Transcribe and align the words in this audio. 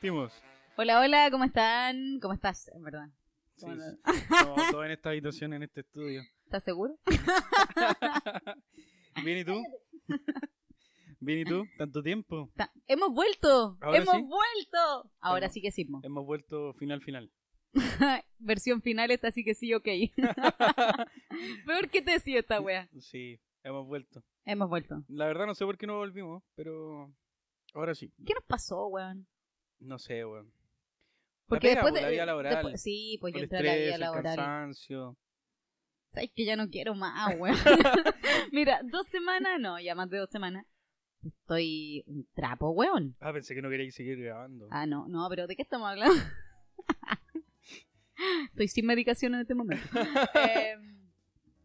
3, 0.00 0.12
2, 0.12 0.14
1, 0.14 0.18
partimos. 0.28 0.32
Hola, 0.76 1.00
hola, 1.00 1.28
¿cómo 1.30 1.44
están? 1.44 2.20
¿Cómo 2.20 2.34
estás, 2.34 2.68
en 2.68 2.82
verdad? 2.84 3.08
Sí, 3.56 3.66
todos 4.72 4.84
en 4.84 4.90
esta 4.92 5.10
habitación, 5.10 5.52
en 5.54 5.62
este 5.64 5.80
estudio. 5.80 6.22
¿Estás 6.44 6.62
seguro? 6.64 6.96
Bien, 9.24 9.38
¿y 9.38 9.44
tú? 9.44 9.60
Bien, 11.20 11.40
¿y 11.40 11.44
tú? 11.44 11.64
¿Tanto 11.76 12.02
tiempo? 12.02 12.50
Ta- 12.54 12.72
¡Hemos 12.86 13.12
vuelto! 13.12 13.76
¿Ahora 13.80 13.98
¡Hemos 13.98 14.14
sí? 14.14 14.22
vuelto! 14.22 15.10
Ahora 15.20 15.46
Hemos- 15.46 15.52
sí 15.54 15.62
que 15.62 15.72
sí. 15.72 15.84
mo. 15.86 16.00
Hemos 16.04 16.24
vuelto 16.24 16.72
final, 16.74 17.02
final. 17.02 17.32
Versión 18.38 18.80
final, 18.82 19.10
esta 19.10 19.30
sí 19.32 19.44
que 19.44 19.54
sí, 19.54 19.74
ok. 19.74 19.84
Peor 21.66 21.90
que 21.90 22.02
te 22.02 22.12
decía 22.12 22.38
esta 22.38 22.60
wea. 22.60 22.88
Sí, 23.00 23.40
hemos 23.64 23.86
vuelto. 23.86 24.22
Hemos 24.44 24.68
vuelto. 24.68 25.02
La 25.08 25.26
verdad 25.26 25.46
no 25.46 25.54
sé 25.54 25.64
por 25.64 25.76
qué 25.76 25.86
no 25.86 25.96
volvimos, 25.98 26.42
pero 26.54 27.12
ahora 27.74 27.94
sí. 27.96 28.12
¿Qué 28.24 28.34
nos 28.34 28.44
pasó, 28.44 28.86
weón? 28.86 29.26
No 29.80 29.98
sé, 29.98 30.24
weón. 30.24 30.52
Porque 31.46 31.68
pega, 31.68 31.82
después 31.82 31.94
de. 31.94 32.02
la 32.02 32.08
vida 32.10 32.26
laboral, 32.26 32.54
después- 32.54 32.82
sí, 32.82 33.16
pues 33.20 33.34
yo 33.34 33.40
entré 33.40 33.58
a 33.58 33.62
la 33.62 33.74
vida 33.76 33.98
laboral. 33.98 34.36
cansancio. 34.36 35.16
¿Sabes 36.12 36.30
que 36.34 36.44
ya 36.44 36.56
no 36.56 36.68
quiero 36.68 36.94
más, 36.94 37.34
weón? 37.38 37.56
Mira, 38.52 38.80
dos 38.84 39.06
semanas, 39.08 39.58
no, 39.60 39.78
ya 39.80 39.94
más 39.94 40.10
de 40.10 40.18
dos 40.18 40.30
semanas. 40.30 40.66
Estoy 41.24 42.04
un 42.06 42.26
trapo, 42.34 42.70
weón. 42.70 43.16
Ah, 43.20 43.32
pensé 43.32 43.54
que 43.54 43.62
no 43.62 43.70
queríais 43.70 43.94
seguir 43.94 44.18
grabando. 44.22 44.68
Ah, 44.70 44.86
no, 44.86 45.08
no, 45.08 45.26
pero 45.28 45.46
¿de 45.46 45.56
qué 45.56 45.62
estamos 45.62 45.88
hablando? 45.88 46.14
Estoy 48.50 48.68
sin 48.68 48.86
medicación 48.86 49.34
en 49.34 49.40
este 49.40 49.54
momento. 49.54 49.88
Eh, 50.34 50.76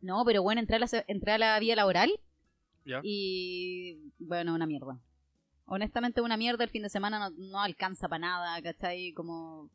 no, 0.01 0.23
pero 0.25 0.43
bueno, 0.43 0.61
entré 0.61 0.75
a 0.77 0.79
la, 0.79 0.87
entré 1.07 1.31
a 1.31 1.37
la 1.37 1.59
vía 1.59 1.75
laboral 1.75 2.11
¿Ya? 2.85 2.99
y 3.03 4.11
bueno, 4.19 4.53
una 4.53 4.65
mierda. 4.65 4.99
Honestamente, 5.65 6.21
una 6.21 6.37
mierda. 6.37 6.63
El 6.63 6.69
fin 6.69 6.83
de 6.83 6.89
semana 6.89 7.19
no, 7.19 7.29
no 7.37 7.61
alcanza 7.61 8.07
para 8.07 8.19
nada, 8.19 8.61
¿cachai? 8.61 9.13
Como 9.13 9.69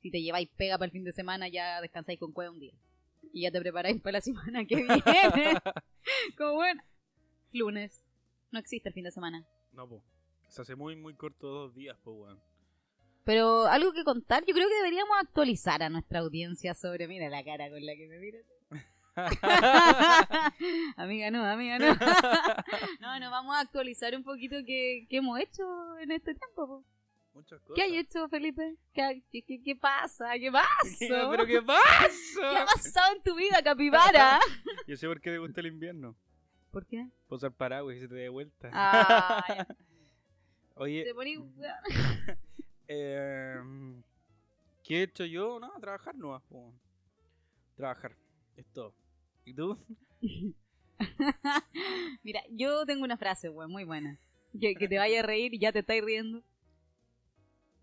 si 0.00 0.10
te 0.10 0.20
lleváis 0.20 0.48
pega 0.56 0.76
para 0.76 0.86
el 0.86 0.92
fin 0.92 1.04
de 1.04 1.12
semana, 1.12 1.48
ya 1.48 1.80
descansáis 1.80 2.18
con 2.18 2.32
cueva 2.32 2.50
un 2.50 2.60
día. 2.60 2.74
Y 3.32 3.42
ya 3.42 3.50
te 3.50 3.60
preparáis 3.60 4.00
para 4.00 4.18
la 4.18 4.20
semana 4.22 4.64
que 4.64 4.76
viene. 4.76 5.02
Como 6.36 6.54
bueno, 6.54 6.82
lunes. 7.52 8.04
No 8.52 8.58
existe 8.58 8.88
el 8.88 8.94
fin 8.94 9.04
de 9.04 9.10
semana. 9.10 9.44
No, 9.72 9.88
po. 9.88 10.02
Se 10.48 10.62
hace 10.62 10.76
muy, 10.76 10.94
muy 10.94 11.14
corto 11.14 11.48
dos 11.48 11.74
días, 11.74 11.96
pues, 12.04 12.16
weón. 12.16 12.40
Pero 13.24 13.64
algo 13.64 13.92
que 13.92 14.04
contar, 14.04 14.44
yo 14.46 14.54
creo 14.54 14.68
que 14.68 14.74
deberíamos 14.76 15.16
actualizar 15.18 15.82
a 15.82 15.88
nuestra 15.88 16.20
audiencia 16.20 16.74
sobre, 16.74 17.08
mira 17.08 17.30
la 17.30 17.42
cara 17.42 17.70
con 17.70 17.84
la 17.84 17.96
que 17.96 18.06
me 18.06 18.18
miras. 18.18 18.44
amiga, 20.96 21.30
no, 21.30 21.44
amiga, 21.44 21.78
no. 21.78 21.94
no, 23.00 23.20
no, 23.20 23.30
vamos 23.30 23.54
a 23.54 23.60
actualizar 23.60 24.14
un 24.16 24.24
poquito 24.24 24.56
qué, 24.66 25.06
qué 25.08 25.18
hemos 25.18 25.38
hecho 25.38 25.98
en 25.98 26.10
este 26.10 26.34
tiempo. 26.34 26.66
po. 26.66 26.84
Muchas 27.34 27.60
cosas. 27.62 27.74
¿Qué 27.74 27.82
hay 27.82 27.98
hecho, 27.98 28.28
Felipe? 28.28 28.76
¿Qué, 28.92 29.76
pasa? 29.80 30.32
¿Qué 30.38 30.50
pasó? 30.52 30.68
¿Pero 31.30 31.46
qué 31.46 31.52
¿Qué 31.52 31.58
ha 31.58 31.64
pasa? 31.64 32.64
pasado 32.74 33.16
en 33.16 33.22
tu 33.22 33.34
vida, 33.34 33.60
capibara? 33.62 34.40
Yo 34.86 34.96
sé 34.96 35.06
por 35.08 35.20
qué 35.20 35.30
te 35.30 35.38
gusta 35.38 35.60
el 35.60 35.66
invierno. 35.66 36.16
¿Por 36.70 36.86
qué? 36.86 37.08
Posar 37.28 37.52
paraguas 37.52 37.96
y 37.96 38.00
se 38.00 38.08
te 38.08 38.14
dé 38.14 38.28
vuelta. 38.28 38.70
Ah. 38.72 39.66
Oye, 40.76 41.04
te 41.04 41.14
poní... 41.14 41.38
eh, 42.88 43.60
¿qué 44.82 45.00
he 45.00 45.02
hecho 45.02 45.24
yo? 45.24 45.60
No, 45.60 45.72
trabajar 45.80 46.14
no. 46.16 46.40
Trabajar, 47.76 48.16
es 48.56 48.66
todo. 48.72 48.94
¿Y 49.44 49.54
tú? 49.54 49.78
Mira, 52.22 52.40
yo 52.50 52.84
tengo 52.86 53.04
una 53.04 53.16
frase, 53.16 53.48
weón, 53.48 53.70
muy 53.70 53.84
buena. 53.84 54.18
Que, 54.60 54.74
que 54.74 54.88
te 54.88 54.98
vaya 54.98 55.20
a 55.20 55.24
reír 55.24 55.54
y 55.54 55.58
ya 55.58 55.72
te 55.72 55.80
estáis 55.80 56.04
riendo. 56.04 56.42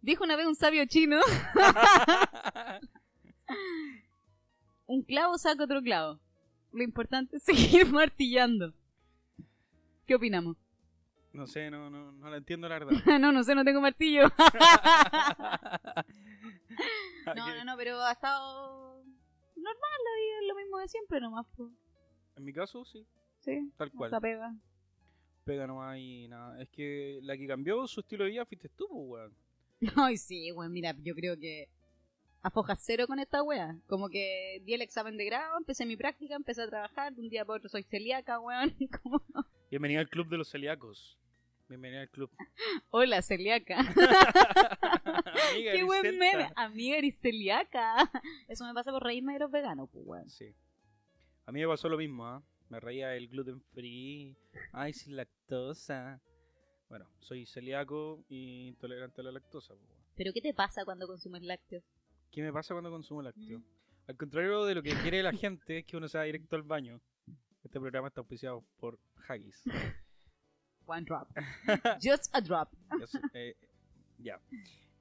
Dijo 0.02 0.24
una 0.24 0.36
vez 0.36 0.48
un 0.48 0.56
sabio 0.56 0.86
chino, 0.88 1.20
un 4.88 5.04
clavo 5.04 5.38
saca 5.38 5.64
otro 5.64 5.82
clavo. 5.82 6.20
Lo 6.72 6.84
importante 6.84 7.38
es 7.38 7.44
seguir 7.44 7.92
martillando. 7.92 8.74
¿Qué 10.08 10.16
opinamos? 10.16 10.58
no 11.34 11.48
sé, 11.48 11.72
no, 11.72 11.90
no, 11.90 12.12
no 12.12 12.30
la 12.30 12.38
entiendo 12.38 12.68
la 12.68 12.80
verdad. 12.80 12.92
no, 13.20 13.32
no 13.32 13.44
sé, 13.44 13.56
no 13.56 13.64
tengo 13.64 13.80
martillo. 13.80 14.30
No, 17.36 17.56
no, 17.56 17.64
no, 17.64 17.78
pero 17.78 18.02
ha 18.02 18.12
estado 18.12 18.91
normal 19.62 19.92
la 20.04 20.22
vida, 20.22 20.40
es 20.42 20.48
lo 20.48 20.56
mismo 20.56 20.78
de 20.80 20.88
siempre 20.88 21.20
nomás. 21.22 21.46
En 22.36 22.44
mi 22.44 22.54
caso, 22.54 22.86
sí, 22.86 23.06
Sí, 23.40 23.72
tal 23.78 23.92
cual. 23.92 24.10
esa 24.10 24.20
pega. 24.22 24.56
Pega 25.44 25.66
nomás 25.68 25.98
y 25.98 26.28
nada. 26.28 26.62
Es 26.62 26.70
que 26.70 27.20
la 27.24 27.36
que 27.36 27.48
cambió 27.48 27.88
su 27.88 28.02
estilo 28.02 28.24
de 28.26 28.32
vida 28.32 28.46
fuiste 28.46 28.70
tú, 28.70 28.88
pues, 28.90 29.10
weón. 29.10 29.36
Ay, 29.96 30.18
sí, 30.18 30.52
weón, 30.52 30.72
mira, 30.72 30.96
yo 31.02 31.16
creo 31.16 31.38
que 31.38 31.68
a 32.44 32.50
foja 32.52 32.76
cero 32.76 33.08
con 33.08 33.20
esta 33.20 33.42
wea. 33.44 33.78
Como 33.88 34.10
que 34.10 34.62
di 34.64 34.74
el 34.74 34.82
examen 34.82 35.18
de 35.18 35.26
grado, 35.26 35.58
empecé 35.58 35.86
mi 35.86 35.98
práctica, 35.98 36.36
empecé 36.36 36.64
a 36.64 36.68
trabajar, 36.70 37.14
de 37.14 37.22
un 37.22 37.30
día 37.30 37.46
para 37.46 37.58
otro 37.58 37.70
soy 37.70 37.84
celíaca, 37.84 38.40
weón. 38.40 38.76
Bienvenida 39.72 40.00
al 40.02 40.10
club 40.10 40.28
de 40.28 40.38
los 40.38 40.50
celíacos. 40.50 41.18
Bienvenida 41.72 42.02
al 42.02 42.10
club. 42.10 42.30
Hola, 42.90 43.22
celíaca. 43.22 43.80
Amiga, 45.54 45.72
Qué 45.72 45.84
buen 45.86 46.18
meme. 46.18 46.50
Amiga, 46.58 46.98
eres 46.98 47.18
celíaca. 47.22 48.12
Eso 48.50 48.66
me 48.66 48.74
pasa 48.74 48.92
por 48.92 49.02
reírme 49.02 49.32
de 49.32 49.40
los 49.40 49.50
veganos, 49.50 49.90
pues, 49.90 50.06
weón. 50.06 50.30
Sí. 50.30 50.54
A 51.46 51.54
mí 51.54 51.62
me 51.62 51.68
pasó 51.68 51.88
lo 51.88 51.98
mismo, 51.98 52.28
¿ah? 52.28 52.44
Me 52.68 52.82
reía 52.82 53.08
del 53.08 53.30
gluten 53.30 53.62
free. 53.62 54.36
Ay, 54.74 54.92
sin 54.92 55.16
lactosa. 55.16 56.22
Bueno, 56.90 57.08
soy 57.20 57.46
celíaco 57.46 58.26
y 58.28 58.68
intolerante 58.68 59.22
a 59.22 59.24
la 59.24 59.32
lactosa. 59.32 59.74
pues, 59.74 59.90
weón. 59.90 60.04
¿Pero 60.18 60.34
qué 60.34 60.42
te 60.42 60.54
pasa 60.54 60.84
cuando 60.84 61.08
consumes 61.08 61.42
lácteos? 61.42 61.86
¿Qué 62.32 62.42
me 62.42 62.52
pasa 62.52 62.74
cuando 62.74 62.92
consumo 62.92 63.22
lácteo? 63.22 63.60
Mm. 63.60 63.66
Al 64.08 64.18
contrario 64.18 64.66
de 64.66 64.76
lo 64.76 64.84
que 64.84 64.92
quiere 64.96 65.24
la 65.24 65.32
gente, 65.32 65.78
es 65.78 65.86
que 65.86 65.96
uno 65.96 66.10
se 66.10 66.18
va 66.18 66.26
directo 66.26 66.58
al 66.58 66.64
baño. 66.64 67.00
Este 67.64 67.80
programa 67.80 68.10
está 68.10 68.20
auspiciado 68.20 68.62
por 68.78 69.00
Haggis. 69.30 69.64
One 70.92 71.06
drop. 71.06 71.28
Just 72.04 72.30
a 72.36 72.42
drop. 72.42 72.70
Eh, 73.34 73.56
ya. 74.20 74.40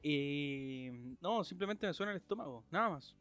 Y 0.02 0.88
no, 1.20 1.44
simplemente 1.44 1.86
me 1.86 1.92
suena 1.94 2.12
el 2.12 2.18
estómago, 2.18 2.64
nada 2.70 2.90
más. 2.90 3.14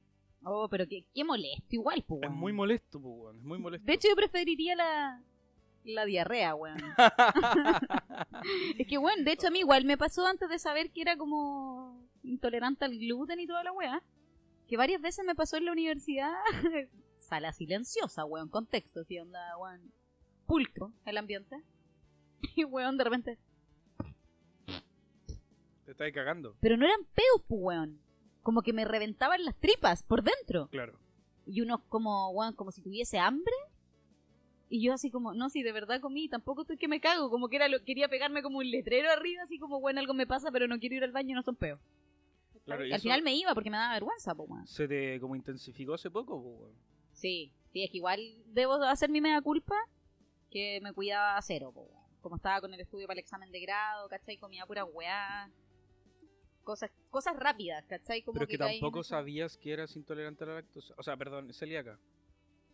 Oh, 0.44 0.68
pero 0.70 0.88
qué, 0.88 1.06
qué 1.14 1.24
molesto, 1.26 1.66
igual, 1.72 2.04
pues, 2.08 2.22
Es 2.24 2.30
weón. 2.30 2.40
muy 2.40 2.54
molesto, 2.54 3.02
pues, 3.02 3.14
weón, 3.18 3.38
es 3.38 3.44
muy 3.44 3.58
molesto. 3.58 3.86
De 3.86 3.94
hecho, 3.94 4.08
yo 4.08 4.16
preferiría 4.16 4.76
la, 4.76 5.22
la 5.84 6.06
diarrea, 6.06 6.56
weón. 6.56 6.78
Es 8.78 8.88
que, 8.88 8.98
bueno, 8.98 9.24
de 9.24 9.32
hecho 9.34 9.48
a 9.48 9.52
mí 9.52 9.60
igual 9.60 9.86
me 9.86 9.98
pasó 9.98 10.26
antes 10.26 10.50
de 10.50 10.60
saber 10.60 10.92
que 10.92 11.02
era 11.02 11.18
como 11.18 12.08
intolerante 12.24 12.86
al 12.86 12.98
gluten 12.98 13.40
y 13.40 13.48
toda 13.48 13.64
la 13.64 13.72
weá. 13.72 14.02
Que 14.68 14.78
varias 14.78 15.02
veces 15.02 15.26
me 15.26 15.36
pasó 15.36 15.58
en 15.58 15.66
la 15.66 15.72
universidad. 15.72 16.32
Sala 17.18 17.52
silenciosa, 17.52 18.24
weón, 18.26 18.50
contexto, 18.50 19.02
así 19.02 19.20
onda, 19.20 19.58
weón. 19.58 19.92
Pulcro 20.46 20.94
el 21.06 21.18
ambiente. 21.18 21.58
Y 22.56 22.64
weón, 22.64 22.98
de 22.98 23.04
repente. 23.04 23.38
Te 25.86 25.92
estás 25.92 26.12
cagando, 26.12 26.56
Pero 26.62 26.78
no 26.78 26.86
eran 26.86 27.04
peos, 27.14 27.42
pues, 27.48 27.62
weón. 27.62 28.00
Como 28.44 28.62
que 28.62 28.74
me 28.74 28.86
reventaban 28.86 29.44
las 29.44 29.56
tripas 29.56 30.04
por 30.04 30.24
dentro. 30.24 30.68
claro. 30.68 30.98
Y 31.46 31.62
uno 31.62 31.84
como, 31.90 32.30
weón, 32.30 32.54
como 32.54 32.72
si 32.72 32.82
tuviese 32.82 33.18
hambre. 33.18 33.54
Y 34.70 34.84
yo 34.84 34.94
así 34.94 35.10
como, 35.10 35.34
no, 35.34 35.50
si 35.50 35.64
de 35.64 35.72
verdad 35.72 36.00
comí, 36.00 36.30
tampoco 36.30 36.62
estoy 36.62 36.78
que 36.78 36.88
me 36.88 37.02
cago. 37.02 37.32
Como 37.32 37.50
que 37.50 37.56
era 37.56 37.68
lo, 37.68 37.84
quería 37.84 38.08
pegarme 38.08 38.44
como 38.44 38.60
un 38.60 38.70
letrero 38.70 39.10
arriba, 39.10 39.42
así 39.44 39.58
como, 39.58 39.80
bueno, 39.80 40.00
algo 40.00 40.14
me 40.14 40.28
pasa, 40.28 40.52
pero 40.52 40.68
no 40.68 40.78
quiero 40.78 40.96
ir 40.96 41.04
al 41.04 41.12
baño, 41.12 41.36
no 41.36 41.42
son 41.42 41.56
peos. 41.56 41.80
Claro, 42.66 42.86
y 42.86 42.92
al 42.94 43.02
final 43.02 43.24
me 43.24 43.34
iba 43.34 43.56
porque 43.56 43.72
me 43.72 43.78
daba 43.78 43.94
vergüenza, 43.96 44.36
pues, 44.36 44.48
weón. 44.48 44.68
se 44.68 44.88
te 44.88 45.20
como 45.20 45.36
intensificó 45.36 45.96
hace 45.96 46.12
poco, 46.12 46.36
weón. 46.38 46.74
Sí, 47.14 47.52
sí, 47.74 47.84
es 47.84 47.90
que 47.90 47.98
igual 47.98 48.20
debo 48.46 48.76
hacer 48.84 49.10
mi 49.10 49.22
mea 49.22 49.42
culpa, 49.42 49.76
que 50.52 50.80
me 50.84 50.94
cuidaba 50.94 51.36
a 51.36 51.42
cero, 51.42 51.72
po, 51.74 51.82
weón. 51.82 51.99
Como 52.30 52.38
estaba 52.38 52.62
con 52.62 52.72
el 52.72 52.80
estudio 52.80 53.08
para 53.08 53.18
el 53.18 53.24
examen 53.24 53.52
de 53.52 53.60
grado, 53.60 54.08
¿cachai? 54.08 54.38
Comía 54.38 54.64
pura 54.68 54.86
weá. 54.86 55.50
Cosas, 56.64 56.92
cosas 57.10 57.36
rápidas, 57.36 57.84
¿cachai? 57.88 58.22
Como 58.22 58.36
Pero 58.36 58.46
que 58.46 58.54
en 58.54 58.60
tampoco 58.60 59.04
sabías 59.04 59.58
que 59.58 59.74
eras 59.74 59.96
intolerante 59.96 60.44
a 60.44 60.48
la 60.48 60.54
lactosa. 60.54 60.94
O 61.00 61.02
sea, 61.02 61.18
perdón, 61.18 61.52
celíaca. 61.56 61.98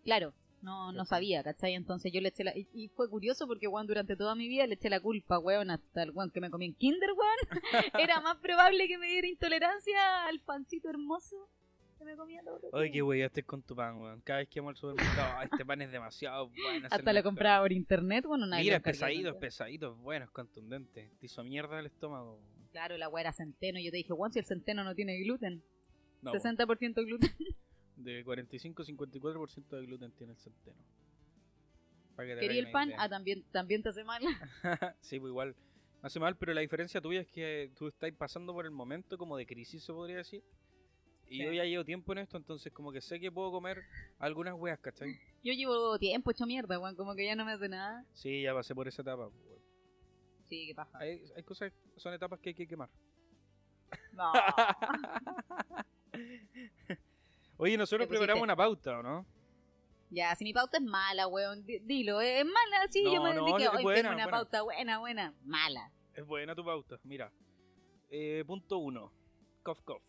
Claro, 0.03 0.33
no, 0.61 0.91
no 0.91 1.05
sabía, 1.05 1.41
¿cachai? 1.41 1.73
Entonces 1.73 2.11
yo 2.11 2.19
le 2.19 2.27
eché 2.27 2.43
la... 2.43 2.51
Y, 2.53 2.67
y 2.73 2.89
fue 2.89 3.09
curioso 3.09 3.47
porque, 3.47 3.69
weón, 3.69 3.87
durante 3.87 4.17
toda 4.17 4.35
mi 4.35 4.49
vida 4.49 4.67
le 4.67 4.73
eché 4.73 4.89
la 4.89 4.99
culpa, 4.99 5.39
weón, 5.39 5.71
hasta 5.71 6.03
el 6.03 6.11
weón 6.11 6.31
que 6.31 6.41
me 6.41 6.49
comí 6.49 6.65
en 6.65 6.73
kinder, 6.73 7.11
weón. 7.13 7.61
Era 7.97 8.19
más 8.19 8.35
probable 8.39 8.89
que 8.89 8.97
me 8.97 9.07
diera 9.07 9.27
intolerancia 9.27 10.25
al 10.25 10.41
pancito 10.41 10.89
hermoso 10.89 11.47
que 11.97 12.05
me 12.05 12.15
comía 12.15 12.41
todo. 12.43 12.59
Oye, 12.71 12.91
qué 12.91 13.01
weyaste 13.01 13.43
con 13.43 13.61
tu 13.63 13.75
pan, 13.75 14.01
weón. 14.01 14.21
Cada 14.21 14.39
vez 14.39 14.49
que 14.49 14.59
vamos 14.59 14.71
al 14.71 14.77
supermercado, 14.77 15.37
"Ah, 15.37 15.43
este 15.43 15.65
pan 15.65 15.81
es 15.81 15.91
demasiado 15.91 16.49
bueno. 16.49 16.87
Hasta 16.91 16.97
lo 16.97 17.17
mejor". 17.17 17.23
compraba 17.23 17.63
por 17.63 17.71
internet, 17.71 18.25
bueno, 18.25 18.45
nadie 18.45 18.65
Mira, 18.65 18.77
es 18.77 18.83
pesadito, 18.83 19.29
es 19.29 19.35
pesadito, 19.35 19.93
es 19.93 19.97
bueno, 19.99 20.25
es 20.25 20.31
contundente. 20.31 21.11
Te 21.19 21.25
hizo 21.25 21.43
mierda 21.43 21.79
el 21.79 21.85
estómago. 21.85 22.39
Claro, 22.71 22.97
la 22.97 23.07
weá 23.07 23.21
era 23.21 23.33
centeno. 23.33 23.79
Yo 23.79 23.91
te 23.91 23.97
dije, 23.97 24.13
weón, 24.13 24.33
si 24.33 24.39
el 24.39 24.45
centeno 24.45 24.83
no 24.83 24.95
tiene 24.95 25.17
gluten. 25.19 25.63
No, 26.21 26.31
60% 26.33 27.05
gluten. 27.05 27.29
de 27.95 28.25
45-54% 28.25 29.69
de 29.69 29.85
gluten 29.85 30.11
tiene 30.11 30.33
el 30.33 30.39
centeno. 30.39 30.77
Que 32.17 32.37
¿Quería 32.39 32.61
el 32.61 32.71
pan? 32.71 32.93
Ah, 32.97 33.09
también, 33.09 33.43
también 33.51 33.83
te 33.83 33.89
hace 33.89 34.03
mal. 34.03 34.21
sí, 35.01 35.19
pues 35.19 35.29
igual. 35.29 35.55
hace 36.01 36.19
mal, 36.19 36.37
pero 36.37 36.53
la 36.53 36.61
diferencia 36.61 37.01
tuya 37.01 37.21
es 37.21 37.27
que 37.27 37.71
tú 37.75 37.87
estás 37.87 38.11
pasando 38.13 38.53
por 38.53 38.65
el 38.65 38.71
momento 38.71 39.17
como 39.17 39.35
de 39.35 39.45
crisis, 39.45 39.83
se 39.83 39.91
podría 39.91 40.17
decir. 40.17 40.41
Y 41.27 41.37
Sí. 41.37 41.43
yo 41.43 41.51
ya 41.51 41.63
llevo 41.65 41.83
tiempo 41.83 42.11
en 42.11 42.19
esto, 42.19 42.37
entonces 42.37 42.71
como 42.71 42.91
que 42.91 43.01
sé 43.01 43.19
que 43.19 43.31
puedo 43.31 43.51
comer 43.51 43.83
algunas 44.19 44.53
weas, 44.55 44.79
¿cachai? 44.79 45.19
Yo 45.43 45.53
llevo 45.53 45.97
tiempo 45.97 46.29
hecho 46.31 46.45
mierda, 46.45 46.79
weón, 46.79 46.95
como 46.95 47.15
que 47.15 47.25
ya 47.25 47.35
no 47.35 47.45
me 47.45 47.53
hace 47.53 47.67
nada. 47.67 48.05
Sí, 48.13 48.43
ya 48.43 48.53
pasé 48.53 48.75
por 48.75 48.87
esa 48.87 49.01
etapa. 49.01 49.27
weón. 49.27 49.59
Sí, 50.43 50.67
qué 50.67 50.75
paja. 50.75 50.97
Hay, 50.99 51.21
hay 51.35 51.43
cosas, 51.43 51.73
son 51.97 52.13
etapas 52.13 52.39
que 52.39 52.49
hay 52.49 52.55
que 52.55 52.67
quemar. 52.67 52.89
No. 54.13 54.31
Oye, 57.57 57.77
nosotros 57.77 58.07
preparamos 58.07 58.43
una 58.43 58.55
pauta, 58.55 58.99
¿o 58.99 59.03
no? 59.03 59.25
ya, 60.11 60.33
si 60.35 60.43
mi 60.45 60.53
pauta 60.53 60.77
es 60.77 60.83
mala, 60.83 61.27
weón, 61.27 61.65
di- 61.65 61.79
dilo, 61.79 62.21
es 62.21 62.45
mala, 62.45 62.87
sí, 62.89 63.03
No, 63.03 63.13
yo 63.13 63.23
me 63.23 63.33
no, 63.33 63.45
dije, 63.45 63.67
hoy 63.69 63.83
buena, 63.83 64.01
tengo 64.01 64.13
una 64.15 64.23
buena. 64.25 64.31
pauta 64.31 64.61
buena, 64.61 64.99
buena, 64.99 65.33
mala. 65.43 65.91
Es 66.13 66.25
buena 66.25 66.55
tu 66.55 66.63
pauta. 66.63 66.97
Mira, 67.03 67.31
eh, 68.09 68.43
punto 68.45 68.77
uno, 68.77 69.11
cof 69.63 69.81
cof. 69.81 70.01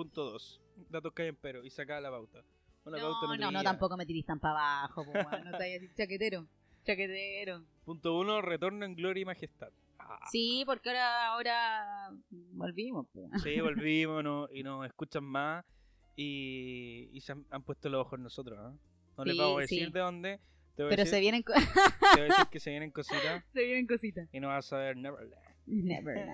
Punto 0.00 0.30
dos, 0.30 0.60
datos 0.88 1.12
que 1.12 1.22
hay 1.24 1.28
en 1.28 1.36
pero 1.36 1.62
y 1.62 1.68
saca 1.70 2.00
la 2.00 2.10
pauta. 2.10 2.42
Una 2.84 2.96
pauta 2.98 3.26
No, 3.26 3.36
no, 3.36 3.50
no, 3.50 3.62
tampoco 3.62 3.96
me 3.98 4.06
tirís 4.06 4.24
tan 4.24 4.40
para 4.40 4.54
abajo, 4.80 5.04
po, 5.04 5.12
no 5.12 5.28
te 5.28 5.50
vayas 5.50 5.60
a 5.60 5.64
decir 5.64 5.94
chaquetero, 5.94 6.46
chaquetero. 6.84 7.62
Punto 7.84 8.18
uno, 8.18 8.40
retorno 8.40 8.86
en 8.86 8.94
gloria 8.94 9.20
y 9.20 9.24
majestad. 9.26 9.68
Ah, 9.98 10.18
Sí, 10.32 10.62
porque 10.64 10.88
ahora, 10.88 11.26
ahora 11.26 12.10
volvimos, 12.52 13.06
po. 13.12 13.28
Sí, 13.42 13.60
volvimos 13.60 14.24
no- 14.24 14.48
y 14.54 14.62
nos 14.62 14.86
escuchan 14.86 15.22
más 15.24 15.66
y, 16.16 17.10
y 17.12 17.20
se 17.20 17.32
han, 17.32 17.44
han 17.50 17.62
puesto 17.62 17.90
los 17.90 18.00
ojos 18.00 18.18
en 18.18 18.22
nosotros. 18.22 18.58
¿ah? 18.58 18.72
No 19.18 19.24
les 19.26 19.36
vamos 19.36 19.58
a 19.58 19.60
decir 19.60 19.86
sí. 19.86 19.92
de 19.92 20.00
dónde. 20.00 20.40
Te 20.76 20.82
voy, 20.82 20.88
a 20.88 20.96
Pero 20.96 21.02
decir, 21.04 21.14
se 21.16 21.20
vienen, 21.20 21.42
co- 21.42 21.52
te 22.14 22.20
voy 22.20 22.20
a 22.20 22.24
decir 22.24 22.46
que 22.50 22.60
se 22.60 22.70
vienen 22.70 22.90
cositas 22.90 23.44
se 23.52 23.62
vienen 23.64 23.86
cositas. 23.86 24.28
y 24.32 24.40
no 24.40 24.48
vas 24.48 24.72
a 24.72 24.78
ver 24.78 24.96
Neverland. 24.96 25.44
Never. 25.66 26.26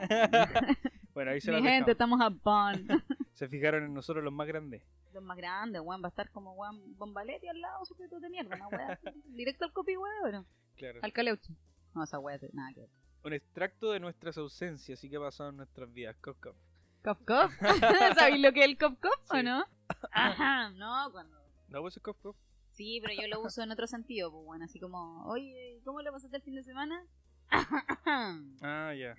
Bueno, 1.13 1.33
ahí 1.33 1.41
se 1.41 1.51
Mi 1.51 1.57
gente, 1.57 1.69
dejamos. 1.71 1.89
estamos 1.91 2.21
a 2.21 2.29
Bond. 2.29 3.03
Se 3.37 3.49
fijaron 3.49 3.85
en 3.85 3.93
nosotros 3.95 4.25
los 4.25 4.33
más 4.33 4.47
grandes. 4.49 4.83
Los 5.13 5.23
más 5.23 5.37
grandes, 5.37 5.81
weón, 5.83 6.03
va 6.03 6.07
a 6.07 6.09
estar 6.09 6.31
como 6.31 6.55
weón 6.55 6.97
Bombaletti 6.97 7.49
al 7.49 7.61
lado, 7.61 7.85
sujeto 7.85 8.19
de 8.19 8.31
mierda, 8.31 8.57
una 8.57 8.69
weá. 8.69 8.99
Directo 9.27 9.65
al 9.67 9.73
copy, 9.73 9.97
weón, 9.97 10.47
Claro. 10.77 11.01
al 11.03 11.13
caleuche. 11.13 11.53
No, 11.95 12.03
esa 12.05 12.19
weá, 12.19 12.39
nada 12.53 12.73
que 12.75 12.81
ver. 12.81 12.91
Un 13.25 13.33
extracto 13.35 13.93
de 13.93 14.01
nuestras 14.01 14.37
ausencias 14.39 15.03
y 15.05 15.11
qué 15.11 15.17
ha 15.17 15.21
pasado 15.21 15.51
en 15.51 15.59
nuestras 15.59 15.93
vidas. 15.93 16.17
Cof, 16.21 16.39
cof. 16.41 16.57
¿Cop 17.05 17.19
cop? 17.27 17.51
¿Sabéis 18.19 18.41
lo 18.43 18.53
que 18.53 18.61
es 18.61 18.67
el 18.67 18.79
cop 18.79 18.99
cop 19.01 19.21
Sí. 19.31 19.39
o 19.39 19.43
no? 19.43 19.65
Ajá, 20.13 20.71
no, 20.71 21.11
cuando... 21.13 21.39
¿No 21.69 21.81
pues 21.83 21.97
es 21.97 22.03
cof, 22.03 22.19
cof? 22.21 22.37
Sí, 22.71 23.01
pero 23.03 23.15
yo 23.21 23.29
lo 23.29 23.43
uso 23.43 23.63
en 23.63 23.71
otro 23.71 23.87
sentido, 23.87 24.31
pues 24.31 24.45
bueno, 24.45 24.65
así 24.65 24.79
como, 24.81 25.25
oye, 25.27 25.81
¿cómo 25.85 26.01
lo 26.03 26.13
pasaste 26.13 26.37
el 26.39 26.43
fin 26.43 26.55
de 26.55 26.63
semana? 26.63 27.05
Ah, 27.51 28.93
ya. 28.95 29.15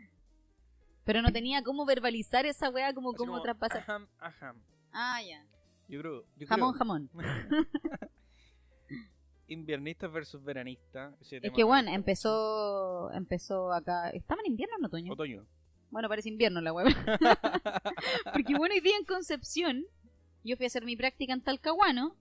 Pero 1.07 1.21
no 1.21 1.31
tenía 1.31 1.63
cómo 1.63 1.85
verbalizar 1.85 2.45
esa 2.45 2.69
weá 2.69 2.93
como 2.93 3.11
Así 3.11 3.17
cómo 3.17 3.41
traspasar. 3.41 3.79
Ajam, 3.79 4.07
ajam. 4.19 4.61
Ah, 4.91 5.21
ya. 5.25 5.41
Yo 5.87 6.01
creo. 6.01 6.25
Yo 6.35 6.47
Jamón, 6.47 6.73
creo. 6.73 6.79
jamón. 6.79 7.09
Inviernistas 9.47 10.11
versus 10.11 10.43
veranistas. 10.43 11.15
Es 11.31 11.53
que 11.53 11.63
bueno, 11.63 11.91
empezó 11.91 13.09
empezó 13.13 13.71
acá. 13.71 14.09
¿Estaba 14.09 14.41
en 14.41 14.51
invierno 14.51 14.75
o 14.75 14.79
en 14.79 14.85
otoño? 14.85 15.13
Otoño. 15.13 15.45
Bueno, 15.91 16.09
parece 16.09 16.27
invierno 16.27 16.59
la 16.59 16.73
weá. 16.73 16.83
Porque 18.33 18.57
bueno, 18.57 18.75
hoy 18.75 18.81
día 18.81 18.97
en 18.97 19.05
Concepción, 19.05 19.85
yo 20.43 20.57
fui 20.57 20.65
a 20.65 20.67
hacer 20.67 20.83
mi 20.83 20.97
práctica 20.97 21.31
en 21.31 21.41
Talcahuano. 21.41 22.17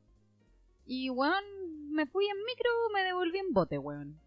Y 0.85 1.11
weón, 1.11 1.91
me 1.91 2.07
fui 2.07 2.25
en 2.27 2.37
micro, 2.45 2.71
me 2.95 3.03
devolví 3.03 3.39
en 3.39 3.53
bote, 3.53 3.79
weón. 3.79 4.21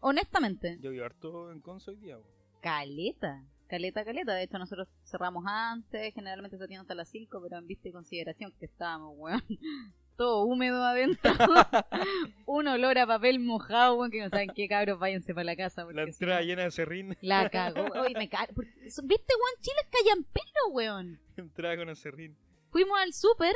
Honestamente. 0.00 0.78
Yo 0.80 0.92
vivo 0.92 1.04
harto 1.04 1.52
en 1.52 1.60
Conce 1.60 1.90
hoy 1.90 1.98
día. 1.98 2.16
weón. 2.16 2.33
Caleta. 2.64 3.44
Caleta, 3.68 4.06
caleta. 4.06 4.32
De 4.34 4.44
hecho, 4.44 4.58
nosotros 4.58 4.88
cerramos 5.04 5.44
antes. 5.46 6.14
Generalmente 6.14 6.56
se 6.56 6.64
atiende 6.64 6.80
hasta 6.80 6.94
las 6.94 7.10
5, 7.10 7.42
pero 7.42 7.58
en 7.58 7.66
vista 7.66 7.90
y 7.90 7.92
consideración 7.92 8.52
que 8.58 8.64
estábamos, 8.64 9.12
weón. 9.18 9.42
Todo 10.16 10.44
húmedo 10.44 10.82
adentro. 10.82 11.30
Un 12.46 12.66
olor 12.68 12.96
a 12.96 13.06
papel 13.06 13.38
mojado, 13.38 13.96
weón, 13.96 14.10
que 14.10 14.22
no 14.22 14.30
saben 14.30 14.48
qué 14.56 14.66
cabros, 14.66 14.98
váyanse 14.98 15.34
para 15.34 15.44
la 15.44 15.56
casa. 15.56 15.84
La 15.92 16.04
entrada 16.04 16.40
llena 16.40 16.62
de 16.62 16.70
serrín. 16.70 17.14
La 17.20 17.50
cagó. 17.50 17.84
Oye, 18.00 18.14
me 18.16 18.30
cago. 18.30 18.54
¿Viste, 18.56 19.02
weón? 19.02 19.60
Chile 19.60 19.76
es 19.82 19.88
callampero, 19.90 20.68
weón. 20.70 21.20
entrada 21.36 21.76
con 21.76 21.90
acerrín. 21.90 22.34
Fuimos 22.70 22.98
al 22.98 23.12
súper. 23.12 23.54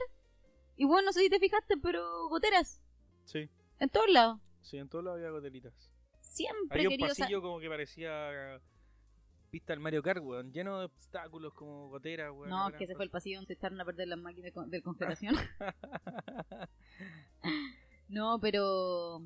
Y 0.76 0.84
bueno, 0.84 1.06
no 1.06 1.12
sé 1.14 1.20
si 1.20 1.30
te 1.30 1.38
fijaste, 1.38 1.78
pero 1.78 2.28
goteras. 2.28 2.82
Sí. 3.24 3.48
En 3.80 3.88
todos 3.88 4.10
lados. 4.10 4.38
Sí, 4.60 4.76
en 4.76 4.86
todos 4.90 5.02
lados 5.02 5.16
había 5.16 5.30
gotelitas. 5.30 5.72
Siempre 6.20 6.80
Había 6.80 6.88
un 6.88 6.92
querido 6.92 7.08
pasillo 7.08 7.40
como 7.40 7.58
que 7.58 7.70
parecía 7.70 8.60
pista 9.50 9.72
del 9.72 9.80
Mario 9.80 10.02
Kart, 10.02 10.22
weón. 10.22 10.52
Lleno 10.52 10.78
de 10.78 10.84
obstáculos 10.86 11.52
como 11.54 11.88
goteras, 11.88 12.30
weón. 12.32 12.50
No, 12.50 12.68
Era 12.68 12.78
que 12.78 12.84
ese 12.84 12.94
fue 12.94 13.04
el 13.04 13.10
pasillo 13.10 13.36
donde 13.38 13.48
se 13.48 13.52
echaron 13.54 13.80
a 13.80 13.84
perder 13.84 14.08
las 14.08 14.18
máquinas 14.18 14.44
de 14.46 14.52
con- 14.52 14.70
de 14.70 14.82
congelación. 14.82 15.34
no, 18.08 18.38
pero. 18.40 19.20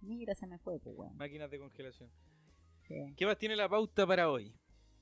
Mira, 0.00 0.34
se 0.34 0.46
me 0.46 0.58
fue, 0.58 0.78
pues, 0.80 0.96
weón. 0.96 1.16
Máquinas 1.16 1.50
de 1.50 1.58
congelación. 1.58 2.10
Sí. 2.88 3.14
¿Qué 3.16 3.26
más 3.26 3.38
tiene 3.38 3.54
la 3.56 3.68
pauta 3.68 4.06
para 4.06 4.30
hoy? 4.30 4.52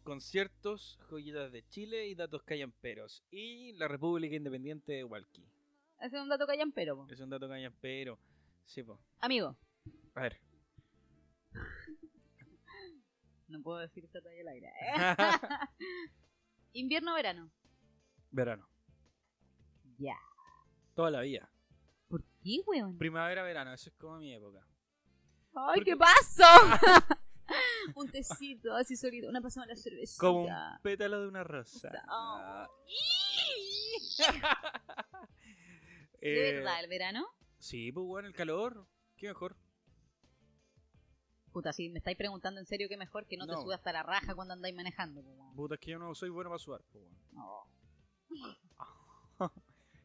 Conciertos, 0.02 0.98
joyitas 1.08 1.50
de 1.52 1.66
Chile 1.68 2.06
y 2.08 2.14
datos 2.14 2.42
callamperos. 2.42 3.22
Y 3.30 3.72
la 3.74 3.88
República 3.88 4.34
Independiente 4.36 4.92
de 4.92 5.04
Hualqui. 5.04 5.44
Ese 6.00 6.16
es 6.16 6.22
un 6.22 6.28
dato 6.28 6.46
callampero, 6.46 6.96
po. 6.96 7.06
Es 7.10 7.20
un 7.20 7.30
dato 7.30 7.48
callampero. 7.48 8.18
Sí, 8.64 8.82
po. 8.82 8.98
Amigo, 9.20 9.56
A 10.14 10.20
ver. 10.22 10.38
No 13.50 13.62
puedo 13.62 13.78
decir 13.78 14.04
esta 14.04 14.20
talla 14.20 14.40
al 14.40 14.48
aire. 14.48 14.68
¿eh? 14.68 14.92
Invierno 16.72 17.12
o 17.12 17.14
verano. 17.14 17.50
verano. 18.30 18.68
Ya. 19.98 20.16
Toda 20.94 21.10
la 21.10 21.20
vida. 21.20 21.50
¿Por 22.08 22.24
qué, 22.42 22.60
weón? 22.66 22.96
Primavera, 22.98 23.42
verano. 23.42 23.72
Eso 23.72 23.90
es 23.90 23.96
como 23.96 24.18
mi 24.18 24.32
época. 24.32 24.60
¡Ay, 25.54 25.80
Porque- 25.80 25.84
qué 25.92 25.96
pasó! 25.96 26.44
un 27.96 28.08
tecito, 28.10 28.74
así 28.76 28.96
solito. 28.96 29.28
Una 29.28 29.40
pasada 29.40 29.66
la 29.66 29.76
cervecita. 29.76 30.20
Como 30.20 30.42
un 30.44 30.52
pétalo 30.82 31.20
de 31.20 31.28
una 31.28 31.44
rosa. 31.44 31.90
Oh. 32.08 32.66
Eh, 36.22 36.34
¿De 36.34 36.52
verdad 36.52 36.80
el 36.80 36.88
verano? 36.90 37.26
Sí, 37.56 37.90
pues 37.92 38.04
bueno, 38.04 38.28
el 38.28 38.34
calor. 38.34 38.86
¿Qué 39.16 39.28
mejor? 39.28 39.56
Puta, 41.52 41.72
si 41.72 41.88
me 41.88 41.98
estáis 41.98 42.16
preguntando 42.16 42.60
en 42.60 42.66
serio, 42.66 42.88
qué 42.88 42.96
mejor 42.96 43.26
que 43.26 43.36
no, 43.36 43.46
te 43.46 43.52
No. 43.52 43.62
sudas 43.62 43.78
hasta 43.78 43.92
la 43.92 44.02
raja 44.02 44.34
cuando 44.34 44.54
andáis 44.54 44.74
manejando, 44.74 45.20
weón. 45.20 45.54
Puta, 45.56 45.74
es 45.74 45.80
que 45.80 45.90
yo 45.92 45.98
no 45.98 46.14
soy 46.14 46.28
bueno 46.30 46.50
para 46.50 46.58
sudar, 46.58 46.80
pues 46.92 47.04
bueno. 47.04 47.18
No. 47.32 48.50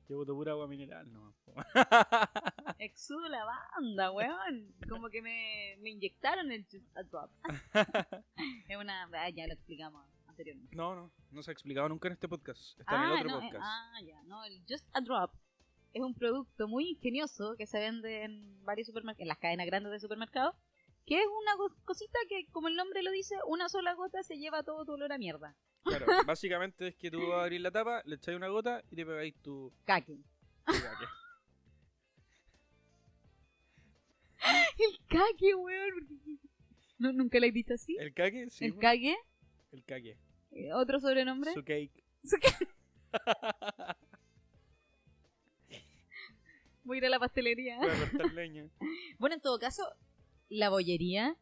Yo 0.07 0.17
boto 0.17 0.35
pura 0.35 0.51
agua 0.51 0.67
mineral, 0.67 1.11
no. 1.11 1.33
po. 1.45 1.53
Exudo 2.79 3.27
la 3.27 3.43
banda, 3.43 4.11
weón. 4.11 4.71
Como 4.87 5.09
que 5.09 5.19
me, 5.21 5.75
me 5.81 5.89
inyectaron 5.89 6.51
el 6.51 6.63
Just 6.65 6.95
a 6.95 7.01
Drop. 7.03 7.31
es 8.67 8.77
una. 8.77 9.09
ah, 9.13 9.29
ya 9.31 9.47
lo 9.47 9.53
explicamos 9.53 10.05
anteriormente. 10.27 10.75
No, 10.75 10.95
no, 10.95 11.11
no 11.31 11.41
se 11.41 11.49
ha 11.49 11.53
explicado 11.53 11.89
nunca 11.89 12.07
en 12.07 12.13
este 12.13 12.27
podcast. 12.27 12.79
Está 12.79 12.95
en 12.97 13.01
el 13.01 13.11
Ah, 13.17 13.19
otro 13.19 13.29
no, 13.31 13.37
eh, 13.39 13.41
podcast. 13.45 13.63
ah, 13.65 13.99
ya. 14.05 14.23
No, 14.25 14.43
el 14.43 14.61
Just 14.69 14.87
a 14.93 15.01
Drop 15.01 15.31
es 15.93 16.01
un 16.03 16.13
producto 16.13 16.67
muy 16.67 16.89
ingenioso 16.89 17.55
que 17.57 17.65
se 17.65 17.79
vende 17.79 18.25
en 18.25 18.63
varios 18.63 18.85
supermercados, 18.87 19.21
en 19.23 19.27
las 19.29 19.39
cadenas 19.39 19.65
grandes 19.65 19.91
de 19.91 19.99
supermercados. 19.99 20.53
Que 21.05 21.19
es 21.19 21.25
una 21.27 21.51
cosita 21.83 22.17
que, 22.27 22.47
como 22.51 22.67
el 22.67 22.75
nombre 22.75 23.03
lo 23.03 23.11
dice, 23.11 23.35
una 23.47 23.69
sola 23.69 23.93
gota 23.93 24.23
se 24.23 24.37
lleva 24.37 24.63
todo 24.63 24.85
tu 24.85 24.93
olor 24.93 25.13
a 25.13 25.17
mierda. 25.17 25.55
Claro, 25.83 26.05
básicamente 26.27 26.87
es 26.87 26.95
que 26.95 27.11
tú 27.11 27.19
vas 27.27 27.39
a 27.39 27.43
abrir 27.43 27.61
la 27.61 27.71
tapa, 27.71 28.01
le 28.05 28.15
echáis 28.15 28.35
una 28.37 28.47
gota 28.47 28.83
y 28.89 28.95
te 28.95 29.05
pegáis 29.05 29.35
tu. 29.41 29.71
Caque. 29.85 30.17
tu 30.65 30.73
caque. 30.73 31.05
El 34.77 34.99
caque, 35.07 35.55
weón. 35.55 36.39
¿No, 36.97 37.11
¿Nunca 37.11 37.39
lo 37.39 37.45
he 37.45 37.51
visto 37.51 37.73
así? 37.73 37.97
¿El 37.99 38.13
caque? 38.13 38.49
Sí. 38.49 38.65
el 38.65 38.77
caque. 38.77 39.15
El 39.71 39.83
caque. 39.83 40.17
Eh, 40.51 40.73
¿Otro 40.73 40.99
sobrenombre? 40.99 41.53
Su 41.53 41.63
cake. 41.63 42.03
Voy 46.83 46.97
a 46.97 46.99
ir 46.99 47.05
a 47.05 47.09
la 47.09 47.19
pastelería. 47.19 47.77
Voy 47.77 47.89
a 47.89 47.99
cortar 47.99 48.33
leña. 48.33 48.69
Bueno, 49.17 49.35
en 49.35 49.41
todo 49.41 49.59
caso, 49.59 49.83
la 50.49 50.69
bollería. 50.69 51.35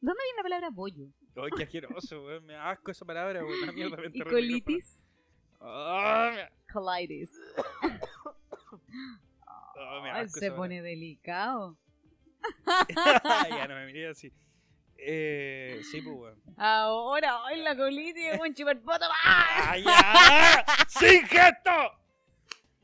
¿Dónde 0.00 0.22
viene 0.24 0.36
la 0.38 0.42
palabra 0.42 0.70
bollo? 0.70 1.06
Ay, 1.36 1.50
qué 1.56 1.62
asqueroso, 1.64 2.24
weón. 2.24 2.44
Me 2.46 2.56
asco 2.56 2.90
esa 2.90 3.04
palabra, 3.04 3.44
weón. 3.44 3.62
Una 3.62 3.72
mierda. 3.72 3.96
me 3.98 4.02
¿Y 4.04 4.06
enterré 4.06 4.38
el 4.38 4.46
micrófono. 4.48 4.70
colitis? 4.70 5.02
Me- 5.60 6.48
Colitis. 6.72 7.30
me 10.02 10.10
asco 10.10 10.38
se 10.40 10.50
pone 10.52 10.82
delicado. 10.82 11.76
ya 13.50 13.68
no 13.68 13.74
me 13.74 13.86
miré 13.86 14.08
así. 14.08 14.32
Eh, 14.96 15.80
sí, 15.90 16.00
pues, 16.02 16.16
weón. 16.16 16.42
Ahora, 16.56 17.42
hoy 17.44 17.56
la 17.62 17.76
colitis 17.76 18.24
es 18.32 18.40
un 18.46 18.54
chiverpoto. 18.54 19.06
¡Ah! 19.24 19.72
¡Ah, 19.72 19.78
ya! 19.78 20.86
¡Sin 20.88 21.26
gesto! 21.26 21.70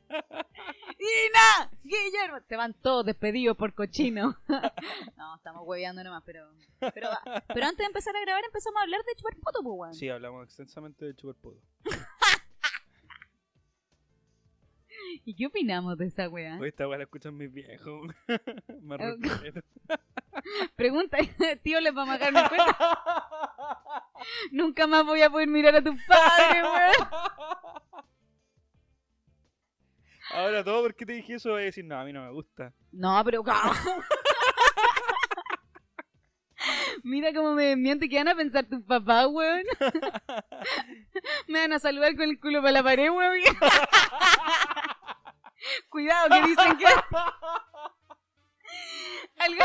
¡Ina! 0.09 1.71
¡Guillermo! 1.83 2.41
Se 2.41 2.57
van 2.57 2.75
todos 2.75 3.05
despedidos 3.07 3.57
por 3.57 3.75
cochino. 3.75 4.37
no, 5.17 5.37
estamos 5.37 5.63
hueveando 5.67 6.03
nomás, 6.05 6.23
pero, 6.25 6.49
pero. 6.95 7.09
Pero 7.49 7.67
antes 7.67 7.79
de 7.79 7.85
empezar 7.87 8.17
a 8.17 8.21
grabar 8.21 8.45
empezamos 8.45 8.79
a 8.81 8.83
hablar 8.83 9.01
de 9.05 9.15
chupar 9.17 9.37
poto, 9.37 9.63
pues, 9.63 9.75
weón. 9.77 9.95
Sí, 9.95 10.09
hablamos 10.09 10.45
extensamente 10.45 11.05
de 11.05 11.15
chupar 11.15 11.37
poto. 11.37 11.61
¿Y 15.25 15.35
qué 15.35 15.47
opinamos 15.47 15.97
de 15.99 16.07
esa 16.07 16.29
weá? 16.29 16.59
Hoy 16.59 16.69
esta 16.69 16.89
weá 16.89 16.99
la 16.99 17.05
escuchan 17.05 17.37
mis 17.37 17.53
viejos. 17.53 18.09
Me 18.83 18.95
Ah, 18.97 19.15
respeto. 19.19 19.61
Pregunta, 20.75 21.19
tío, 21.63 21.81
¿les 21.81 21.95
vamos 21.95 22.15
a 22.15 22.19
pagar 22.19 22.33
mi 22.33 22.49
cuenta? 22.49 22.79
Nunca 24.51 24.87
más 24.87 25.05
voy 25.05 25.23
a 25.23 25.31
poder 25.31 25.49
mirar 25.49 25.77
a 25.77 25.83
tus 25.83 25.95
padres, 26.07 26.63
weón. 26.63 27.09
Ahora 30.31 30.65
todo 30.65 30.83
porque 30.83 31.07
te 31.07 31.13
dije 31.13 31.35
eso 31.35 31.51
voy 31.51 31.63
a 31.63 31.67
decir, 31.67 31.85
no, 31.85 31.97
a 31.99 32.05
mí 32.05 32.13
no 32.13 32.25
me 32.25 32.33
gusta. 32.33 32.73
No, 32.93 33.23
pero. 33.25 33.45
Mira 37.05 37.33
cómo 37.33 37.53
me 37.53 37.77
miente 37.77 38.09
que 38.09 38.19
van 38.19 38.27
a 38.29 38.35
pensar 38.35 38.67
tus 38.67 38.83
papás, 38.83 39.29
weón. 39.31 39.63
me 41.49 41.61
van 41.61 41.73
a 41.73 41.79
saludar 41.79 42.17
con 42.17 42.29
el 42.29 42.41
culo 42.41 42.61
para 42.61 42.73
la 42.73 42.83
pared, 42.83 43.09
weón. 43.11 43.39
Cuidado, 45.89 46.29
que 46.31 46.43
dicen 46.49 46.77
que. 46.79 46.87
Algo... 49.39 49.65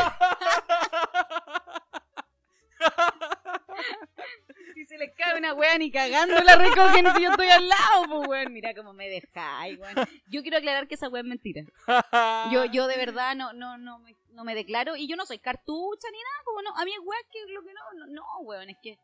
Si 4.74 4.84
se 4.86 4.96
les 4.98 5.14
cae 5.14 5.36
una 5.38 5.52
weá 5.54 5.76
ni 5.78 5.90
cagando 5.90 6.34
la 6.40 6.56
recogen 6.56 7.06
si 7.14 7.22
yo 7.22 7.30
estoy 7.30 7.48
al 7.48 7.68
lado, 7.68 8.04
pues 8.08 8.28
weón. 8.28 8.52
Mira 8.52 8.74
cómo 8.74 8.92
me 8.92 9.08
dejáis, 9.08 9.78
weón. 9.78 9.94
Yo 10.28 10.42
quiero 10.42 10.56
aclarar 10.58 10.88
que 10.88 10.94
esa 10.94 11.08
weá 11.08 11.22
es 11.22 11.28
mentira. 11.28 11.62
Yo, 12.52 12.64
yo 12.66 12.86
de 12.86 12.96
verdad 12.96 13.34
no, 13.36 13.52
no, 13.52 13.76
no, 13.78 13.98
me, 13.98 14.16
no 14.30 14.44
me 14.44 14.54
declaro. 14.54 14.96
Y 14.96 15.06
yo 15.08 15.16
no 15.16 15.26
soy 15.26 15.38
cartucha 15.38 16.08
ni 16.10 16.18
nada, 16.18 16.44
como 16.44 16.62
no. 16.62 16.76
A 16.76 16.84
mí 16.84 16.92
es 16.92 17.00
weá 17.04 17.18
que 17.30 17.52
lo 17.52 17.62
que 17.62 17.72
no, 17.72 18.06
no, 18.06 18.12
no, 18.12 18.22
weón, 18.40 18.70
es 18.70 18.76
que 18.82 18.98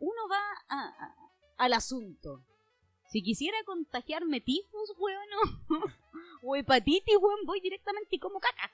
uno 0.00 0.28
va 0.30 0.40
a- 0.68 0.88
a- 0.88 1.14
al 1.58 1.72
asunto. 1.74 2.42
Si 3.08 3.22
quisiera 3.22 3.56
contagiarme 3.64 4.40
tifus, 4.40 4.92
weón, 4.98 5.28
o, 5.34 5.68
o 6.44 6.56
hepatitis, 6.56 7.16
weón, 7.20 7.40
voy 7.46 7.60
directamente 7.60 8.16
y 8.16 8.18
como 8.18 8.40
caca. 8.40 8.70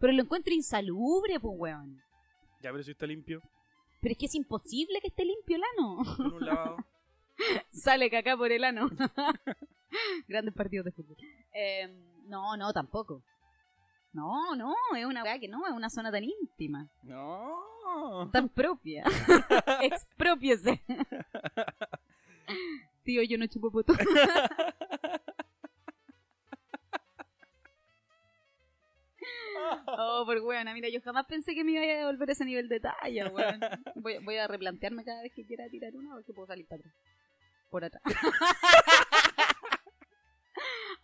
Pero 0.00 0.12
lo 0.12 0.22
encuentro 0.22 0.54
insalubre, 0.54 1.38
pues, 1.40 1.54
weón. 1.56 2.02
Ya, 2.62 2.70
pero 2.72 2.82
si 2.82 2.92
está 2.92 3.06
limpio. 3.06 3.42
Pero 4.00 4.12
es 4.12 4.18
que 4.18 4.26
es 4.26 4.34
imposible 4.34 5.00
que 5.00 5.08
esté 5.08 5.24
limpio 5.24 5.56
el 5.56 5.62
ano. 5.76 5.98
Un 6.18 6.46
lavado. 6.46 6.76
Sale 7.70 8.10
caca 8.10 8.36
por 8.36 8.50
el 8.52 8.64
ano. 8.64 8.88
Grandes 10.28 10.54
partidos 10.54 10.84
de 10.84 10.92
fútbol. 10.92 11.16
Eh, 11.52 11.88
no, 12.26 12.56
no, 12.56 12.72
tampoco. 12.72 13.22
No, 14.12 14.54
no, 14.56 14.74
es 14.96 15.04
una 15.04 15.22
weá 15.22 15.38
que 15.38 15.48
no, 15.48 15.66
es 15.66 15.72
una 15.72 15.90
zona 15.90 16.10
tan 16.10 16.24
íntima, 16.24 16.88
No. 17.02 18.28
tan 18.32 18.48
propia. 18.48 19.04
Expropiese. 19.82 20.82
Tío, 23.04 23.22
yo 23.22 23.38
no 23.38 23.46
chupo 23.46 23.70
poto. 23.70 23.92
Oh, 30.20 30.26
por 30.26 30.38
weón, 30.40 30.66
mira, 30.74 30.88
yo 30.88 31.00
jamás 31.00 31.26
pensé 31.26 31.54
que 31.54 31.62
me 31.62 31.72
iba 31.72 31.82
a 31.82 31.86
devolver 31.86 32.30
ese 32.30 32.44
nivel 32.44 32.68
de 32.68 32.80
talla, 32.80 33.28
weón. 33.28 33.60
Voy, 33.94 34.18
voy 34.18 34.36
a 34.36 34.48
replantearme 34.48 35.04
cada 35.04 35.22
vez 35.22 35.32
que 35.32 35.44
quiera 35.44 35.68
tirar 35.68 35.94
una, 35.94 36.20
si 36.22 36.32
puedo 36.32 36.48
salir 36.48 36.66
para 36.66 36.80
atrás. 36.80 36.94
Por 37.70 37.84
atrás. 37.84 38.02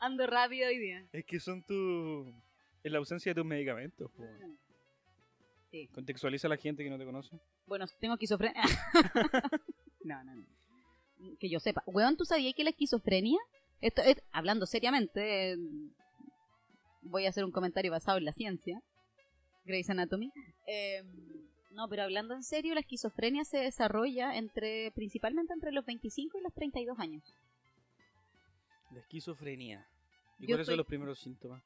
Ando 0.00 0.26
rápido 0.26 0.66
hoy 0.68 0.78
día. 0.78 1.06
Es 1.12 1.24
que 1.24 1.38
son 1.38 1.62
tu. 1.62 2.34
Es 2.82 2.90
la 2.90 2.98
ausencia 2.98 3.30
de 3.30 3.36
tus 3.36 3.44
medicamentos. 3.44 4.10
po. 4.10 4.24
Sí. 5.70 5.86
Contextualiza 5.94 6.48
a 6.48 6.50
la 6.50 6.56
gente 6.56 6.82
que 6.82 6.90
no 6.90 6.98
te 6.98 7.04
conoce. 7.04 7.38
Bueno, 7.66 7.86
tengo 8.00 8.14
esquizofrenia. 8.14 8.62
no, 10.04 10.24
no, 10.24 10.34
no. 10.34 10.44
Que 11.38 11.48
yo 11.48 11.60
sepa. 11.60 11.84
Weón, 11.86 12.16
¿tú 12.16 12.24
sabías 12.24 12.54
que 12.54 12.64
la 12.64 12.70
esquizofrenia? 12.70 13.38
Esto 13.80 14.02
es, 14.02 14.16
hablando 14.32 14.66
seriamente, 14.66 15.52
eh, 15.52 15.56
voy 17.02 17.26
a 17.26 17.28
hacer 17.28 17.44
un 17.44 17.52
comentario 17.52 17.92
basado 17.92 18.18
en 18.18 18.24
la 18.24 18.32
ciencia. 18.32 18.82
Grey's 19.64 19.88
Anatomy. 19.90 20.32
Eh, 20.66 21.02
no, 21.70 21.88
pero 21.88 22.02
hablando 22.04 22.34
en 22.34 22.42
serio, 22.42 22.74
la 22.74 22.80
esquizofrenia 22.80 23.44
se 23.44 23.58
desarrolla 23.58 24.36
entre 24.36 24.90
principalmente 24.92 25.52
entre 25.52 25.72
los 25.72 25.84
25 25.86 26.38
y 26.38 26.42
los 26.42 26.52
32 26.54 26.98
años. 26.98 27.22
La 28.92 29.00
esquizofrenia. 29.00 29.86
¿Y 30.38 30.42
Yo 30.42 30.48
cuáles 30.48 30.60
estoy- 30.68 30.72
son 30.74 30.78
los 30.78 30.86
primeros 30.86 31.18
síntomas? 31.18 31.62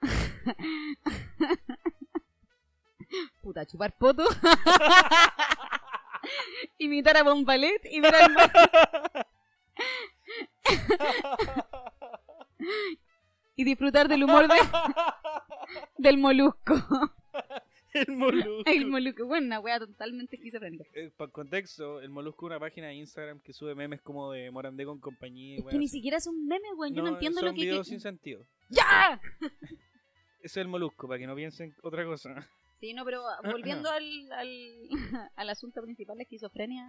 Puta, 3.42 3.66
chupar 3.66 3.92
poto. 3.96 4.24
Imitar 6.78 7.16
a 7.16 7.22
Bombalet 7.22 7.84
y 7.90 8.00
ver 8.00 8.14
al 8.14 8.32
mar. 8.32 8.52
y 13.56 13.64
disfrutar 13.64 14.08
del 14.08 14.24
humor 14.24 14.48
de, 14.48 14.54
del 15.98 16.18
molusco. 16.18 16.74
el 17.94 18.16
molusco. 18.16 18.62
El 18.70 18.86
molusco, 18.86 19.26
bueno, 19.26 19.46
una 19.46 19.60
wea 19.60 19.78
totalmente 19.78 20.36
esquizofrénica. 20.36 20.84
Para 21.16 21.30
contexto, 21.30 22.00
el 22.00 22.10
molusco 22.10 22.46
es 22.46 22.50
una 22.50 22.60
página 22.60 22.88
de 22.88 22.94
Instagram 22.94 23.40
que 23.40 23.52
sube 23.52 23.74
memes 23.74 24.00
como 24.00 24.30
de 24.32 24.50
Morandé 24.50 24.84
con 24.84 24.98
compañía. 25.00 25.56
y 25.56 25.58
Es 25.60 25.66
que 25.66 25.78
ni 25.78 25.88
siquiera 25.88 26.16
es 26.18 26.26
un 26.26 26.46
meme, 26.46 26.72
weón. 26.76 26.94
Yo 26.94 27.02
no, 27.02 27.08
entiendo 27.10 27.40
son 27.40 27.48
lo 27.48 27.54
que. 27.54 27.60
videos 27.62 27.86
que- 27.86 27.90
sin 27.90 28.00
sentido. 28.00 28.44
¡Ya! 28.68 29.20
Es 30.42 30.56
el 30.56 30.66
molusco, 30.66 31.06
para 31.06 31.20
que 31.20 31.26
no 31.28 31.36
piensen 31.36 31.72
otra 31.84 32.04
cosa. 32.04 32.48
Sí, 32.80 32.94
no, 32.94 33.04
pero 33.04 33.22
volviendo 33.44 33.88
al, 33.88 34.32
al, 34.32 34.48
al 35.36 35.50
asunto 35.50 35.80
principal, 35.82 36.16
la 36.16 36.24
esquizofrenia 36.24 36.84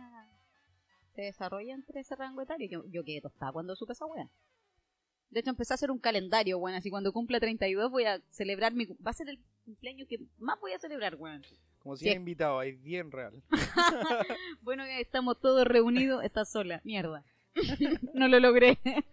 se 1.13 1.21
desarrolla 1.21 1.75
entre 1.75 1.99
ese 1.99 2.15
rango 2.15 2.41
etario. 2.41 2.67
Yo, 2.67 2.83
yo 2.89 3.03
quedé 3.03 3.21
tostada 3.21 3.51
cuando 3.51 3.75
supe 3.75 3.93
esa 3.93 4.07
wea. 4.07 4.27
De 5.33 5.39
hecho, 5.39 5.49
empecé 5.49 5.73
a 5.73 5.75
hacer 5.75 5.91
un 5.91 5.99
calendario, 5.99 6.57
weón. 6.59 6.77
Así 6.77 6.89
cuando 6.89 7.11
cumpla 7.11 7.39
32 7.39 7.91
voy 7.91 8.05
a 8.05 8.21
celebrar 8.29 8.73
mi... 8.73 8.85
Va 8.85 9.11
a 9.11 9.13
ser 9.13 9.29
el 9.29 9.39
cumpleaños 9.65 10.07
que 10.07 10.19
más 10.37 10.59
voy 10.59 10.73
a 10.73 10.79
celebrar, 10.79 11.15
weón. 11.15 11.41
Como 11.79 11.97
si 11.97 12.05
Sí. 12.05 12.11
invitado, 12.11 12.59
hay 12.59 12.73
10 12.73 13.09
real. 13.11 13.43
Bueno, 14.61 14.83
estamos 14.85 15.39
todos 15.41 15.65
reunidos. 15.67 16.23
Estás 16.23 16.51
sola. 16.51 16.81
Mierda. 16.83 17.25
no 18.13 18.27
lo 18.27 18.39
logré. 18.39 18.77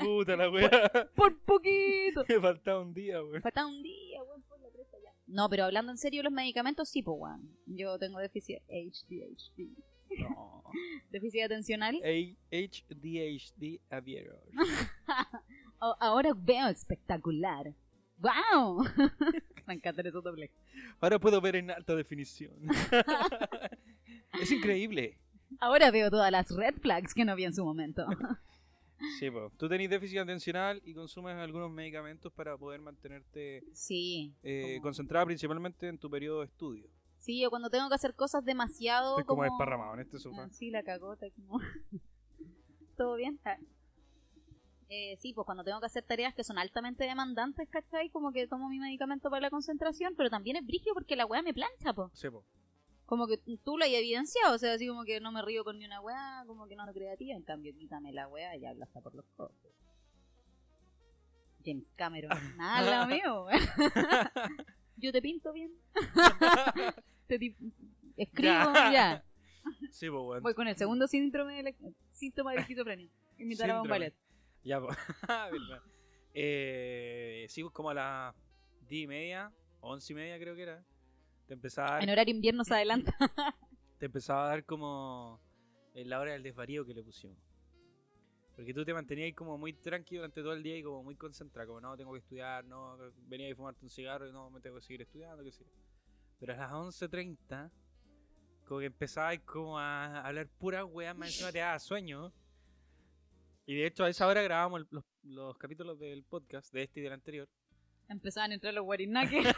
Puta 0.00 0.36
la 0.36 0.50
wea. 0.50 1.10
Por 1.14 1.38
poquito. 1.40 2.24
Me 2.28 2.40
faltaba 2.40 2.80
un 2.80 2.94
día, 2.94 3.22
weón. 3.22 3.42
Falta 3.42 3.66
un 3.66 3.82
día, 3.82 4.22
weón, 4.22 4.42
por 4.42 4.60
la 4.60 4.68
cresta 4.70 4.96
ya. 5.02 5.10
No, 5.26 5.48
pero 5.48 5.64
hablando 5.64 5.92
en 5.92 5.98
serio, 5.98 6.22
los 6.22 6.32
medicamentos 6.32 6.88
sí, 6.88 7.02
pues, 7.02 7.16
weón. 7.20 7.50
Yo 7.66 7.98
tengo 7.98 8.18
déficit 8.18 8.58
HDHD. 8.68 9.68
No. 10.20 10.62
Déficit 11.10 11.42
atencional. 11.44 12.00
HDHD 12.50 13.80
Aviero. 13.90 14.36
Ahora 16.00 16.30
veo 16.36 16.68
espectacular. 16.68 17.74
¡Wow! 18.18 18.84
Me 19.66 19.74
encanta 19.74 20.02
eso 20.02 20.20
doble. 20.20 20.50
Ahora 21.00 21.18
puedo 21.18 21.40
ver 21.40 21.56
en 21.56 21.70
alta 21.70 21.94
definición. 21.94 22.52
es 24.40 24.50
increíble. 24.50 25.18
Ahora 25.60 25.90
veo 25.90 26.10
todas 26.10 26.30
las 26.32 26.50
red 26.50 26.74
flags 26.80 27.14
que 27.14 27.24
no 27.24 27.34
vi 27.36 27.44
en 27.44 27.54
su 27.54 27.64
momento. 27.64 28.04
Sí, 29.18 29.30
po. 29.30 29.50
Tú 29.58 29.68
tenés 29.68 29.90
déficit 29.90 30.18
atencional 30.18 30.80
y 30.84 30.94
consumes 30.94 31.36
algunos 31.36 31.70
medicamentos 31.70 32.32
para 32.32 32.56
poder 32.56 32.80
mantenerte 32.80 33.62
Sí. 33.72 34.34
eh, 34.42 34.78
concentrada 34.82 35.26
principalmente 35.26 35.88
en 35.88 35.98
tu 35.98 36.08
periodo 36.10 36.40
de 36.40 36.46
estudio. 36.46 36.88
Sí, 37.24 37.40
yo 37.40 37.48
cuando 37.48 37.70
tengo 37.70 37.88
que 37.88 37.94
hacer 37.94 38.14
cosas 38.14 38.44
demasiado. 38.44 39.18
Estoy 39.18 39.24
como 39.24 39.44
desparramado 39.44 39.94
en 39.94 40.00
este 40.00 40.18
sofá. 40.18 40.46
Sí, 40.50 40.70
la 40.70 40.82
cagota. 40.82 41.26
Como... 41.30 41.58
¿Todo 42.98 43.16
bien? 43.16 43.40
Eh, 44.90 45.16
sí, 45.20 45.32
pues 45.32 45.46
cuando 45.46 45.64
tengo 45.64 45.80
que 45.80 45.86
hacer 45.86 46.04
tareas 46.04 46.34
que 46.34 46.44
son 46.44 46.58
altamente 46.58 47.04
demandantes, 47.04 47.66
¿cachai? 47.70 48.10
Como 48.10 48.30
que 48.30 48.46
tomo 48.46 48.68
mi 48.68 48.78
medicamento 48.78 49.30
para 49.30 49.40
la 49.40 49.48
concentración, 49.48 50.14
pero 50.16 50.28
también 50.28 50.56
es 50.56 50.66
brígido 50.66 50.92
porque 50.92 51.16
la 51.16 51.24
weá 51.24 51.40
me 51.40 51.54
plancha, 51.54 51.94
po. 51.94 52.10
Sí, 52.12 52.28
po. 52.28 52.44
Como 53.06 53.26
que 53.26 53.38
tú 53.38 53.78
lo 53.78 53.86
has 53.86 53.90
evidenciado, 53.90 54.54
o 54.54 54.58
sea, 54.58 54.74
así 54.74 54.86
como 54.86 55.04
que 55.04 55.18
no 55.18 55.32
me 55.32 55.40
río 55.40 55.64
con 55.64 55.78
ni 55.78 55.86
una 55.86 56.02
weá, 56.02 56.44
como 56.46 56.66
que 56.66 56.76
no 56.76 56.84
lo 56.84 56.92
creativa, 56.92 57.34
en 57.34 57.42
cambio 57.42 57.72
quítame 57.74 58.12
la 58.12 58.28
weá 58.28 58.54
y 58.56 58.66
habla 58.66 58.84
hasta 58.84 59.00
por 59.00 59.14
los 59.14 59.24
codos. 59.34 59.52
James 61.64 61.86
Cameron, 61.96 62.30
nada 62.58 63.06
lo 63.06 63.14
mío. 63.14 63.46
Yo 64.98 65.10
te 65.10 65.22
pinto 65.22 65.54
bien. 65.54 65.72
Te 67.26 67.56
escribo, 68.16 68.52
Ya. 68.74 68.92
ya. 68.92 69.24
Sí, 69.90 70.10
po, 70.10 70.28
weón. 70.28 70.42
Voy 70.42 70.54
con 70.54 70.68
el 70.68 70.76
segundo 70.76 71.06
síndrome 71.08 71.62
de 71.62 71.62
la- 71.70 71.90
síntoma 72.12 72.52
de 72.52 72.60
esquizofrenia. 72.60 73.08
Imitar 73.38 73.70
a. 73.70 73.78
Bombalet. 73.78 74.14
Ya, 74.62 74.80
po. 74.80 74.88
Verdad. 75.28 75.82
eh, 76.34 77.46
sí, 77.48 77.62
pues 77.62 77.72
como 77.72 77.90
a 77.90 77.94
las 77.94 78.34
10 78.88 79.04
y 79.04 79.06
media, 79.06 79.52
11 79.80 80.12
y 80.12 80.16
media 80.16 80.38
creo 80.38 80.54
que 80.54 80.62
era. 80.62 80.84
Te 81.46 81.54
empezaba 81.54 81.88
a 81.88 81.92
dar, 81.92 82.02
En 82.04 82.10
horario 82.10 82.34
invierno 82.34 82.64
se 82.64 82.74
adelanta. 82.74 83.14
te 83.98 84.06
empezaba 84.06 84.46
a 84.46 84.48
dar 84.48 84.64
como 84.64 85.40
en 85.94 86.08
la 86.08 86.20
hora 86.20 86.32
del 86.32 86.42
desvarío 86.42 86.84
que 86.84 86.94
le 86.94 87.02
pusimos. 87.02 87.38
Porque 88.56 88.72
tú 88.72 88.84
te 88.84 88.94
mantenías 88.94 89.26
ahí 89.26 89.32
como 89.32 89.58
muy 89.58 89.72
tranquilo 89.72 90.20
durante 90.22 90.40
todo 90.42 90.52
el 90.52 90.62
día 90.62 90.76
y 90.78 90.82
como 90.82 91.02
muy 91.02 91.16
concentrado, 91.16 91.68
como 91.68 91.80
no, 91.80 91.96
tengo 91.96 92.12
que 92.12 92.20
estudiar, 92.20 92.64
no, 92.64 92.96
venía 93.28 93.52
a 93.52 93.56
fumarte 93.56 93.84
un 93.84 93.90
cigarro 93.90 94.28
y 94.28 94.32
no, 94.32 94.48
me 94.50 94.60
tengo 94.60 94.76
que 94.76 94.82
seguir 94.82 95.02
estudiando, 95.02 95.42
que 95.42 95.50
sé. 95.52 95.64
yo. 95.64 95.70
Pero 96.44 96.52
a 96.62 96.66
las 96.66 96.72
11.30, 96.72 97.70
como 98.66 98.80
que 98.80 98.86
empezaba 98.86 99.34
como 99.38 99.78
a 99.78 100.20
hablar 100.20 100.46
pura 100.58 100.84
weá, 100.84 101.14
más 101.14 101.28
encima 101.30 101.50
te 101.50 101.60
daba 101.60 101.78
sueño. 101.78 102.34
Y 103.64 103.74
de 103.76 103.86
hecho 103.86 104.04
a 104.04 104.10
esa 104.10 104.26
hora 104.26 104.42
grabábamos 104.42 104.82
el- 104.82 104.88
los, 104.90 105.04
los 105.22 105.56
capítulos 105.56 105.98
del 105.98 106.22
podcast, 106.24 106.70
de 106.74 106.82
este 106.82 107.00
y 107.00 107.02
del 107.02 107.14
anterior. 107.14 107.48
Empezaban 108.10 108.50
a 108.50 108.54
entrar 108.54 108.74
los 108.74 108.84
guarinaques. 108.84 109.42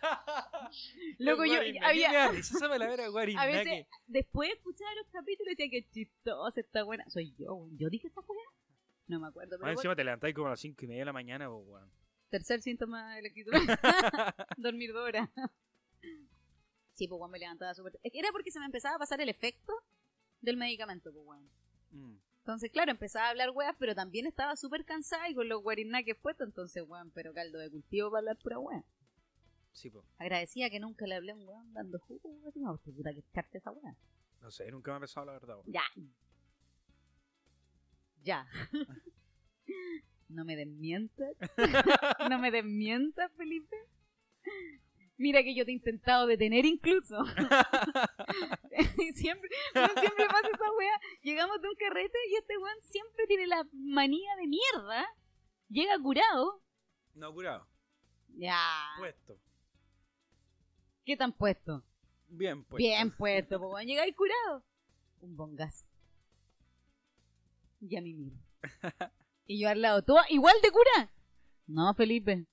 Loco, 1.18 1.44
yo 1.44 1.54
había, 1.82 2.26
a 2.26 3.46
veces, 3.46 3.86
después 4.06 4.50
de 4.50 4.54
escuchar 4.54 4.86
los 4.98 5.06
capítulos, 5.12 5.56
decía 5.56 5.68
que 5.68 5.90
chistosa 5.90 6.60
esta 6.60 6.84
buena. 6.84 7.10
Soy 7.10 7.34
yo. 7.36 7.66
Yo 7.72 7.90
dije 7.90 8.06
esta 8.06 8.20
weá. 8.20 8.44
No 9.08 9.18
me 9.18 9.26
acuerdo, 9.26 9.50
Más 9.50 9.58
pero 9.58 9.66
bueno, 9.66 9.72
encima 9.80 9.96
te 9.96 10.04
levantáis 10.04 10.32
como 10.32 10.46
a 10.46 10.50
las 10.50 10.60
5 10.60 10.84
y 10.84 10.86
media 10.86 11.00
de 11.00 11.06
la 11.06 11.12
mañana, 11.12 11.48
pues, 11.48 11.66
weón. 11.66 11.99
Tercer 12.30 12.62
síntoma 12.62 13.14
de 13.16 13.22
la 13.22 13.28
escritura. 13.28 13.60
Dormir 14.56 14.92
dos 14.92 15.06
horas. 15.06 15.28
Sí, 16.94 17.08
pues 17.08 17.18
weón 17.18 17.30
me 17.30 17.38
levantaba 17.38 17.74
súper. 17.74 17.98
Era 18.02 18.30
porque 18.32 18.50
se 18.50 18.60
me 18.60 18.66
empezaba 18.66 18.96
a 18.96 18.98
pasar 18.98 19.20
el 19.20 19.28
efecto 19.28 19.72
del 20.40 20.56
medicamento, 20.56 21.12
pues 21.12 21.26
weón. 21.26 21.50
Mm. 21.90 22.18
Entonces, 22.38 22.70
claro, 22.70 22.90
empezaba 22.90 23.26
a 23.26 23.30
hablar 23.30 23.50
weas, 23.50 23.76
pero 23.78 23.94
también 23.94 24.26
estaba 24.26 24.56
súper 24.56 24.84
cansada 24.84 25.28
y 25.28 25.34
con 25.34 25.48
los 25.48 25.62
guarinaques 25.62 26.16
puestos, 26.16 26.46
entonces, 26.46 26.82
weón, 26.86 27.10
pero 27.12 27.34
caldo 27.34 27.58
de 27.58 27.70
cultivo 27.70 28.10
para 28.10 28.20
hablar 28.20 28.38
pura 28.38 28.58
wea. 28.58 28.84
Sí, 29.72 29.90
pues. 29.90 30.04
Agradecía 30.18 30.70
que 30.70 30.80
nunca 30.80 31.06
le 31.06 31.14
hablé 31.14 31.32
a 31.32 31.34
un 31.34 31.46
weón 31.46 31.72
dando 31.72 31.98
jugo, 31.98 32.30
weón. 32.30 32.52
No, 32.56 32.78
puta 32.78 33.12
que 33.12 33.20
echarte 33.20 33.58
esa 33.58 33.70
wea. 33.70 33.96
No 34.40 34.50
sé, 34.50 34.70
nunca 34.70 34.90
me 34.92 34.96
ha 34.96 35.00
pasado 35.00 35.26
la 35.26 35.32
verdad, 35.32 35.56
weón. 35.56 35.72
Ya. 35.72 35.84
Ya. 38.22 38.46
No 40.30 40.44
me 40.44 40.56
desmientas. 40.56 41.36
No 42.30 42.38
me 42.38 42.50
desmientas, 42.50 43.30
Felipe. 43.36 43.76
Mira 45.16 45.42
que 45.42 45.54
yo 45.54 45.64
te 45.64 45.70
he 45.70 45.74
intentado 45.74 46.26
detener 46.26 46.64
incluso. 46.64 47.16
Y 48.98 49.12
siempre, 49.12 49.50
siempre 49.72 50.26
pasa 50.26 50.48
esa 50.48 50.72
wea. 50.78 51.00
Llegamos 51.22 51.60
de 51.60 51.68
un 51.68 51.74
carrete 51.74 52.16
y 52.30 52.36
este 52.36 52.56
weón 52.58 52.80
siempre 52.82 53.26
tiene 53.26 53.46
la 53.46 53.66
manía 53.72 54.34
de 54.36 54.46
mierda. 54.46 55.06
Llega 55.68 55.98
curado. 56.00 56.62
No 57.14 57.32
curado, 57.34 57.66
Ya. 58.36 58.58
puesto. 58.98 59.36
¿Qué 61.04 61.16
tan 61.16 61.32
puesto? 61.32 61.84
Bien 62.28 62.62
puesto. 62.64 62.76
Bien 62.76 63.10
puesto, 63.10 63.58
pues. 63.60 63.84
Llega 63.86 64.02
ahí 64.04 64.12
curado. 64.14 64.64
Un 65.20 65.36
bongazo. 65.36 65.86
Y 67.80 67.96
a 67.96 68.00
mí 68.00 68.14
mismo. 68.14 68.38
Y 69.50 69.58
yo 69.58 69.68
al 69.68 69.82
lado, 69.82 70.02
¿tú 70.02 70.14
igual 70.28 70.54
de 70.62 70.70
cura? 70.70 71.12
No, 71.66 71.92
Felipe. 71.94 72.46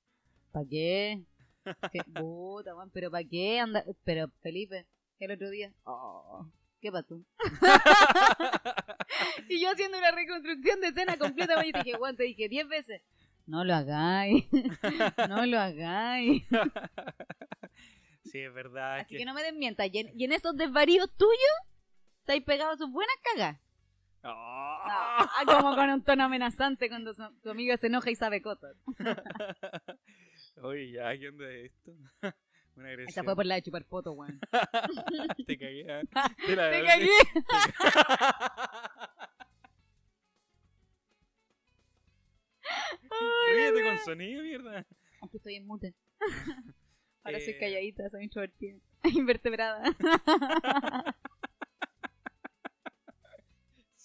¿Para 0.52 0.66
qué? 0.68 1.24
¿Qué? 1.92 2.04
Puta, 2.06 2.76
weón, 2.76 2.90
pero 2.90 3.12
¿para 3.12 3.24
qué? 3.24 3.60
Anda... 3.60 3.86
Pero, 4.04 4.32
Felipe, 4.42 4.88
el 5.20 5.30
otro 5.30 5.52
día. 5.52 5.72
Oh, 5.84 6.48
¿Qué 6.82 6.92
pasó? 6.92 7.22
y 9.48 9.62
yo 9.62 9.70
haciendo 9.70 10.00
una 10.00 10.10
reconstrucción 10.10 10.82
de 10.82 10.88
escena 10.88 11.18
completa, 11.18 11.54
weón, 11.58 11.68
y 11.68 11.72
te 11.72 11.84
dije, 11.84 11.98
weón, 12.00 12.18
te 12.18 12.24
dije 12.24 12.50
10 12.50 12.68
veces. 12.68 13.04
No 13.46 13.64
lo 13.64 13.76
hagáis. 13.76 14.48
no 15.30 15.46
lo 15.46 15.60
hagáis. 15.60 16.46
sí, 18.24 18.40
es 18.40 18.54
verdad. 18.56 19.02
Así 19.02 19.10
que- 19.10 19.18
que 19.18 19.26
no 19.26 19.36
me 19.36 19.44
desmientas. 19.44 19.88
Y 19.94 20.00
en, 20.00 20.20
y 20.20 20.24
en 20.24 20.32
estos 20.32 20.58
desvaríos 20.58 21.16
tuyos, 21.16 21.58
estáis 22.22 22.44
pegados 22.44 22.80
sus 22.80 22.92
buenas 22.92 23.16
cagas. 23.22 23.60
¡Ah! 24.30 25.30
Ah, 25.40 25.44
como 25.46 25.76
con 25.76 25.90
un 25.90 26.04
tono 26.04 26.24
amenazante 26.26 26.90
cuando 26.90 27.14
su, 27.14 27.24
tu 27.42 27.50
amigo 27.50 27.76
se 27.78 27.88
enoja 27.88 28.10
y 28.12 28.16
sabe 28.16 28.42
cosas. 28.42 28.76
Oye, 30.62 30.92
ya, 30.92 31.18
¿qué 31.18 31.30
onda 31.30 31.50
es 31.52 31.72
esto? 31.72 31.92
Una 32.76 32.90
agresión. 32.90 33.10
Esta 33.10 33.24
fue 33.24 33.36
por 33.36 33.46
la 33.46 33.56
de 33.56 33.64
chupar 33.64 33.86
poto, 33.86 34.12
weón. 34.14 34.40
Te 35.48 35.58
cagué. 35.58 35.86
ah. 35.92 36.30
Te 36.46 36.56
la 36.56 36.70
Te 36.72 36.84
cagué. 36.84 37.10
Ríete 43.56 43.84
con 43.84 43.98
sonido, 44.00 44.44
mierda. 44.44 44.86
Aquí 45.22 45.38
estoy 45.38 45.56
en 45.56 45.66
mute. 45.68 45.94
Ahora 47.24 47.40
soy 47.40 47.54
Eh. 47.54 47.58
calladita, 47.60 48.10
soy 48.10 48.24
introvertida. 48.24 48.78
Invertebrada. 49.04 49.84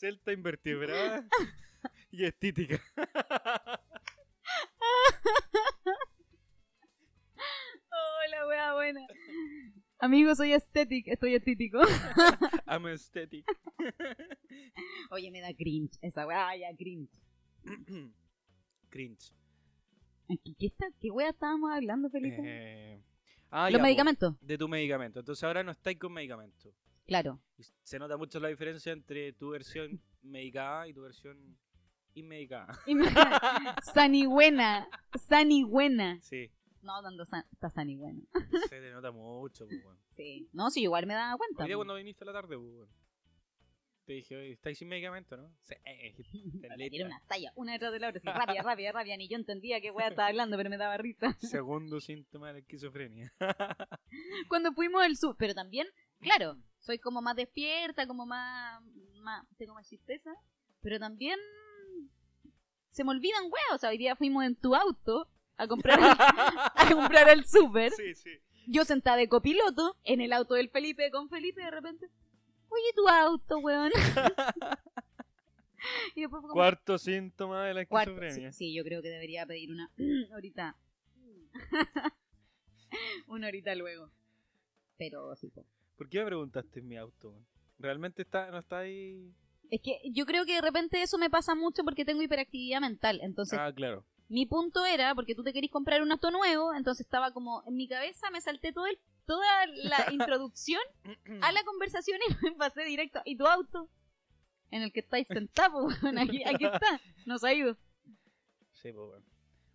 Celta 0.02 0.32
invertebrada 0.32 1.24
y 2.10 2.24
estítica. 2.24 2.82
Hola, 7.86 8.46
wea 8.48 8.74
buena. 8.74 9.06
Amigo, 10.00 10.34
soy 10.34 10.54
estético, 10.54 11.08
estoy 11.08 11.36
estético. 11.36 11.78
I'm 12.66 12.84
aesthetic. 12.86 13.44
Oye, 15.12 15.30
me 15.30 15.40
da 15.40 15.54
cringe 15.54 15.96
esa 16.00 16.26
wea, 16.26 16.56
ya 16.56 16.76
cringe. 16.76 17.12
Cringe. 18.90 19.32
¿Qué, 20.26 20.54
qué, 20.58 20.66
está, 20.66 20.86
¿Qué 21.00 21.12
wea 21.12 21.30
estábamos 21.30 21.70
hablando, 21.70 22.10
Felipe? 22.10 22.42
Eh, 22.44 23.00
ah, 23.52 23.70
Los 23.70 23.78
ya, 23.78 23.84
medicamentos, 23.84 24.34
de 24.40 24.58
tu 24.58 24.68
medicamento. 24.68 25.20
Entonces 25.20 25.44
ahora 25.44 25.62
no 25.62 25.70
estáis 25.70 25.96
con 25.96 26.12
medicamento. 26.12 26.74
Claro. 27.06 27.40
Y 27.58 27.64
se 27.82 27.98
nota 27.98 28.16
mucho 28.16 28.40
la 28.40 28.48
diferencia 28.48 28.92
entre 28.92 29.32
tu 29.32 29.50
versión 29.50 30.00
medicada 30.22 30.88
y 30.88 30.94
tu 30.94 31.02
versión 31.02 31.56
inmedicada. 32.14 32.78
Sanigüena, 33.94 34.88
sanigüena. 35.16 36.20
Sí, 36.20 36.50
No, 36.82 37.00
dando 37.02 37.24
san, 37.24 37.44
está 37.52 37.70
sanigüena. 37.70 38.22
se 38.68 38.80
te 38.80 38.90
nota 38.92 39.10
mucho. 39.12 39.66
pues. 39.66 39.98
Sí. 40.16 40.48
No, 40.52 40.70
sí, 40.70 40.82
igual 40.82 41.06
me 41.06 41.14
daba 41.14 41.36
cuenta. 41.36 41.62
Hoy 41.62 41.68
día 41.68 41.76
po. 41.76 41.80
cuando 41.80 41.94
viniste 41.94 42.24
a 42.24 42.26
la 42.26 42.32
tarde, 42.32 42.58
pues, 42.58 42.88
te 44.04 44.14
dije, 44.14 44.36
oye, 44.36 44.52
¿estáis 44.52 44.78
sin 44.78 44.88
medicamento, 44.88 45.36
no? 45.36 45.54
Sí, 45.60 45.74
tiré 46.90 47.04
una 47.04 47.22
talla, 47.28 47.52
una 47.54 47.72
detrás 47.72 47.92
de 47.92 48.00
la 48.00 48.08
otra, 48.08 48.18
así, 48.18 48.28
rápida, 48.38 48.62
rápida, 48.62 48.92
rápida. 48.92 49.16
Ni 49.16 49.28
yo 49.28 49.36
entendía 49.36 49.80
qué 49.80 49.90
wea 49.92 50.08
estaba 50.08 50.28
hablando, 50.28 50.56
pero 50.56 50.68
me 50.70 50.76
daba 50.76 50.96
risa. 50.96 51.32
Segundo 51.40 52.00
síntoma 52.00 52.48
de 52.48 52.52
la 52.54 52.58
esquizofrenia. 52.58 53.32
Cuando 54.48 54.72
fuimos 54.72 55.02
al 55.02 55.16
sur, 55.16 55.36
pero 55.38 55.54
también, 55.54 55.86
claro, 56.20 56.56
soy 56.82 56.98
como 56.98 57.22
más 57.22 57.36
despierta, 57.36 58.06
como 58.06 58.26
más, 58.26 58.82
más 59.20 59.46
tengo 59.56 59.74
más 59.74 59.88
chispeza, 59.88 60.32
pero 60.82 60.98
también 60.98 61.38
se 62.90 63.04
me 63.04 63.10
olvidan 63.10 63.44
weas. 63.44 63.74
O 63.74 63.78
sea, 63.78 63.90
hoy 63.90 63.98
día 63.98 64.16
fuimos 64.16 64.44
en 64.44 64.56
tu 64.56 64.74
auto 64.74 65.28
a 65.56 65.66
comprar 65.66 66.00
al, 66.00 66.10
a 66.76 66.92
comprar 66.92 67.44
súper. 67.44 67.92
sí, 67.92 68.14
sí. 68.14 68.30
Yo 68.66 68.84
sentada 68.84 69.16
de 69.16 69.28
copiloto 69.28 69.96
en 70.04 70.20
el 70.20 70.32
auto 70.32 70.54
del 70.54 70.70
Felipe 70.70 71.10
con 71.10 71.28
Felipe 71.28 71.62
de 71.62 71.70
repente. 71.70 72.08
Oye, 72.68 72.92
tu 72.94 73.08
auto, 73.08 73.58
weón. 73.58 73.90
y 76.14 76.22
después 76.22 76.40
fue 76.40 76.48
como, 76.48 76.54
Cuarto 76.54 76.98
síntoma 76.98 77.64
de 77.64 77.74
la 77.74 77.82
esquizofrenia. 77.82 78.52
Sí, 78.52 78.66
sí, 78.66 78.74
yo 78.74 78.84
creo 78.84 79.02
que 79.02 79.08
debería 79.08 79.46
pedir 79.46 79.70
una 79.70 79.90
ahorita. 80.32 80.76
una 83.26 83.48
horita 83.48 83.74
luego. 83.74 84.10
Pero 84.96 85.34
sí, 85.36 85.48
po. 85.48 85.66
¿Por 86.02 86.08
qué 86.10 86.18
me 86.18 86.26
preguntaste 86.26 86.80
en 86.80 86.88
mi 86.88 86.96
auto? 86.96 87.32
¿Realmente 87.78 88.22
está, 88.22 88.50
no 88.50 88.58
está 88.58 88.78
ahí? 88.78 89.32
Es 89.70 89.80
que 89.80 90.00
yo 90.10 90.26
creo 90.26 90.44
que 90.44 90.56
de 90.56 90.60
repente 90.60 91.00
eso 91.00 91.16
me 91.16 91.30
pasa 91.30 91.54
mucho 91.54 91.84
porque 91.84 92.04
tengo 92.04 92.22
hiperactividad 92.22 92.80
mental. 92.80 93.20
Entonces, 93.22 93.56
Ah, 93.56 93.72
claro. 93.72 94.04
mi 94.28 94.44
punto 94.46 94.84
era, 94.84 95.14
porque 95.14 95.36
tú 95.36 95.44
te 95.44 95.52
querís 95.52 95.70
comprar 95.70 96.02
un 96.02 96.10
auto 96.10 96.32
nuevo, 96.32 96.74
entonces 96.74 97.06
estaba 97.06 97.30
como 97.32 97.62
en 97.68 97.76
mi 97.76 97.86
cabeza, 97.86 98.32
me 98.32 98.40
salté 98.40 98.72
todo 98.72 98.86
el, 98.86 98.98
toda 99.26 99.46
la 99.68 99.96
introducción 100.12 100.82
a 101.40 101.52
la 101.52 101.62
conversación 101.62 102.18
y 102.28 102.44
me 102.46 102.52
pasé 102.56 102.82
directo. 102.84 103.20
¿Y 103.24 103.36
tu 103.36 103.46
auto? 103.46 103.88
En 104.72 104.82
el 104.82 104.92
que 104.92 105.00
estáis 105.00 105.28
sentado, 105.28 105.86
aquí, 106.18 106.42
aquí 106.44 106.64
está. 106.64 107.00
No 107.26 107.38
se 107.38 107.46
ha 107.48 107.54
ido. 107.54 107.76
Sí, 108.72 108.90
pues 108.92 109.06
bueno. 109.06 109.26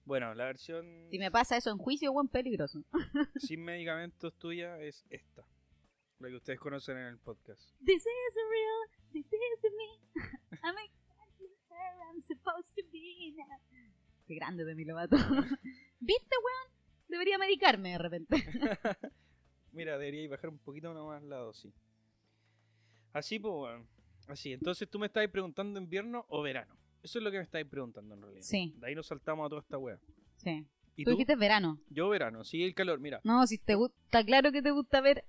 Bueno, 0.04 0.34
la 0.36 0.44
versión 0.46 1.08
Si 1.10 1.20
me 1.20 1.32
pasa 1.32 1.56
eso 1.56 1.70
en 1.72 1.78
juicio, 1.78 2.12
buen 2.12 2.28
peligroso. 2.28 2.84
sin 3.38 3.64
medicamentos 3.64 4.34
tuya 4.36 4.78
es 4.82 5.06
esta. 5.10 5.46
La 6.20 6.30
que 6.30 6.36
ustedes 6.36 6.60
conocen 6.60 6.98
en 6.98 7.06
el 7.08 7.18
podcast. 7.20 7.62
This 7.86 8.02
is 8.04 8.36
real, 8.36 9.14
this 9.14 9.28
is 9.32 9.72
me. 9.72 10.22
I'm 10.64 10.76
exactly 10.84 11.48
where 11.70 11.94
I'm 12.10 12.20
supposed 12.22 12.74
to 12.76 12.84
be 12.92 13.36
now. 13.38 13.46
Qué 14.26 14.36
grande 14.36 14.66
de 14.66 14.74
mi 14.76 14.84
Lovato. 14.84 15.16
¿Viste, 16.00 16.36
weón? 16.44 16.74
Debería 17.08 17.38
medicarme 17.38 17.92
de 17.92 17.98
repente. 18.00 18.36
Mira, 19.72 19.98
debería 19.98 20.28
bajar 20.30 20.50
un 20.50 20.58
poquito 20.58 20.92
más 21.06 21.22
la 21.24 21.38
dosis. 21.38 21.72
Así, 23.14 23.38
pues, 23.40 23.54
bueno. 23.54 23.88
Así, 24.28 24.54
entonces 24.54 24.90
tú 24.90 24.98
me 25.00 25.06
estabas 25.08 25.30
preguntando 25.30 25.80
invierno 25.80 26.26
o 26.30 26.42
verano. 26.42 26.76
Eso 27.04 27.20
es 27.20 27.24
lo 27.24 27.32
que 27.32 27.38
me 27.38 27.44
estabas 27.44 27.68
preguntando 27.68 28.16
en 28.16 28.22
realidad. 28.24 28.42
Sí, 28.44 28.74
De 28.80 28.88
ahí 28.88 28.96
nos 28.96 29.06
saltamos 29.08 29.46
a 29.46 29.50
toda 29.50 29.62
esta 29.62 29.78
wea. 29.78 30.00
sí. 30.38 30.66
¿Y 31.00 31.04
Tú 31.04 31.12
tú? 31.12 31.18
dijiste 31.18 31.36
verano. 31.36 31.80
Yo 31.92 32.10
verano, 32.10 32.44
sí, 32.44 32.64
el 32.64 32.74
calor. 32.74 33.00
Mira, 33.00 33.22
No, 33.24 33.46
si 33.46 33.60
te 33.60 33.76
gusta, 33.76 34.26
claro 34.26 34.52
que 34.52 34.64
te 34.64 34.72
gusta 34.72 35.00
ver. 35.00 35.24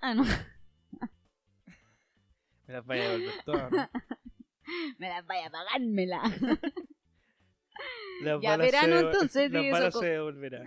Me 2.68 2.74
las 2.74 2.86
vaya 2.86 3.02
a 3.04 3.08
devolver 3.08 3.44
todas. 3.44 3.72
¿no? 3.72 3.88
Me 4.98 5.08
las 5.08 5.26
vaya 5.26 5.46
a 5.46 5.50
pagármela. 5.50 6.22
Las 8.20 8.40
Ya, 8.42 8.56
verano, 8.56 8.98
entonces, 8.98 9.50
Las 9.52 9.70
balas 9.70 9.88
eso 9.90 10.00
se 10.00 10.06
devolverán. 10.06 10.64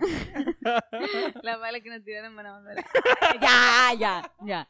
Las 1.42 1.60
balas 1.60 1.82
que 1.82 1.90
nos 1.90 2.02
tiraron 2.02 2.34
van 2.34 2.46
a 2.46 2.58
volver. 2.58 2.76
ya, 3.42 3.92
ya, 3.98 4.32
ya. 4.42 4.66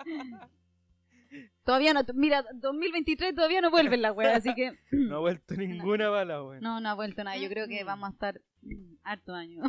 Todavía 1.64 1.94
no, 1.94 2.00
mira, 2.14 2.44
2023 2.54 3.36
todavía 3.36 3.60
no 3.60 3.70
vuelven 3.70 4.02
las 4.02 4.16
weas, 4.16 4.38
así 4.38 4.52
que 4.56 4.72
No 4.90 5.16
ha 5.16 5.20
vuelto 5.20 5.54
ninguna 5.54 6.08
bala, 6.10 6.42
weón. 6.42 6.60
no, 6.60 6.80
no 6.80 6.88
ha 6.88 6.94
vuelto 6.94 7.22
nada. 7.22 7.36
Yo 7.36 7.48
creo 7.48 7.68
que 7.68 7.84
vamos 7.84 8.08
a 8.10 8.12
estar 8.14 8.40
mm, 8.62 8.94
harto 9.04 9.32
años 9.32 9.64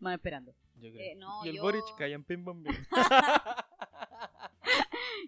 más 0.00 0.14
esperando. 0.16 0.52
Yo 0.74 0.90
creo. 0.92 1.00
Eh, 1.00 1.14
no, 1.16 1.44
y 1.46 1.50
el 1.50 1.56
yo- 1.56 1.62
Boric 1.62 1.84
callan 1.96 2.24
pim 2.24 2.44
pam 2.44 2.64
pim. 2.64 2.74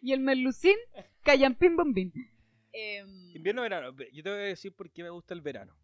Y 0.03 0.13
el 0.13 0.21
Merlucín, 0.21 0.77
callan 1.23 1.55
pim 1.55 1.77
bom 1.77 1.93
bim. 1.93 2.13
Em, 2.73 3.37
Invierno 3.37 3.63
verano. 3.63 3.93
Ve, 3.93 4.09
Yo 4.13 4.23
te 4.23 4.31
voy 4.31 4.39
a 4.39 4.43
decir 4.43 4.73
por 4.73 4.91
qué 4.91 5.03
me 5.03 5.11
gusta 5.11 5.35
el 5.35 5.41
verano. 5.41 5.75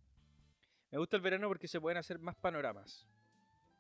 Me 0.91 0.99
gusta 0.99 1.17
el 1.17 1.23
verano 1.23 1.49
porque 1.49 1.69
se 1.69 1.81
pueden 1.81 1.99
hacer 1.99 2.19
más 2.19 2.37
panoramas. 2.37 3.07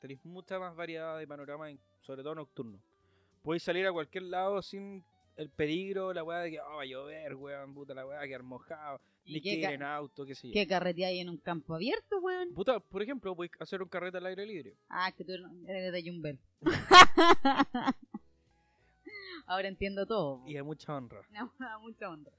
Tenéis 0.01 0.25
mucha 0.25 0.59
más 0.59 0.75
variedad 0.77 1.19
de 1.19 1.27
panoramas, 1.27 1.73
sobre 2.01 2.23
todo 2.23 2.35
nocturno. 2.35 2.81
Podéis 3.43 3.63
salir 3.63 3.87
a 3.87 3.93
cualquier 3.93 4.25
lado 4.25 4.61
sin 4.61 5.05
el 5.37 5.51
peligro, 5.51 6.13
la 6.13 6.25
weá 6.25 6.41
de 6.41 6.51
que 6.53 6.61
oh, 6.61 6.77
va 6.77 6.83
a 6.83 6.87
llover, 6.87 7.35
weón, 7.35 7.75
puta 7.75 7.95
la 7.95 8.07
weá, 8.07 8.27
quedar 8.27 8.43
mojado, 8.43 9.01
¿Y 9.25 9.35
ni 9.35 9.41
que 9.41 9.55
ir 9.55 9.65
en 9.65 9.83
auto, 9.83 10.25
qué 10.25 10.35
sé 10.35 10.49
yo. 10.49 10.53
¿Qué 10.53 10.67
carreteáis 10.67 11.21
en 11.21 11.29
un 11.29 11.37
campo 11.39 11.75
abierto, 11.75 12.19
weón? 12.21 12.55
Puta, 12.55 12.81
por 12.81 13.03
ejemplo, 13.03 13.37
podéis 13.37 13.53
hacer 13.61 13.83
un 13.83 13.89
carrete 13.89 14.19
al 14.19 14.27
aire 14.27 14.47
libre. 14.47 14.75
Ah, 14.89 15.13
que 15.13 15.25
tú 15.25 15.33
eres 15.67 15.93
de 15.93 16.03
Jumbel. 16.03 16.39
Ahora 19.47 19.69
entiendo 19.69 20.07
todo. 20.07 20.43
Y 20.47 20.57
hay 20.57 20.63
mucha 20.63 20.95
honra. 20.95 21.23
Mucha 21.81 22.11
onda. 22.11 22.31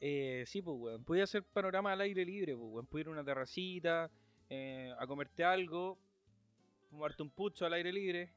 Eh, 0.00 0.44
sí, 0.46 0.62
pues, 0.62 0.76
weón. 0.78 1.04
Podía 1.04 1.24
hacer 1.24 1.42
panorama 1.42 1.92
al 1.92 2.00
aire 2.02 2.24
libre, 2.24 2.54
pues, 2.56 2.68
weón. 2.70 2.86
Podía 2.86 3.02
ir 3.02 3.08
a 3.08 3.10
una 3.12 3.24
terracita, 3.24 4.10
eh, 4.48 4.92
a 4.98 5.06
comerte 5.06 5.44
algo, 5.44 5.98
fumarte 6.90 7.22
un 7.22 7.30
pucho 7.30 7.66
al 7.66 7.72
aire 7.74 7.92
libre. 7.92 8.32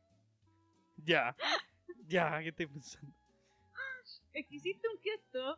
Ya, 0.97 1.35
ya, 2.07 2.39
¿qué 2.41 2.49
estoy 2.49 2.67
pensando? 2.67 3.11
Es 4.33 4.47
que 4.47 4.55
hiciste 4.55 4.87
un 4.87 4.99
gesto 4.99 5.57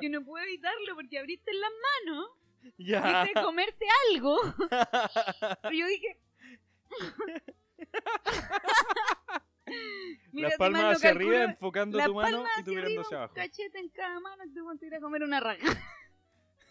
que 0.00 0.08
no 0.08 0.24
puedo 0.24 0.42
evitarlo 0.44 0.94
porque 0.94 1.18
abriste 1.18 1.50
las 1.52 1.70
manos, 2.06 2.28
Ya. 2.78 3.22
dijiste 3.24 3.42
comerte 3.42 3.86
algo. 4.12 4.36
Pero 5.62 5.74
yo 5.74 5.86
dije. 5.86 6.18
Mira, 10.32 10.48
Las 10.48 10.51
si 10.51 10.51
mal 10.51 10.51
palmas 10.62 10.96
hacia 10.96 11.10
calculo, 11.10 11.28
arriba, 11.36 11.44
enfocando 11.52 11.98
tu 12.04 12.14
mano 12.14 12.44
y 12.60 12.64
tú 12.64 12.70
mirando 12.72 13.00
hacia 13.02 13.16
un 13.16 13.22
abajo. 13.22 13.34
cachete 13.34 13.78
en 13.78 13.88
cada 13.90 14.20
mano 14.20 14.44
y 14.44 14.50
te 14.54 14.60
vas 14.60 14.82
a 14.82 14.86
ir 14.86 14.94
a 14.94 15.00
comer 15.00 15.22
una 15.22 15.40
raja. 15.40 15.66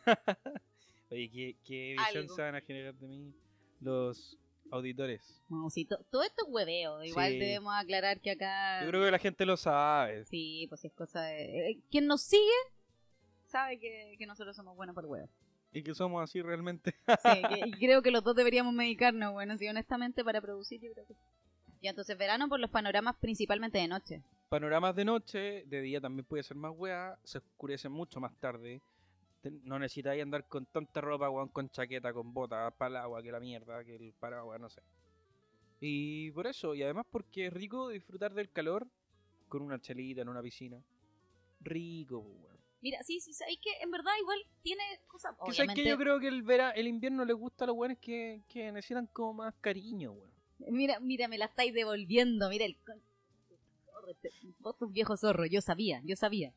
Oye, 1.12 1.30
¿qué, 1.30 1.56
qué 1.66 1.96
visión 1.98 2.30
se 2.30 2.42
van 2.42 2.56
a 2.56 2.62
generar 2.62 2.94
de 2.96 3.08
mí 3.08 3.34
los 3.82 4.38
auditores? 4.72 5.42
No, 5.50 5.70
sí, 5.70 5.86
to- 5.86 6.00
todo 6.10 6.24
esto 6.24 6.46
es 6.48 6.54
hueveo. 6.54 7.04
Igual 7.04 7.32
Sí. 7.32 7.38
debemos 7.40 7.74
aclarar 7.76 8.22
que 8.22 8.32
acá. 8.32 8.82
Yo 8.84 8.88
creo 8.90 9.04
que 9.06 9.12
la 9.12 9.20
gente 9.20 9.46
lo 9.46 9.58
sabe. 9.58 10.26
Sí, 10.26 10.66
pues 10.70 10.82
sí 10.82 10.88
es 10.88 10.94
cosa 10.94 11.22
de. 11.24 11.72
eh, 11.72 11.80
Quien 11.90 12.08
nos 12.08 12.22
sigue 12.24 12.42
sabe 13.46 13.78
que, 13.80 14.16
que 14.18 14.26
nosotros 14.26 14.56
somos 14.56 14.76
buenos 14.78 14.96
por 14.96 15.06
huevo. 15.06 15.28
Y 15.74 15.84
que 15.84 15.94
somos 15.94 16.24
así 16.24 16.42
realmente. 16.42 16.92
Sí, 16.92 17.42
que- 17.50 17.68
y 17.68 17.72
creo 17.74 18.02
que 18.02 18.12
los 18.12 18.24
dos 18.24 18.36
deberíamos 18.36 18.74
medicarnos, 18.74 19.34
bueno, 19.34 19.58
sí, 19.58 19.68
honestamente, 19.68 20.24
para 20.24 20.40
producir, 20.42 20.80
yo 20.82 20.94
creo 20.94 21.06
que. 21.06 21.16
Y 21.82 21.88
entonces, 21.88 22.16
verano 22.16 22.48
por 22.48 22.60
los 22.60 22.70
panoramas 22.70 23.16
principalmente 23.20 23.80
de 23.80 23.88
noche. 23.88 24.22
Panoramas 24.50 24.96
de 24.96 25.04
noche, 25.04 25.64
de 25.66 25.82
día 25.82 26.00
también 26.00 26.26
puede 26.26 26.44
ser 26.44 26.56
más 26.56 26.74
weá, 26.76 27.18
se 27.24 27.40
oscurece 27.40 27.90
mucho 27.90 28.20
más 28.20 28.36
tarde. 28.40 28.82
No 29.64 29.80
necesitáis 29.80 30.22
andar 30.22 30.48
con 30.48 30.68
tanta 30.68 31.02
ropa, 31.02 31.30
weón, 31.30 31.50
con 31.50 31.70
chaqueta, 31.72 32.14
con 32.14 32.32
botas, 32.34 32.72
para 32.76 32.90
el 32.90 32.96
agua, 32.98 33.24
que 33.24 33.32
la 33.32 33.40
mierda, 33.40 33.84
que 33.84 33.96
el 33.96 34.14
paraguas, 34.14 34.60
no 34.62 34.70
sé. 34.70 34.82
Y 35.80 36.30
por 36.32 36.46
eso, 36.46 36.76
y 36.76 36.84
además 36.84 37.08
porque 37.10 37.48
es 37.48 37.54
rico 37.54 37.90
disfrutar 37.90 38.36
del 38.36 38.52
calor 38.52 38.88
con 39.50 39.64
una 39.64 39.82
chelita 39.82 40.22
en 40.22 40.30
una 40.30 40.44
piscina. 40.44 40.80
Rico, 41.62 42.22
pues, 42.22 42.36
weón. 42.44 42.58
Mira, 42.82 43.02
sí, 43.02 43.20
sí, 43.20 43.34
sabéis 43.34 43.60
que 43.60 43.72
en 43.82 43.90
verdad 43.90 44.12
igual 44.20 44.40
tiene 44.62 44.84
cosas. 45.08 45.36
Obviamente, 45.40 45.82
que 45.82 45.90
yo 45.90 45.98
creo 45.98 46.20
que 46.20 46.28
el 46.28 46.44
vera, 46.44 46.72
el 46.72 46.88
invierno 46.88 47.26
les 47.26 47.36
gusta 47.36 47.64
a 47.64 47.68
los 47.68 47.76
weones 47.76 47.98
que, 47.98 48.44
que 48.48 48.72
necesitan 48.72 49.08
como 49.08 49.34
más 49.34 49.56
cariño, 49.62 50.12
weón. 50.12 50.31
Mira, 50.70 51.00
mira, 51.00 51.28
me 51.28 51.38
la 51.38 51.46
estáis 51.46 51.74
devolviendo, 51.74 52.50
mira 52.50 52.66
el. 52.66 52.78
Vos 54.60 54.78
tus 54.78 54.92
viejos 54.92 55.22
zorros, 55.22 55.50
yo 55.50 55.62
sabía, 55.62 56.02
yo 56.04 56.16
sabía. 56.16 56.54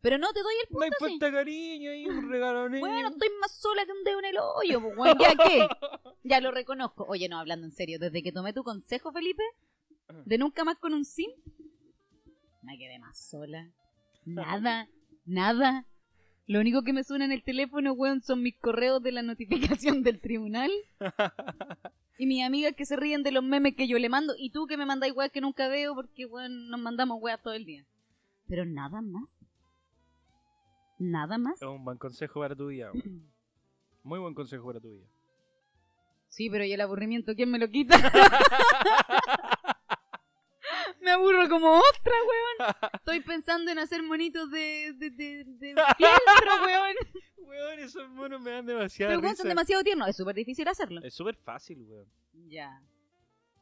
Pero 0.00 0.18
no 0.18 0.32
te 0.32 0.42
doy 0.42 0.54
el 0.62 0.68
punto, 0.68 0.96
sí. 0.98 1.18
falta 1.18 1.32
cariño 1.32 1.94
y 1.94 2.06
un 2.06 2.30
regalo 2.30 2.68
niño. 2.68 2.80
Bueno, 2.80 3.08
estoy 3.08 3.28
más 3.40 3.52
sola 3.52 3.84
que 3.84 3.92
un 3.92 4.04
dedo 4.04 4.18
en 4.18 4.24
el 4.26 4.36
hoyo, 4.38 4.80
pues, 4.80 4.98
weón, 4.98 5.18
¿ya 5.18 5.34
qué? 5.34 5.68
Ya 6.26 6.40
lo 6.40 6.50
reconozco. 6.50 7.04
Oye, 7.06 7.28
no, 7.28 7.38
hablando 7.38 7.66
en 7.66 7.72
serio, 7.72 7.98
desde 7.98 8.22
que 8.22 8.32
tomé 8.32 8.54
tu 8.54 8.64
consejo, 8.64 9.12
Felipe, 9.12 9.42
de 10.24 10.38
nunca 10.38 10.64
más 10.64 10.78
con 10.78 10.94
un 10.94 11.04
sim, 11.04 11.30
me 12.62 12.78
quedé 12.78 12.98
más 12.98 13.18
sola. 13.18 13.70
Nada, 14.24 14.88
nada. 15.26 15.86
Lo 16.46 16.60
único 16.60 16.82
que 16.82 16.92
me 16.92 17.04
suena 17.04 17.24
en 17.24 17.32
el 17.32 17.42
teléfono, 17.42 17.92
weón, 17.92 18.20
son 18.20 18.42
mis 18.42 18.56
correos 18.58 19.02
de 19.02 19.12
la 19.12 19.22
notificación 19.22 20.02
del 20.02 20.20
tribunal 20.20 20.70
y 22.18 22.26
mis 22.26 22.44
amigas 22.44 22.74
que 22.76 22.84
se 22.84 22.96
ríen 22.96 23.22
de 23.22 23.32
los 23.32 23.42
memes 23.42 23.74
que 23.74 23.88
yo 23.88 23.98
le 23.98 24.10
mando 24.10 24.34
y 24.36 24.50
tú 24.50 24.66
que 24.66 24.76
me 24.76 24.84
mandáis 24.84 25.14
weas 25.14 25.32
que 25.32 25.40
nunca 25.40 25.68
veo 25.68 25.94
porque, 25.94 26.26
weón, 26.26 26.68
nos 26.68 26.80
mandamos 26.80 27.18
weas 27.20 27.40
todo 27.42 27.54
el 27.54 27.64
día. 27.64 27.86
Pero 28.46 28.66
nada 28.66 29.00
más. 29.00 29.24
Nada 30.98 31.38
más. 31.38 31.60
Es 31.60 31.68
un 31.68 31.84
buen 31.84 31.96
consejo 31.96 32.40
para 32.40 32.54
tu 32.54 32.66
vida, 32.66 32.92
weón. 32.92 33.32
Muy 34.02 34.18
buen 34.18 34.34
consejo 34.34 34.66
para 34.66 34.80
tu 34.80 34.90
vida. 34.90 35.06
Sí, 36.28 36.50
pero 36.50 36.64
¿y 36.64 36.72
el 36.72 36.80
aburrimiento 36.80 37.34
quién 37.34 37.50
me 37.50 37.58
lo 37.58 37.70
quita? 37.70 37.96
me 41.04 41.10
aburro 41.12 41.48
como 41.48 41.70
otra, 41.76 42.12
weón. 42.28 42.74
Estoy 42.94 43.20
pensando 43.20 43.70
en 43.70 43.78
hacer 43.78 44.02
monitos 44.02 44.50
de, 44.50 44.92
de, 44.96 45.10
de, 45.10 45.44
de 45.44 45.74
piel, 45.96 46.10
pero 46.40 46.52
weón. 46.64 46.94
Weón, 47.38 47.78
esos 47.80 48.08
monos 48.08 48.40
me 48.40 48.50
dan 48.50 48.66
demasiada 48.66 49.10
Pero 49.12 49.20
weón, 49.22 49.36
son 49.36 49.48
demasiado 49.48 49.82
tiernos. 49.84 50.08
Es 50.08 50.16
súper 50.16 50.34
difícil 50.34 50.66
hacerlo. 50.66 51.00
Es 51.04 51.14
súper 51.14 51.36
fácil, 51.36 51.82
weón. 51.82 52.08
Ya. 52.48 52.80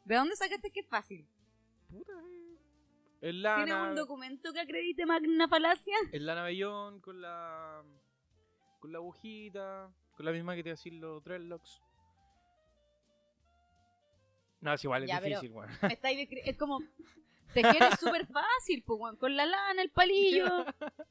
¿De 0.04 0.14
dónde 0.16 0.34
sacaste 0.36 0.70
que 0.70 0.80
es 0.80 0.88
fácil? 0.88 1.26
Puta, 1.90 2.12
eh. 2.12 2.56
Es 3.16 3.30
¿Tienes 3.30 3.42
lana. 3.42 3.90
un 3.90 3.94
documento 3.94 4.52
que 4.52 4.60
acredite 4.60 5.06
Magna 5.06 5.46
Falacia? 5.48 5.94
Es 6.10 6.20
lana 6.22 6.42
vellón 6.44 7.00
con 7.00 7.20
la. 7.20 7.82
con 8.80 8.90
la 8.92 8.98
agujita. 8.98 9.92
Con 10.16 10.26
la 10.26 10.32
misma 10.32 10.54
que 10.56 10.62
te 10.64 10.70
hacen 10.72 11.00
los 11.00 11.22
dreadlocks. 11.24 11.80
No, 14.60 14.72
es 14.74 14.84
igual, 14.84 15.02
es 15.04 15.08
Ya, 15.08 15.20
pero- 15.20 15.40
difícil, 15.40 15.52
weón. 15.56 15.70
Descri- 15.80 16.42
Es 16.44 16.56
como... 16.56 16.80
Tejer 17.52 17.82
es 17.82 18.00
súper 18.00 18.26
fácil, 18.26 18.82
pues. 18.84 19.16
Con 19.18 19.36
la 19.36 19.46
lana, 19.46 19.82
el 19.82 19.90
palillo. 19.90 20.46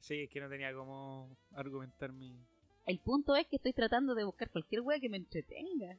Sí, 0.00 0.24
es 0.24 0.28
que 0.28 0.38
no 0.38 0.50
tenía 0.50 0.70
cómo 0.74 1.34
argumentar 1.52 2.12
mi. 2.12 2.38
El 2.84 2.98
punto 2.98 3.34
es 3.36 3.46
que 3.46 3.56
estoy 3.56 3.72
tratando 3.72 4.14
de 4.14 4.24
buscar 4.24 4.50
cualquier 4.50 4.82
wea 4.82 5.00
que 5.00 5.08
me 5.08 5.16
entretenga. 5.16 5.96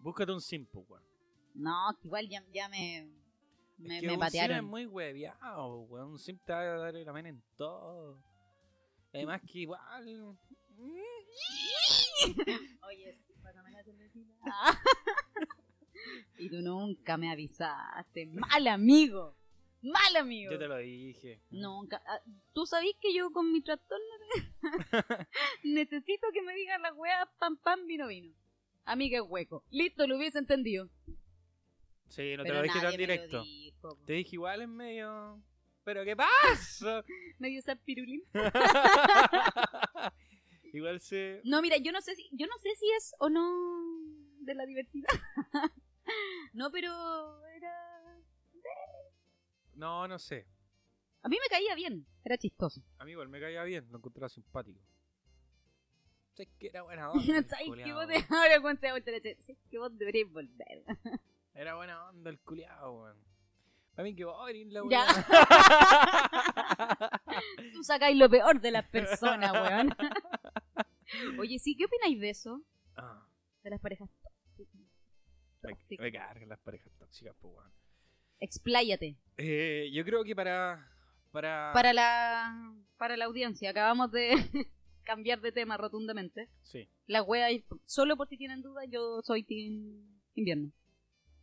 Búscate 0.00 0.32
un 0.32 0.40
simple, 0.40 0.82
weón. 0.88 1.04
No, 1.54 1.96
que 2.00 2.08
igual 2.08 2.28
ya, 2.28 2.42
ya 2.52 2.68
me... 2.68 3.08
Me, 3.78 3.94
es 3.94 4.00
que 4.00 4.06
me 4.08 4.14
un 4.14 4.18
sim 4.18 4.26
patearon. 4.26 4.56
es 4.56 4.64
muy 4.64 4.84
hueviado, 4.84 5.82
weón. 5.82 6.10
Un 6.10 6.18
sim 6.18 6.38
te 6.44 6.52
va 6.52 6.60
a 6.60 6.64
dar 6.64 6.94
la 6.94 7.12
mena 7.12 7.28
en 7.28 7.40
todo. 7.56 8.20
Además 9.14 9.40
que 9.42 9.60
igual. 9.60 9.80
Oye, 12.88 13.20
pásame 13.44 13.70
la 13.70 13.84
cervecita. 13.84 14.34
y 16.38 16.50
tú 16.50 16.60
nunca 16.60 17.16
me 17.16 17.30
avisaste. 17.30 18.26
Mal 18.26 18.66
amigo. 18.66 19.36
Mal 19.82 20.16
amigo. 20.16 20.52
Yo 20.52 20.58
te 20.58 20.68
lo 20.68 20.76
dije. 20.78 21.40
Nunca. 21.50 22.02
ah, 22.06 22.20
Tú 22.52 22.66
sabís 22.66 22.94
que 23.00 23.14
yo 23.14 23.30
con 23.32 23.50
mi 23.52 23.62
trastorno 23.62 24.04
necesito 25.64 26.26
que 26.32 26.42
me 26.42 26.54
digan 26.54 26.82
las 26.82 26.92
weas 26.96 27.28
pam 27.38 27.56
pam 27.56 27.86
vino 27.86 28.06
vino. 28.08 28.34
Amiga 28.84 29.18
es 29.18 29.24
hueco. 29.26 29.64
Listo, 29.70 30.06
lo 30.06 30.16
hubiese 30.16 30.38
entendido. 30.38 30.88
Sí, 32.08 32.36
no 32.36 32.44
te 32.44 32.52
lo 32.52 32.62
dije 32.62 32.80
tan 32.80 32.96
directo. 32.96 33.42
dijo. 33.42 33.96
Te 34.04 34.12
dije 34.14 34.36
igual 34.36 34.62
en 34.62 34.74
medio. 34.76 35.42
¿Pero 35.84 36.04
qué 36.04 36.14
pasa? 36.14 37.02
Medio 37.38 37.62
sapirulín. 37.62 38.22
igual 40.72 41.00
se. 41.00 41.40
No, 41.44 41.62
mira, 41.62 41.76
yo 41.78 41.92
no 41.92 42.00
sé 42.00 42.14
si, 42.16 42.28
yo 42.32 42.46
no 42.46 42.58
sé 42.58 42.74
si 42.76 42.86
es 42.96 43.14
o 43.18 43.28
no 43.30 43.42
de 44.40 44.54
la 44.54 44.66
divertida. 44.66 45.08
No, 46.52 46.70
pero 46.70 47.44
era. 47.46 47.74
No, 49.74 50.06
no 50.08 50.18
sé. 50.18 50.46
A 51.22 51.28
mí 51.28 51.36
me 51.42 51.48
caía 51.48 51.74
bien, 51.74 52.06
era 52.24 52.36
chistoso. 52.38 52.82
A 52.98 53.04
mí 53.04 53.12
igual 53.12 53.28
me 53.28 53.40
caía 53.40 53.62
bien, 53.64 53.86
lo 53.90 53.98
encontraba 53.98 54.28
simpático. 54.28 54.80
Sé 56.34 56.48
que 56.58 56.68
era 56.68 56.82
buena 56.82 57.10
onda. 57.12 57.38
el 57.38 57.48
¿Sabes 57.48 57.66
culiao, 57.66 57.94
vos 57.96 58.06
weón. 58.06 58.26
de 58.28 58.36
ahora 58.36 58.60
cuando 58.60 58.80
te 58.80 58.88
¿Sabes 59.40 59.58
que 59.70 59.78
vos 59.78 59.96
deberías 59.98 60.30
volver? 60.32 60.84
Era 61.54 61.74
buena 61.76 62.08
onda 62.08 62.30
el 62.30 62.38
culiao, 62.40 63.02
weón. 63.02 63.16
Para 63.94 64.04
mí 64.04 64.14
que 64.14 64.24
a 64.24 64.50
ir 64.52 64.72
la 64.72 64.82
Ya. 64.88 65.06
weá. 65.06 65.26
Tú 67.74 67.82
sacáis 67.84 68.16
lo 68.16 68.30
peor 68.30 68.60
de 68.60 68.70
las 68.70 68.86
personas, 68.88 69.52
weón. 69.52 69.94
Oye, 71.40 71.58
sí, 71.58 71.76
¿qué 71.76 71.84
opináis 71.86 72.20
de 72.20 72.30
eso? 72.30 72.62
Ah, 72.96 73.26
De 73.62 73.70
las 73.70 73.80
parejas 73.80 74.08
Tóxicas. 75.60 76.02
me 76.04 76.12
cargan 76.12 76.48
las 76.48 76.58
parejas 76.60 76.92
tóxicas, 76.98 77.34
pues, 77.40 77.54
weón. 77.54 77.70
Expláyate. 78.40 79.16
Eh, 79.36 79.90
yo 79.92 80.04
creo 80.04 80.24
que 80.24 80.34
para. 80.34 80.88
Para. 81.32 81.70
Para 81.74 81.92
la, 81.92 82.74
para 82.96 83.16
la 83.16 83.26
audiencia, 83.26 83.70
acabamos 83.70 84.10
de 84.12 84.30
cambiar 85.04 85.40
de 85.40 85.52
tema 85.52 85.76
rotundamente. 85.76 86.48
Sí. 86.62 86.88
La 87.06 87.22
wea, 87.22 87.50
y- 87.52 87.64
solo 87.86 88.16
por 88.16 88.28
si 88.28 88.36
tienen 88.36 88.62
dudas, 88.62 88.86
yo 88.90 89.20
soy 89.22 89.42
team 89.42 90.06
invierno. 90.34 90.70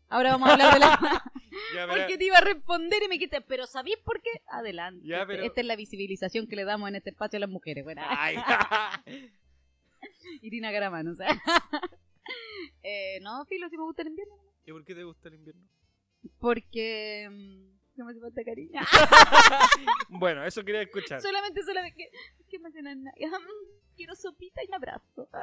Ahora 0.10 0.32
vamos 0.32 0.50
a 0.50 0.54
hablar 0.54 0.74
de 0.74 0.80
la... 0.80 1.24
Ya, 1.76 1.88
Porque 1.88 2.18
te 2.18 2.24
iba 2.26 2.38
a 2.38 2.42
responder 2.42 3.02
y 3.04 3.08
me 3.10 3.20
quité, 3.20 3.42
pero 3.42 3.66
¿sabéis 3.66 3.98
por 3.98 4.22
qué? 4.22 4.30
Adelante. 4.48 5.06
Ya, 5.06 5.26
pero- 5.26 5.44
Esta 5.44 5.62
es 5.62 5.68
la 5.68 5.76
visibilización 5.76 6.48
que 6.48 6.56
le 6.56 6.64
damos 6.66 6.88
en 6.90 6.96
este 6.96 7.10
espacio 7.10 7.38
a 7.38 7.42
las 7.42 7.50
mujeres. 7.50 7.84
Bueno. 7.84 8.02
Irina 10.42 10.72
Garamano, 10.72 11.12
o 11.12 11.16
sea. 11.16 11.28
Eh, 12.90 13.20
no, 13.22 13.46
filo, 13.46 13.68
si 13.70 13.78
me 13.78 13.84
gusta 13.84 14.02
el 14.04 14.10
invierno. 14.10 14.36
¿Y 14.66 14.72
por 14.72 14.84
qué 14.86 14.96
te 14.96 15.04
gusta 15.04 15.28
el 15.30 15.36
invierno? 15.36 15.68
Porque... 16.40 17.28
mm, 17.30 17.78
No 17.98 18.06
me 18.06 18.12
hace 18.12 18.22
falta 18.22 18.44
cariño. 18.44 18.80
Bueno, 20.10 20.44
eso 20.46 20.64
quería 20.64 20.82
escuchar. 20.82 21.22
solamente, 21.22 21.62
solamente... 21.64 21.98
Que, 21.98 22.10
que 22.50 22.60
me 22.60 22.70
hacen 22.70 23.04
nada. 23.04 23.16
Quiero 23.96 24.16
sopita 24.16 24.64
y 24.64 24.68
un 24.68 24.76
abrazo. 24.76 25.30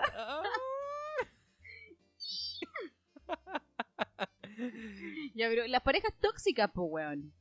Ya, 5.35 5.49
pero 5.49 5.67
las 5.67 5.83
parejas 5.83 6.13
tóxicas, 6.21 6.71
pues, 6.73 6.87
weón. 6.91 7.33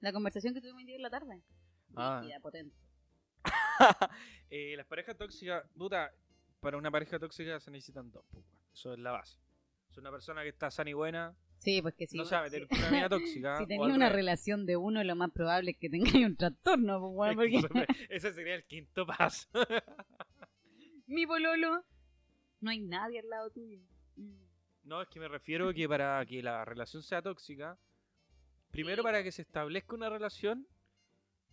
La 0.00 0.12
conversación 0.12 0.52
que 0.54 0.60
tuvimos 0.60 0.80
hoy 0.80 0.84
día 0.86 0.96
en 0.96 1.02
la 1.02 1.10
tarde. 1.10 1.40
Ah. 1.96 2.20
Rígida, 2.22 2.40
potente. 2.40 2.76
Eh, 4.50 4.76
las 4.76 4.86
parejas 4.86 5.16
tóxicas, 5.16 5.64
puta, 5.76 6.12
para 6.60 6.76
una 6.76 6.88
pareja 6.90 7.18
tóxica 7.18 7.58
se 7.58 7.70
necesitan 7.72 8.10
dos, 8.12 8.24
pues, 8.30 8.44
weón. 8.44 8.63
Eso 8.74 8.92
es 8.92 8.98
la 8.98 9.12
base. 9.12 9.38
Es 9.90 9.96
una 9.96 10.10
persona 10.10 10.42
que 10.42 10.48
está 10.48 10.70
sana 10.70 10.90
y 10.90 10.94
buena, 10.94 11.34
Sí, 11.58 11.80
pues 11.80 11.94
que 11.94 12.06
sí. 12.06 12.18
no 12.18 12.24
sabe 12.26 12.50
tener 12.50 12.68
una 12.70 12.88
amiga 12.88 13.08
tóxica. 13.08 13.58
Si 13.58 13.66
tenía 13.66 13.86
al 13.86 13.92
una 13.92 14.08
relación 14.10 14.66
de 14.66 14.76
uno, 14.76 15.02
lo 15.02 15.16
más 15.16 15.30
probable 15.30 15.70
es 15.70 15.76
que 15.78 15.88
tengáis 15.88 16.26
un 16.26 16.36
trastorno, 16.36 17.00
pues, 17.00 17.36
weón, 17.36 17.36
porque 17.36 17.86
Ese 18.10 18.32
sería 18.34 18.54
el 18.56 18.64
quinto 18.64 19.06
paso. 19.06 19.48
mi 21.06 21.26
pololo, 21.26 21.84
no 22.60 22.70
hay 22.70 22.80
nadie 22.80 23.20
al 23.20 23.28
lado 23.30 23.50
tuyo. 23.50 23.78
Mm. 24.16 24.44
No, 24.84 25.00
es 25.00 25.08
que 25.08 25.20
me 25.20 25.28
refiero 25.28 25.72
que 25.72 25.88
para 25.88 26.24
que 26.26 26.42
la 26.42 26.64
relación 26.64 27.02
sea 27.02 27.22
tóxica, 27.22 27.78
primero 28.70 29.02
para 29.02 29.22
que 29.22 29.32
se 29.32 29.42
establezca 29.42 29.94
una 29.94 30.10
relación 30.10 30.66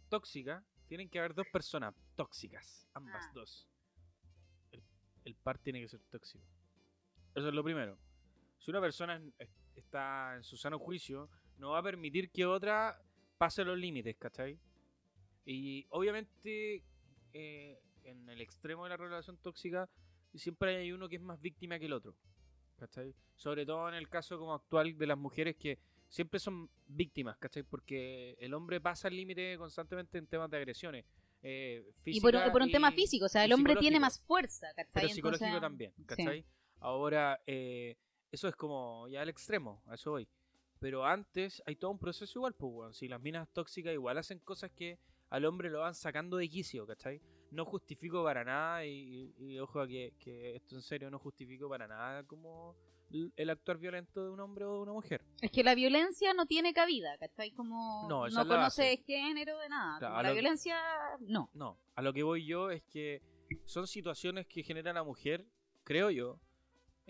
tóxica, 0.09 0.63
tienen 0.87 1.07
que 1.09 1.19
haber 1.19 1.33
dos 1.33 1.47
personas 1.53 1.95
tóxicas, 2.15 2.85
ambas 2.93 3.23
Ah. 3.27 3.31
dos. 3.33 3.69
El, 4.73 4.83
el 5.23 5.35
par 5.35 5.57
tiene 5.59 5.79
que 5.79 5.87
ser 5.87 6.01
tóxico. 6.09 6.43
Eso 7.35 7.47
es 7.47 7.53
lo 7.53 7.63
primero. 7.63 7.97
Si 8.59 8.71
una 8.71 8.81
persona 8.81 9.21
está 9.75 10.35
en 10.35 10.43
su 10.43 10.57
sano 10.57 10.77
juicio, 10.79 11.29
no 11.57 11.71
va 11.71 11.79
a 11.79 11.83
permitir 11.83 12.29
que 12.29 12.45
otra 12.45 12.99
pase 13.37 13.63
los 13.63 13.77
límites, 13.77 14.15
¿cachai? 14.17 14.57
Y 15.45 15.85
obviamente 15.89 16.83
eh, 17.33 17.79
en 18.03 18.29
el 18.29 18.41
extremo 18.41 18.83
de 18.83 18.89
la 18.89 18.97
relación 18.97 19.37
tóxica 19.37 19.89
siempre 20.35 20.77
hay 20.77 20.91
uno 20.91 21.09
que 21.09 21.15
es 21.15 21.21
más 21.21 21.41
víctima 21.41 21.79
que 21.79 21.85
el 21.85 21.93
otro. 21.93 22.15
¿cachai? 22.81 23.13
Sobre 23.35 23.63
todo 23.65 23.87
en 23.89 23.95
el 23.95 24.09
caso 24.09 24.39
como 24.39 24.55
actual 24.55 24.97
de 24.97 25.05
las 25.05 25.17
mujeres 25.17 25.55
que 25.55 25.77
siempre 26.09 26.39
son 26.39 26.67
víctimas, 26.87 27.37
¿cachai? 27.37 27.61
Porque 27.63 28.35
el 28.39 28.53
hombre 28.55 28.81
pasa 28.81 29.07
el 29.07 29.15
límite 29.15 29.55
constantemente 29.57 30.17
en 30.17 30.25
temas 30.25 30.49
de 30.49 30.57
agresiones. 30.57 31.05
Eh, 31.43 31.83
Y 32.05 32.19
por, 32.19 32.35
un 32.35 32.69
y- 32.69 32.71
tema 32.71 32.91
físico, 32.91 33.25
o 33.25 33.29
sea, 33.29 33.45
el 33.45 33.53
hombre 33.53 33.75
tiene 33.75 33.99
más 33.99 34.19
fuerza, 34.19 34.67
¿cachai? 34.75 34.91
Pero 34.93 35.07
Entonces, 35.07 35.15
psicológico 35.15 35.61
también, 35.61 35.93
sí. 36.15 36.45
Ahora, 36.81 37.41
eh, 37.47 37.95
eso 38.31 38.47
es 38.47 38.55
como 38.55 39.07
ya 39.07 39.21
al 39.21 39.29
extremo, 39.29 39.81
a 39.87 39.95
eso 39.95 40.11
voy. 40.11 40.27
Pero 40.79 41.05
antes 41.05 41.61
hay 41.65 41.75
todo 41.75 41.91
un 41.91 41.99
proceso 41.99 42.39
igual, 42.39 42.53
pues. 42.55 42.97
Si 42.97 43.07
las 43.07 43.21
minas 43.21 43.47
tóxicas 43.53 43.93
igual 43.93 44.17
hacen 44.17 44.39
cosas 44.39 44.71
que 44.71 44.97
al 45.29 45.45
hombre 45.45 45.69
lo 45.69 45.79
van 45.79 45.93
sacando 45.95 46.37
de 46.37 46.49
quicio, 46.49 46.85
¿cachai? 46.87 47.21
No 47.51 47.65
justifico 47.65 48.23
para 48.23 48.43
nada, 48.43 48.85
y, 48.85 49.33
y- 49.37 49.53
y 49.53 49.59
ojo 49.59 49.79
a 49.79 49.87
que, 49.87 50.13
que 50.19 50.55
esto 50.55 50.75
en 50.75 50.81
serio 50.81 51.09
no 51.11 51.19
justifico 51.19 51.69
para 51.69 51.87
nada 51.87 52.23
como 52.23 52.75
el 53.35 53.49
actuar 53.49 53.77
violento 53.77 54.23
de 54.23 54.29
un 54.29 54.39
hombre 54.39 54.63
o 54.65 54.73
de 54.75 54.79
una 54.79 54.93
mujer. 54.93 55.21
Es 55.41 55.51
que 55.51 55.63
la 55.65 55.75
violencia 55.75 56.33
no 56.33 56.45
tiene 56.45 56.73
cabida, 56.73 57.17
¿cachai? 57.17 57.51
Como 57.51 58.07
No, 58.09 58.27
no 58.29 58.47
conoce 58.47 59.03
género 59.05 59.57
de 59.59 59.67
nada. 59.69 59.99
Claro, 59.99 60.13
Como 60.13 60.19
a 60.19 60.23
la 60.23 60.29
que- 60.29 60.33
violencia, 60.33 60.77
no. 61.19 61.49
No, 61.53 61.77
a 61.93 62.01
lo 62.01 62.13
que 62.13 62.23
voy 62.23 62.45
yo 62.45 62.71
es 62.71 62.81
que 62.83 63.21
son 63.65 63.85
situaciones 63.85 64.47
que 64.47 64.63
genera 64.63 64.93
la 64.93 65.03
mujer, 65.03 65.45
creo 65.83 66.09
yo, 66.09 66.39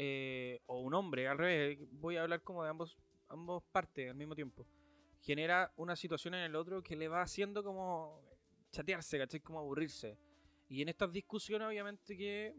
eh, 0.03 0.59
o 0.65 0.79
un 0.79 0.95
hombre, 0.95 1.27
al 1.27 1.37
revés, 1.37 1.77
voy 1.91 2.17
a 2.17 2.23
hablar 2.23 2.41
como 2.41 2.63
de 2.63 2.71
ambos, 2.71 2.97
ambos 3.29 3.61
partes 3.71 4.09
al 4.09 4.15
mismo 4.15 4.33
tiempo. 4.33 4.65
Genera 5.19 5.71
una 5.75 5.95
situación 5.95 6.33
en 6.33 6.41
el 6.41 6.55
otro 6.55 6.81
que 6.81 6.95
le 6.95 7.07
va 7.07 7.21
haciendo 7.21 7.63
como 7.63 8.19
chatearse, 8.71 9.19
¿cachai? 9.19 9.41
Como 9.41 9.59
aburrirse. 9.59 10.17
Y 10.67 10.81
en 10.81 10.89
estas 10.89 11.11
discusiones, 11.11 11.67
obviamente, 11.67 12.17
que 12.17 12.55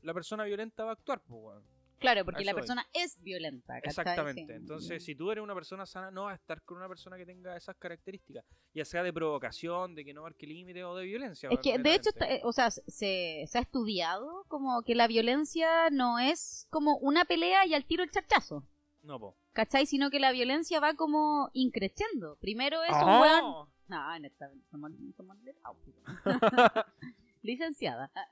la 0.00 0.14
persona 0.14 0.44
violenta 0.44 0.84
va 0.84 0.92
a 0.92 0.94
actuar, 0.94 1.20
pues, 1.20 1.38
weón. 1.38 1.77
Claro, 1.98 2.24
porque 2.24 2.44
la 2.44 2.52
voy. 2.52 2.60
persona 2.60 2.86
es 2.94 3.20
violenta, 3.22 3.74
¿cachai? 3.80 3.88
Exactamente. 3.88 4.54
Entonces, 4.54 5.04
si 5.04 5.14
tú 5.14 5.30
eres 5.30 5.42
una 5.42 5.54
persona 5.54 5.84
sana, 5.84 6.10
no 6.10 6.24
vas 6.24 6.32
a 6.32 6.36
estar 6.36 6.62
con 6.62 6.76
una 6.78 6.88
persona 6.88 7.16
que 7.16 7.26
tenga 7.26 7.56
esas 7.56 7.76
características. 7.76 8.44
Ya 8.74 8.84
sea 8.84 9.02
de 9.02 9.12
provocación, 9.12 9.94
de 9.94 10.04
que 10.04 10.14
no 10.14 10.22
marque 10.22 10.46
límites 10.46 10.84
o 10.84 10.94
de 10.94 11.04
violencia. 11.04 11.48
Es 11.50 11.58
que 11.60 11.78
de 11.78 11.94
hecho, 11.94 12.10
está- 12.10 12.30
eh, 12.32 12.40
o 12.44 12.52
sea, 12.52 12.70
se, 12.70 13.44
se 13.46 13.58
ha 13.58 13.60
estudiado 13.60 14.44
como 14.48 14.82
que 14.82 14.94
la 14.94 15.08
violencia 15.08 15.90
no 15.90 16.18
es 16.18 16.66
como 16.70 16.96
una 16.98 17.24
pelea 17.24 17.66
y 17.66 17.74
al 17.74 17.84
tiro 17.84 18.02
el 18.04 18.10
charchazo, 18.10 18.64
No, 19.02 19.18
po. 19.18 19.36
¿cachai? 19.52 19.86
Sino 19.86 20.10
que 20.10 20.20
la 20.20 20.30
violencia 20.32 20.78
va 20.80 20.94
como 20.94 21.50
increciendo. 21.52 22.36
Primero 22.36 22.82
es 22.84 22.92
un 22.92 23.08
¡Oh! 23.08 23.20
weón... 23.20 23.68
No, 23.88 24.14
en 24.14 24.26
esta 24.26 24.50
somos, 24.70 24.92
somos 25.16 25.36
letrados, 25.40 25.78
pues. 25.82 25.96
Licenciada. 27.42 28.10
Ah, 28.14 28.26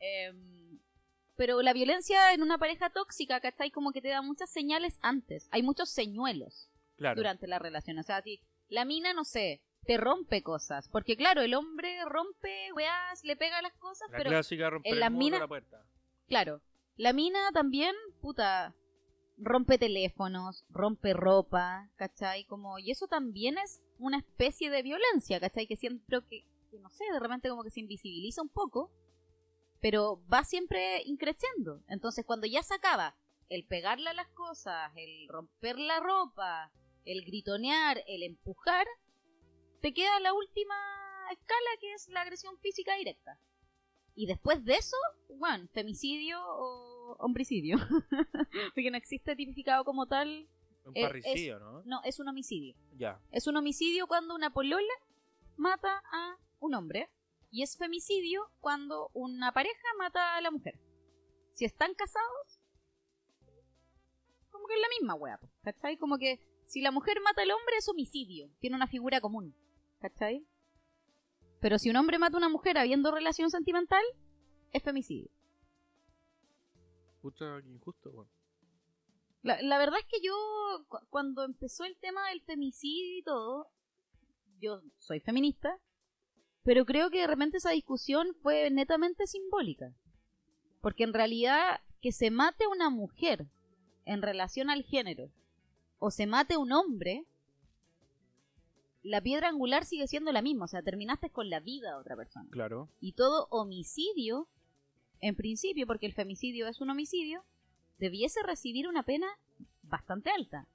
em, 0.00 0.67
pero 1.38 1.62
la 1.62 1.72
violencia 1.72 2.34
en 2.34 2.42
una 2.42 2.58
pareja 2.58 2.90
tóxica, 2.90 3.40
¿cachai? 3.40 3.70
Como 3.70 3.92
que 3.92 4.02
te 4.02 4.08
da 4.08 4.20
muchas 4.20 4.50
señales 4.50 4.98
antes. 5.00 5.48
Hay 5.52 5.62
muchos 5.62 5.88
señuelos 5.88 6.68
Claro. 6.96 7.16
durante 7.16 7.46
la 7.46 7.58
relación. 7.58 7.98
O 7.98 8.02
sea, 8.02 8.20
si 8.22 8.40
la 8.68 8.84
mina, 8.84 9.14
no 9.14 9.24
sé, 9.24 9.62
te 9.84 9.96
rompe 9.96 10.42
cosas. 10.42 10.88
Porque 10.88 11.16
claro, 11.16 11.40
el 11.40 11.54
hombre 11.54 11.96
rompe, 12.06 12.72
weás, 12.74 13.22
le 13.24 13.36
pega 13.36 13.62
las 13.62 13.72
cosas, 13.74 14.10
La 14.10 14.18
pero 14.18 14.30
clásica 14.30 14.68
romper 14.68 14.92
en 14.92 15.00
las 15.00 15.12
minas- 15.12 15.40
la 15.40 15.48
puerta. 15.48 15.82
claro, 16.26 16.60
la 16.96 17.12
mina 17.12 17.38
también, 17.52 17.94
puta, 18.20 18.74
rompe 19.36 19.78
teléfonos, 19.78 20.64
rompe 20.70 21.12
ropa, 21.14 21.88
¿cachai? 21.96 22.44
Como, 22.46 22.80
y 22.80 22.90
eso 22.90 23.06
también 23.06 23.56
es 23.58 23.80
una 24.00 24.18
especie 24.18 24.70
de 24.70 24.82
violencia, 24.82 25.38
¿cachai? 25.38 25.68
Que 25.68 25.76
siempre, 25.76 26.18
que, 26.28 26.44
que 26.72 26.78
no 26.80 26.90
sé, 26.90 27.04
de 27.12 27.20
repente 27.20 27.48
como 27.48 27.62
que 27.62 27.70
se 27.70 27.78
invisibiliza 27.78 28.42
un 28.42 28.48
poco, 28.48 28.90
pero 29.80 30.22
va 30.32 30.44
siempre 30.44 31.02
increciendo. 31.04 31.82
Entonces, 31.88 32.24
cuando 32.24 32.46
ya 32.46 32.62
se 32.62 32.74
acaba 32.74 33.16
el 33.48 33.64
pegarle 33.64 34.10
a 34.10 34.14
las 34.14 34.28
cosas, 34.28 34.92
el 34.96 35.28
romper 35.28 35.78
la 35.78 36.00
ropa, 36.00 36.70
el 37.04 37.24
gritonear, 37.24 38.02
el 38.06 38.22
empujar, 38.22 38.86
te 39.80 39.92
queda 39.94 40.20
la 40.20 40.34
última 40.34 40.74
escala 41.30 41.70
que 41.80 41.92
es 41.94 42.08
la 42.08 42.22
agresión 42.22 42.58
física 42.58 42.96
directa. 42.96 43.38
Y 44.14 44.26
después 44.26 44.64
de 44.64 44.74
eso, 44.74 44.96
bueno, 45.36 45.68
femicidio 45.72 46.40
o 46.44 47.16
homicidio. 47.20 47.76
Porque 48.74 48.90
no 48.90 48.96
existe 48.96 49.36
tipificado 49.36 49.84
como 49.84 50.06
tal. 50.06 50.48
Un 50.84 50.92
Eh, 50.96 51.02
parricidio, 51.02 51.58
¿no? 51.60 51.82
No, 51.84 52.00
es 52.04 52.18
un 52.18 52.28
homicidio. 52.28 52.74
Ya. 52.96 53.20
Es 53.30 53.46
un 53.46 53.56
homicidio 53.56 54.06
cuando 54.08 54.34
una 54.34 54.50
polola 54.52 54.92
mata 55.56 56.02
a 56.12 56.36
un 56.60 56.74
hombre. 56.74 57.08
Y 57.50 57.62
es 57.62 57.76
femicidio 57.76 58.50
cuando 58.60 59.10
una 59.14 59.52
pareja 59.52 59.86
mata 59.98 60.36
a 60.36 60.40
la 60.40 60.50
mujer. 60.50 60.78
Si 61.52 61.64
están 61.64 61.94
casados, 61.94 62.60
como 64.50 64.66
que 64.66 64.74
es 64.74 64.80
la 64.80 64.88
misma 64.98 65.14
po, 65.14 65.48
¿cachai? 65.62 65.96
Como 65.96 66.18
que 66.18 66.40
si 66.66 66.80
la 66.82 66.90
mujer 66.90 67.20
mata 67.22 67.42
al 67.42 67.50
hombre 67.50 67.76
es 67.78 67.88
homicidio. 67.88 68.50
Tiene 68.60 68.76
una 68.76 68.86
figura 68.86 69.20
común, 69.20 69.54
¿cachai? 70.00 70.46
Pero 71.60 71.78
si 71.78 71.90
un 71.90 71.96
hombre 71.96 72.18
mata 72.18 72.36
a 72.36 72.38
una 72.38 72.48
mujer 72.48 72.78
habiendo 72.78 73.10
relación 73.10 73.50
sentimental, 73.50 74.04
es 74.72 74.82
femicidio. 74.82 75.30
Puta, 77.22 77.60
injusto, 77.66 78.10
weón. 78.10 78.28
La, 79.42 79.60
la 79.62 79.78
verdad 79.78 79.98
es 80.00 80.06
que 80.06 80.20
yo, 80.20 80.34
cu- 80.88 81.04
cuando 81.10 81.44
empezó 81.44 81.84
el 81.84 81.96
tema 81.96 82.28
del 82.28 82.42
femicidio 82.42 83.18
y 83.18 83.22
todo, 83.22 83.68
yo 84.60 84.82
soy 84.98 85.20
feminista, 85.20 85.78
pero 86.68 86.84
creo 86.84 87.08
que 87.08 87.20
de 87.20 87.26
repente 87.26 87.56
esa 87.56 87.70
discusión 87.70 88.34
fue 88.42 88.68
netamente 88.68 89.26
simbólica. 89.26 89.94
Porque 90.82 91.04
en 91.04 91.14
realidad, 91.14 91.80
que 92.02 92.12
se 92.12 92.30
mate 92.30 92.64
a 92.64 92.68
una 92.68 92.90
mujer 92.90 93.46
en 94.04 94.20
relación 94.20 94.68
al 94.68 94.82
género, 94.82 95.32
o 95.98 96.10
se 96.10 96.26
mate 96.26 96.56
a 96.56 96.58
un 96.58 96.72
hombre, 96.72 97.24
la 99.02 99.22
piedra 99.22 99.48
angular 99.48 99.86
sigue 99.86 100.06
siendo 100.08 100.30
la 100.30 100.42
misma, 100.42 100.66
o 100.66 100.68
sea, 100.68 100.82
terminaste 100.82 101.30
con 101.30 101.48
la 101.48 101.60
vida 101.60 101.92
de 101.92 102.00
otra 102.00 102.16
persona. 102.16 102.46
Claro. 102.50 102.90
Y 103.00 103.14
todo 103.14 103.48
homicidio, 103.48 104.46
en 105.22 105.36
principio, 105.36 105.86
porque 105.86 106.04
el 106.04 106.12
femicidio 106.12 106.68
es 106.68 106.82
un 106.82 106.90
homicidio, 106.90 107.46
debiese 107.96 108.42
recibir 108.42 108.88
una 108.88 109.04
pena 109.04 109.26
bastante 109.84 110.28
alta. 110.28 110.68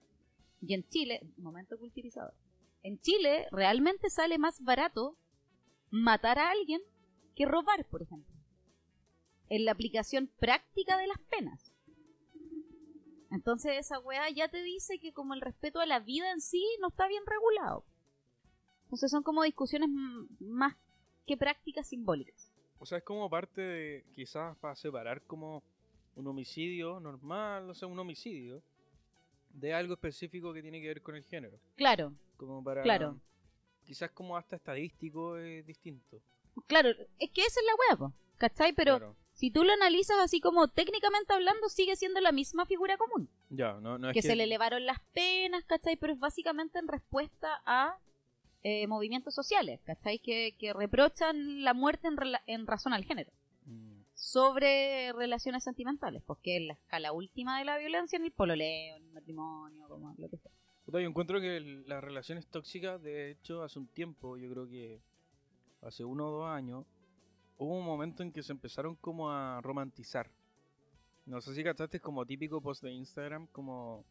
Y 0.59 0.73
en 0.73 0.89
Chile, 0.89 1.21
momento 1.37 1.77
culturizador, 1.77 2.33
en 2.81 2.99
Chile 2.99 3.45
realmente 3.51 4.09
sale 4.09 4.39
más 4.39 4.59
barato 4.63 5.19
matar 5.93 6.39
a 6.39 6.49
alguien 6.49 6.81
que 7.35 7.45
robar, 7.45 7.85
por 7.85 8.01
ejemplo. 8.01 8.33
En 9.47 9.63
la 9.63 9.73
aplicación 9.73 10.27
práctica 10.39 10.97
de 10.97 11.05
las 11.05 11.19
penas. 11.29 11.71
Entonces 13.29 13.73
esa 13.77 13.99
weá 13.99 14.27
ya 14.31 14.47
te 14.47 14.63
dice 14.63 14.99
que 14.99 15.13
como 15.13 15.35
el 15.35 15.41
respeto 15.41 15.79
a 15.79 15.85
la 15.85 15.99
vida 15.99 16.31
en 16.31 16.41
sí 16.41 16.63
no 16.81 16.87
está 16.87 17.07
bien 17.07 17.23
regulado. 17.27 17.85
Entonces 18.85 19.11
son 19.11 19.21
como 19.21 19.43
discusiones 19.43 19.89
más 20.39 20.75
que 21.27 21.37
prácticas 21.37 21.87
simbólicas. 21.87 22.51
O 22.79 22.87
sea, 22.87 22.97
es 22.97 23.03
como 23.03 23.29
parte 23.29 23.61
de, 23.61 24.03
quizás 24.15 24.57
para 24.57 24.75
separar 24.75 25.21
como 25.21 25.61
un 26.15 26.25
homicidio 26.25 26.99
normal, 26.99 27.69
o 27.69 27.75
sea, 27.75 27.87
un 27.87 27.99
homicidio, 27.99 28.63
de 29.51 29.73
algo 29.75 29.93
específico 29.93 30.53
que 30.53 30.63
tiene 30.63 30.81
que 30.81 30.87
ver 30.87 31.01
con 31.03 31.15
el 31.15 31.23
género. 31.23 31.59
Claro, 31.75 32.13
Como 32.37 32.63
para... 32.63 32.81
Claro. 32.81 33.19
Quizás 33.85 34.11
como 34.11 34.37
hasta 34.37 34.55
estadístico 34.55 35.37
es 35.37 35.65
distinto. 35.65 36.21
claro, 36.67 36.89
es 37.19 37.31
que 37.31 37.41
esa 37.41 37.59
es 37.59 37.65
la 37.91 37.97
po, 37.97 38.13
¿cachai? 38.37 38.73
Pero 38.73 38.97
Claro. 38.97 39.15
si 39.33 39.51
tú 39.51 39.63
lo 39.63 39.73
analizas 39.73 40.17
así 40.19 40.39
como 40.39 40.67
técnicamente 40.67 41.33
hablando, 41.33 41.67
sigue 41.69 41.95
siendo 41.95 42.21
la 42.21 42.31
misma 42.31 42.65
figura 42.65 42.97
común. 42.97 43.29
Ya, 43.49 43.73
no, 43.81 43.97
no 43.97 44.09
es 44.09 44.13
que, 44.13 44.21
se 44.21 44.35
le 44.35 44.43
elevaron 44.45 44.85
las 44.85 44.99
penas, 45.13 45.63
¿cachai? 45.65 45.95
Pero 45.97 46.13
es 46.13 46.19
básicamente 46.19 46.79
en 46.79 46.87
respuesta 46.87 47.61
a 47.65 47.97
eh, 48.63 48.87
movimientos 48.87 49.35
sociales, 49.35 49.81
¿cachai? 49.83 50.19
Que, 50.19 50.55
que 50.57 50.71
reprochan 50.73 51.63
la 51.63 51.73
muerte 51.73 52.07
en, 52.07 52.15
rela- 52.15 52.41
en 52.47 52.65
razón 52.65 52.93
al 52.93 53.03
género. 53.03 53.31
Mm, 53.65 54.03
Sobre 54.15 55.11
relaciones 55.11 55.65
sentimentales, 55.65 56.23
porque 56.25 56.55
es 56.57 56.63
la 56.63 56.73
escala 56.73 57.11
última 57.11 57.59
de 57.59 57.65
la 57.65 57.77
violencia 57.77 58.15
en 58.15 58.23
el 58.23 58.31
pololeo, 58.31 58.95
en 58.95 59.03
el 59.03 59.11
matrimonio, 59.11 59.87
como 59.89 60.15
lo 60.17 60.29
que 60.29 60.37
sea. 60.37 60.51
Puta, 60.93 61.01
yo 61.01 61.09
encuentro 61.09 61.41
que 61.41 61.57
el- 61.57 61.89
las 61.89 62.03
relaciones 62.03 62.45
tóxicas, 62.45 63.01
de 63.01 63.31
hecho, 63.31 63.63
hace 63.63 63.79
un 63.79 63.87
tiempo, 63.87 64.37
yo 64.37 64.47
creo 64.51 64.69
que 64.69 65.01
hace 65.81 66.05
uno 66.05 66.27
o 66.27 66.31
dos 66.31 66.47
años, 66.47 66.85
hubo 67.57 67.79
un 67.79 67.83
momento 67.83 68.21
en 68.21 68.31
que 68.31 68.43
se 68.43 68.51
empezaron 68.51 68.95
como 68.97 69.31
a 69.31 69.59
romantizar. 69.61 70.29
No 71.25 71.41
sé 71.41 71.55
si 71.55 71.63
cachaste, 71.63 71.99
como 71.99 72.27
típico 72.27 72.61
post 72.61 72.83
de 72.83 72.91
Instagram, 72.91 73.47
como 73.47 74.05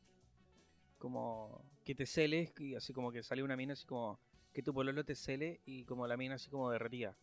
como 0.99 1.62
que 1.85 1.95
te 1.95 2.05
celes, 2.05 2.53
y 2.59 2.75
así 2.75 2.92
como 2.92 3.12
que 3.12 3.23
sale 3.23 3.45
una 3.45 3.57
mina 3.57 3.75
así 3.75 3.87
como 3.87 4.18
que 4.53 4.64
tu 4.64 4.75
pololo 4.75 5.05
te 5.05 5.14
cele 5.14 5.61
y 5.64 5.85
como 5.85 6.09
la 6.09 6.16
mina 6.16 6.35
así 6.35 6.51
como 6.51 6.68
derretida. 6.68 7.14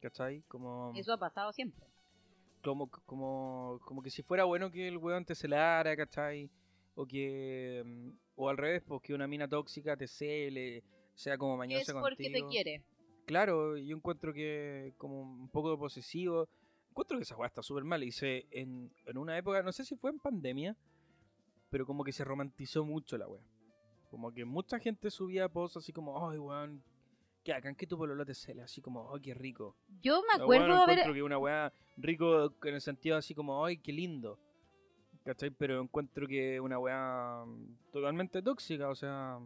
¿Cachai? 0.00 0.42
Como 0.46 0.92
Eso 0.94 1.12
ha 1.12 1.18
pasado 1.18 1.52
siempre. 1.52 1.84
como, 2.62 2.88
como, 2.88 3.80
como 3.84 4.00
que 4.00 4.10
si 4.10 4.22
fuera 4.22 4.44
bueno 4.44 4.70
que 4.70 4.86
el 4.86 4.98
weón 4.98 5.24
te 5.24 5.34
celara, 5.34 5.96
¿cachai? 5.96 6.48
O 6.94 7.06
que. 7.06 7.82
mm, 7.84 8.10
O 8.36 8.48
al 8.48 8.56
revés, 8.56 8.82
pues 8.86 9.00
que 9.02 9.14
una 9.14 9.26
mina 9.26 9.48
tóxica 9.48 9.96
te 9.96 10.06
cele, 10.06 10.82
sea 11.14 11.36
como 11.38 11.56
mañosa 11.56 11.92
es 11.92 11.98
porque 11.98 12.24
contigo. 12.24 12.48
te 12.48 12.52
quiere. 12.52 12.82
Claro, 13.26 13.76
yo 13.76 13.96
encuentro 13.96 14.32
que 14.32 14.94
como 14.96 15.20
un 15.22 15.48
poco 15.48 15.78
posesivo. 15.78 16.48
Encuentro 16.90 17.16
que 17.16 17.22
esa 17.22 17.36
weá 17.36 17.46
está 17.46 17.62
súper 17.62 17.84
mal. 17.84 18.02
Y 18.02 18.12
se, 18.12 18.46
en, 18.50 18.92
en 19.06 19.18
una 19.18 19.36
época, 19.38 19.62
no 19.62 19.72
sé 19.72 19.84
si 19.84 19.96
fue 19.96 20.10
en 20.10 20.18
pandemia, 20.18 20.76
pero 21.70 21.86
como 21.86 22.04
que 22.04 22.12
se 22.12 22.24
romantizó 22.24 22.84
mucho 22.84 23.16
la 23.16 23.28
weá. 23.28 23.42
Como 24.10 24.32
que 24.32 24.44
mucha 24.44 24.78
gente 24.78 25.10
subía 25.10 25.48
posts 25.48 25.78
así 25.78 25.92
como, 25.92 26.28
ay 26.28 26.38
weón, 26.38 26.82
que 27.42 27.52
hagan 27.54 27.74
que 27.74 27.86
tu 27.86 27.96
pololo 27.96 28.26
te 28.26 28.34
cele, 28.34 28.62
así 28.62 28.82
como, 28.82 29.14
ay 29.14 29.22
qué 29.22 29.32
rico. 29.32 29.74
Yo 30.02 30.22
me 30.22 30.42
acuerdo 30.42 30.68
no 30.68 30.82
haber... 30.82 30.98
encuentro 30.98 31.14
que 31.14 31.22
una 31.22 31.38
weá 31.38 31.72
rico 31.96 32.54
en 32.64 32.74
el 32.74 32.80
sentido 32.80 33.16
así 33.16 33.34
como, 33.34 33.64
ay, 33.64 33.78
qué 33.78 33.92
lindo. 33.92 34.38
¿Cachai? 35.24 35.50
Pero 35.50 35.80
encuentro 35.80 36.26
que 36.26 36.60
una 36.60 36.78
weá 36.78 37.44
mm, 37.46 37.90
totalmente 37.92 38.42
tóxica, 38.42 38.88
o 38.88 38.94
sea, 38.94 39.38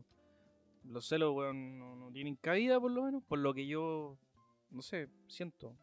los 0.88 1.06
celos, 1.06 1.34
weón, 1.34 1.78
no, 1.78 1.96
no 1.96 2.10
tienen 2.12 2.36
cabida 2.36 2.80
por 2.80 2.90
lo 2.90 3.02
menos, 3.02 3.22
por 3.24 3.38
lo 3.38 3.52
que 3.52 3.66
yo, 3.66 4.16
no 4.70 4.82
sé, 4.82 5.08
siento. 5.28 5.74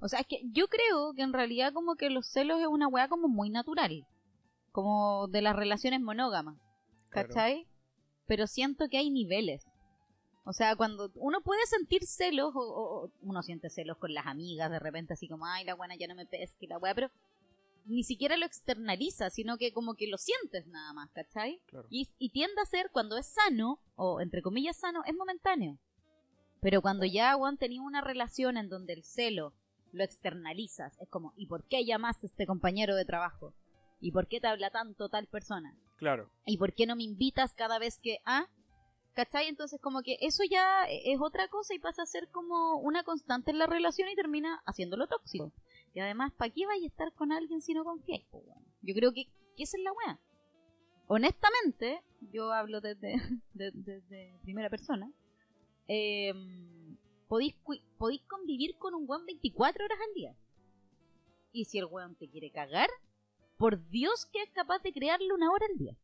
O 0.00 0.08
sea, 0.08 0.20
es 0.20 0.26
que 0.26 0.42
yo 0.52 0.68
creo 0.68 1.14
que 1.14 1.22
en 1.22 1.32
realidad 1.32 1.72
como 1.72 1.96
que 1.96 2.10
los 2.10 2.26
celos 2.26 2.60
es 2.60 2.66
una 2.66 2.88
weá 2.88 3.08
como 3.08 3.28
muy 3.28 3.48
natural. 3.48 4.06
Como 4.72 5.26
de 5.28 5.40
las 5.40 5.56
relaciones 5.56 6.02
monógamas. 6.02 6.58
Claro. 7.08 7.28
¿Cachai? 7.28 7.66
Pero 8.26 8.46
siento 8.46 8.88
que 8.90 8.98
hay 8.98 9.08
niveles. 9.10 9.64
O 10.44 10.52
sea, 10.52 10.76
cuando 10.76 11.10
uno 11.14 11.40
puede 11.40 11.64
sentir 11.66 12.04
celos, 12.04 12.52
o, 12.54 12.60
o- 12.60 13.04
o 13.06 13.10
uno 13.22 13.42
siente 13.42 13.70
celos 13.70 13.96
con 13.96 14.12
las 14.12 14.26
amigas 14.26 14.70
de 14.70 14.78
repente, 14.78 15.14
así 15.14 15.26
como, 15.28 15.46
ay, 15.46 15.64
la 15.64 15.74
buena 15.74 15.96
ya 15.96 16.06
no 16.06 16.14
me 16.14 16.26
pesca 16.26 16.58
y 16.60 16.66
la 16.66 16.76
weá, 16.78 16.94
pero 16.94 17.10
ni 17.86 18.04
siquiera 18.04 18.36
lo 18.36 18.46
externaliza, 18.46 19.30
sino 19.30 19.56
que 19.56 19.72
como 19.72 19.94
que 19.94 20.08
lo 20.08 20.18
sientes 20.18 20.66
nada 20.66 20.92
más, 20.92 21.10
¿cachai? 21.12 21.60
Claro. 21.66 21.86
Y, 21.90 22.08
y 22.18 22.30
tiende 22.30 22.60
a 22.60 22.66
ser, 22.66 22.90
cuando 22.90 23.16
es 23.16 23.26
sano, 23.26 23.80
o 23.94 24.20
entre 24.20 24.42
comillas 24.42 24.76
sano, 24.76 25.02
es 25.06 25.14
momentáneo. 25.14 25.78
Pero 26.60 26.82
cuando 26.82 27.04
ya, 27.04 27.34
Juan, 27.34 27.58
tenía 27.58 27.82
una 27.82 28.00
relación 28.00 28.56
en 28.56 28.68
donde 28.68 28.92
el 28.92 29.04
celo 29.04 29.54
lo 29.92 30.04
externalizas, 30.04 30.98
es 31.00 31.08
como, 31.08 31.32
¿y 31.36 31.46
por 31.46 31.64
qué 31.64 31.84
llamaste 31.84 32.26
a 32.26 32.30
este 32.30 32.46
compañero 32.46 32.96
de 32.96 33.04
trabajo? 33.04 33.54
¿Y 34.00 34.12
por 34.12 34.26
qué 34.28 34.40
te 34.40 34.46
habla 34.46 34.70
tanto 34.70 35.08
tal 35.08 35.26
persona? 35.26 35.74
Claro, 35.96 36.30
¿Y 36.44 36.58
por 36.58 36.74
qué 36.74 36.86
no 36.86 36.96
me 36.96 37.04
invitas 37.04 37.54
cada 37.54 37.78
vez 37.78 37.98
que... 37.98 38.18
Ah? 38.26 38.46
¿Cachai? 39.16 39.48
Entonces 39.48 39.80
como 39.80 40.02
que 40.02 40.18
eso 40.20 40.42
ya 40.48 40.84
es 40.88 41.18
otra 41.20 41.48
cosa 41.48 41.74
y 41.74 41.78
pasa 41.78 42.02
a 42.02 42.06
ser 42.06 42.28
como 42.30 42.76
una 42.76 43.02
constante 43.02 43.50
en 43.50 43.58
la 43.58 43.66
relación 43.66 44.08
y 44.10 44.14
termina 44.14 44.62
haciéndolo 44.66 45.06
tóxico. 45.08 45.52
Y 45.94 46.00
además, 46.00 46.32
¿para 46.36 46.52
qué 46.52 46.66
vais 46.66 46.82
a 46.82 46.86
estar 46.86 47.12
con 47.14 47.32
alguien 47.32 47.62
si 47.62 47.72
no 47.72 47.82
confías? 47.82 48.20
weón? 48.30 48.62
Yo 48.82 48.94
creo 48.94 49.12
que, 49.14 49.24
que 49.56 49.62
esa 49.62 49.78
es 49.78 49.82
la 49.82 49.92
weá. 49.92 50.20
Honestamente, 51.08 52.02
yo 52.32 52.52
hablo 52.52 52.80
desde, 52.82 53.14
de- 53.54 53.72
desde 53.72 54.38
primera 54.42 54.68
persona, 54.68 55.10
eh, 55.88 56.34
podéis, 57.28 57.54
cui- 57.64 57.82
podéis 57.96 58.22
convivir 58.24 58.76
con 58.76 58.94
un 58.94 59.08
weón 59.08 59.24
24 59.24 59.82
horas 59.84 59.98
al 60.08 60.14
día. 60.14 60.36
Y 61.52 61.64
si 61.64 61.78
el 61.78 61.86
weón 61.86 62.16
te 62.16 62.28
quiere 62.28 62.50
cagar, 62.50 62.90
por 63.56 63.88
Dios 63.88 64.26
que 64.30 64.42
es 64.42 64.50
capaz 64.50 64.80
de 64.82 64.92
crearle 64.92 65.32
una 65.32 65.50
hora 65.50 65.64
al 65.70 65.78
día. 65.78 65.96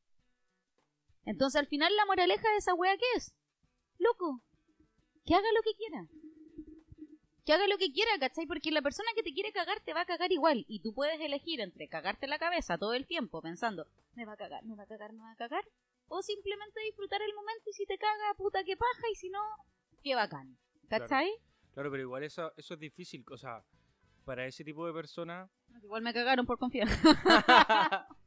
Entonces 1.25 1.59
al 1.59 1.67
final 1.67 1.95
la 1.97 2.07
moraleja 2.07 2.51
de 2.51 2.59
esa 2.59 2.75
wea 2.75 2.97
¿qué 2.97 3.07
es? 3.17 3.35
Loco, 3.99 4.43
que 5.25 5.35
haga 5.35 5.49
lo 5.55 5.63
que 5.63 5.75
quiera. 5.75 6.09
Que 7.45 7.53
haga 7.53 7.67
lo 7.67 7.77
que 7.77 7.93
quiera, 7.93 8.11
¿cachai? 8.21 8.47
Porque 8.47 8.71
la 8.71 8.83
persona 8.83 9.09
que 9.15 9.23
te 9.23 9.33
quiere 9.33 9.53
cagar 9.53 9.81
te 9.81 9.95
va 9.95 10.03
a 10.03 10.07
cagar 10.07 10.31
igual. 10.31 10.65
Y 10.69 10.81
tú 10.81 10.95
puedes 10.95 11.21
elegir 11.21 11.61
entre 11.61 11.89
cagarte 11.89 12.27
la 12.27 12.39
cabeza 12.39 12.79
todo 12.79 12.95
el 12.95 13.07
tiempo 13.07 13.43
pensando, 13.43 13.87
me 14.15 14.25
va 14.25 14.35
a 14.35 14.37
cagar, 14.37 14.65
me 14.65 14.77
va 14.77 14.85
a 14.85 14.87
cagar, 14.87 15.13
me 15.13 15.23
va 15.23 15.33
a 15.33 15.37
cagar. 15.37 15.65
O 16.07 16.23
simplemente 16.23 16.81
disfrutar 16.81 17.21
el 17.23 17.35
momento 17.35 17.71
y 17.71 17.73
si 17.73 17.87
te 17.87 17.99
caga, 17.99 18.35
puta 18.37 18.63
que 18.65 18.77
paja, 18.77 19.03
y 19.11 19.15
si 19.17 19.31
no, 19.31 19.41
qué 20.03 20.15
bacán. 20.15 20.57
¿Cachai? 20.89 21.33
claro, 21.73 21.91
pero 21.91 22.03
igual 22.03 22.23
eso, 22.23 22.53
eso 22.57 22.75
es 22.75 22.81
difícil, 22.81 23.25
o 23.31 23.39
sea, 23.39 23.65
para 24.25 24.47
ese 24.47 24.63
tipo 24.63 24.87
de 24.87 24.93
personas, 24.93 25.51
Igual 25.83 26.03
me 26.03 26.13
cagaron 26.13 26.47
por 26.47 26.59
confiar. 26.59 26.87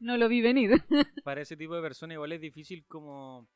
no 0.00 0.16
lo 0.16 0.28
vi 0.28 0.40
venir. 0.40 0.70
para 1.24 1.40
ese 1.42 1.56
tipo 1.56 1.74
de 1.74 1.82
personas 1.82 2.14
igual 2.14 2.32
es 2.32 2.40
difícil 2.40 2.84
como 2.86 3.48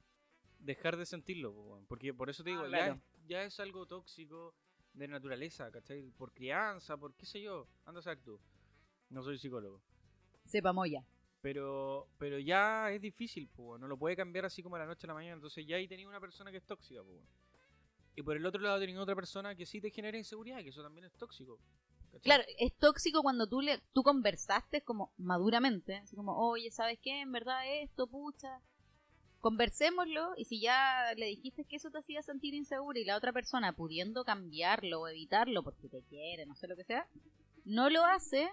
dejar 0.59 0.97
de 0.97 1.07
sentirlo, 1.07 1.83
porque 1.89 2.13
por 2.15 2.31
eso 2.31 2.43
te 2.43 2.51
Ah, 2.51 2.53
digo, 2.55 2.67
claro. 2.67 2.95
ya, 2.95 2.95
es, 2.95 3.29
ya 3.29 3.43
es 3.45 3.61
algo 3.61 3.87
tóxico 3.87 4.55
de 4.93 5.07
naturaleza, 5.09 5.71
¿cachai? 5.71 6.11
Por 6.17 6.33
crianza, 6.33 6.97
por 6.97 7.15
qué 7.15 7.27
sé 7.27 7.41
yo, 7.43 7.69
anda 7.85 8.01
a 8.01 8.03
saber 8.03 8.21
tú, 8.23 8.41
no 9.11 9.23
soy 9.23 9.39
psicólogo. 9.39 9.81
Sepa 10.45 10.73
moya. 10.73 11.05
Pero, 11.41 12.09
pero 12.19 12.39
ya 12.41 12.91
es 12.91 13.01
difícil, 13.01 13.49
no 13.57 13.87
lo 13.87 13.97
puede 13.97 14.17
cambiar 14.17 14.45
así 14.47 14.63
como 14.63 14.75
a 14.77 14.81
la 14.81 14.87
noche 14.87 15.07
a 15.07 15.09
la 15.09 15.15
mañana. 15.15 15.35
Entonces 15.35 15.65
ya 15.67 15.77
ahí 15.77 15.87
tenía 15.87 16.09
una 16.09 16.21
persona 16.21 16.51
que 16.51 16.57
es 16.57 16.65
tóxica. 16.67 17.01
Y 18.17 18.23
por 18.23 18.37
el 18.37 18.45
otro 18.45 18.61
lado 18.61 18.81
tenía 18.81 19.01
otra 19.01 19.15
persona 19.15 19.55
que 19.55 19.65
sí 19.65 19.81
te 19.81 19.91
genera 19.91 20.19
inseguridad, 20.19 20.59
que 20.63 20.71
eso 20.71 20.83
también 20.83 21.05
es 21.05 21.13
tóxico. 21.15 21.61
¿Cachai? 22.09 22.21
Claro, 22.23 22.45
es 22.59 22.75
tóxico 22.77 23.23
cuando 23.23 23.47
tú 23.47 23.61
le 23.61 23.81
tú 23.93 24.03
conversaste 24.03 24.83
como 24.83 25.13
maduramente, 25.17 25.97
así 25.97 26.17
como, 26.17 26.37
oye, 26.39 26.71
¿sabes 26.71 26.99
qué? 27.01 27.21
En 27.21 27.33
verdad 27.33 27.63
esto, 27.83 28.07
pucha. 28.07 28.61
Conversémoslo 29.41 30.33
y 30.37 30.47
si 30.47 30.61
ya 30.61 31.15
le 31.17 31.27
dijiste 31.27 31.65
que 31.65 31.77
eso 31.77 31.91
te 31.91 31.99
hacía 31.99 32.23
sentir 32.23 32.55
inseguro 32.55 32.99
y 32.99 33.05
la 33.05 33.17
otra 33.17 33.33
persona 33.33 33.73
pudiendo 33.73 34.25
cambiarlo 34.25 35.03
o 35.03 35.09
evitarlo 35.09 35.63
porque 35.63 35.89
te 35.89 36.03
quiere, 36.03 36.45
no 36.45 36.57
sé 36.57 36.67
lo 36.67 36.75
que 36.75 36.83
sea, 36.83 37.07
no 37.65 37.89
lo 37.89 38.05
hace, 38.05 38.49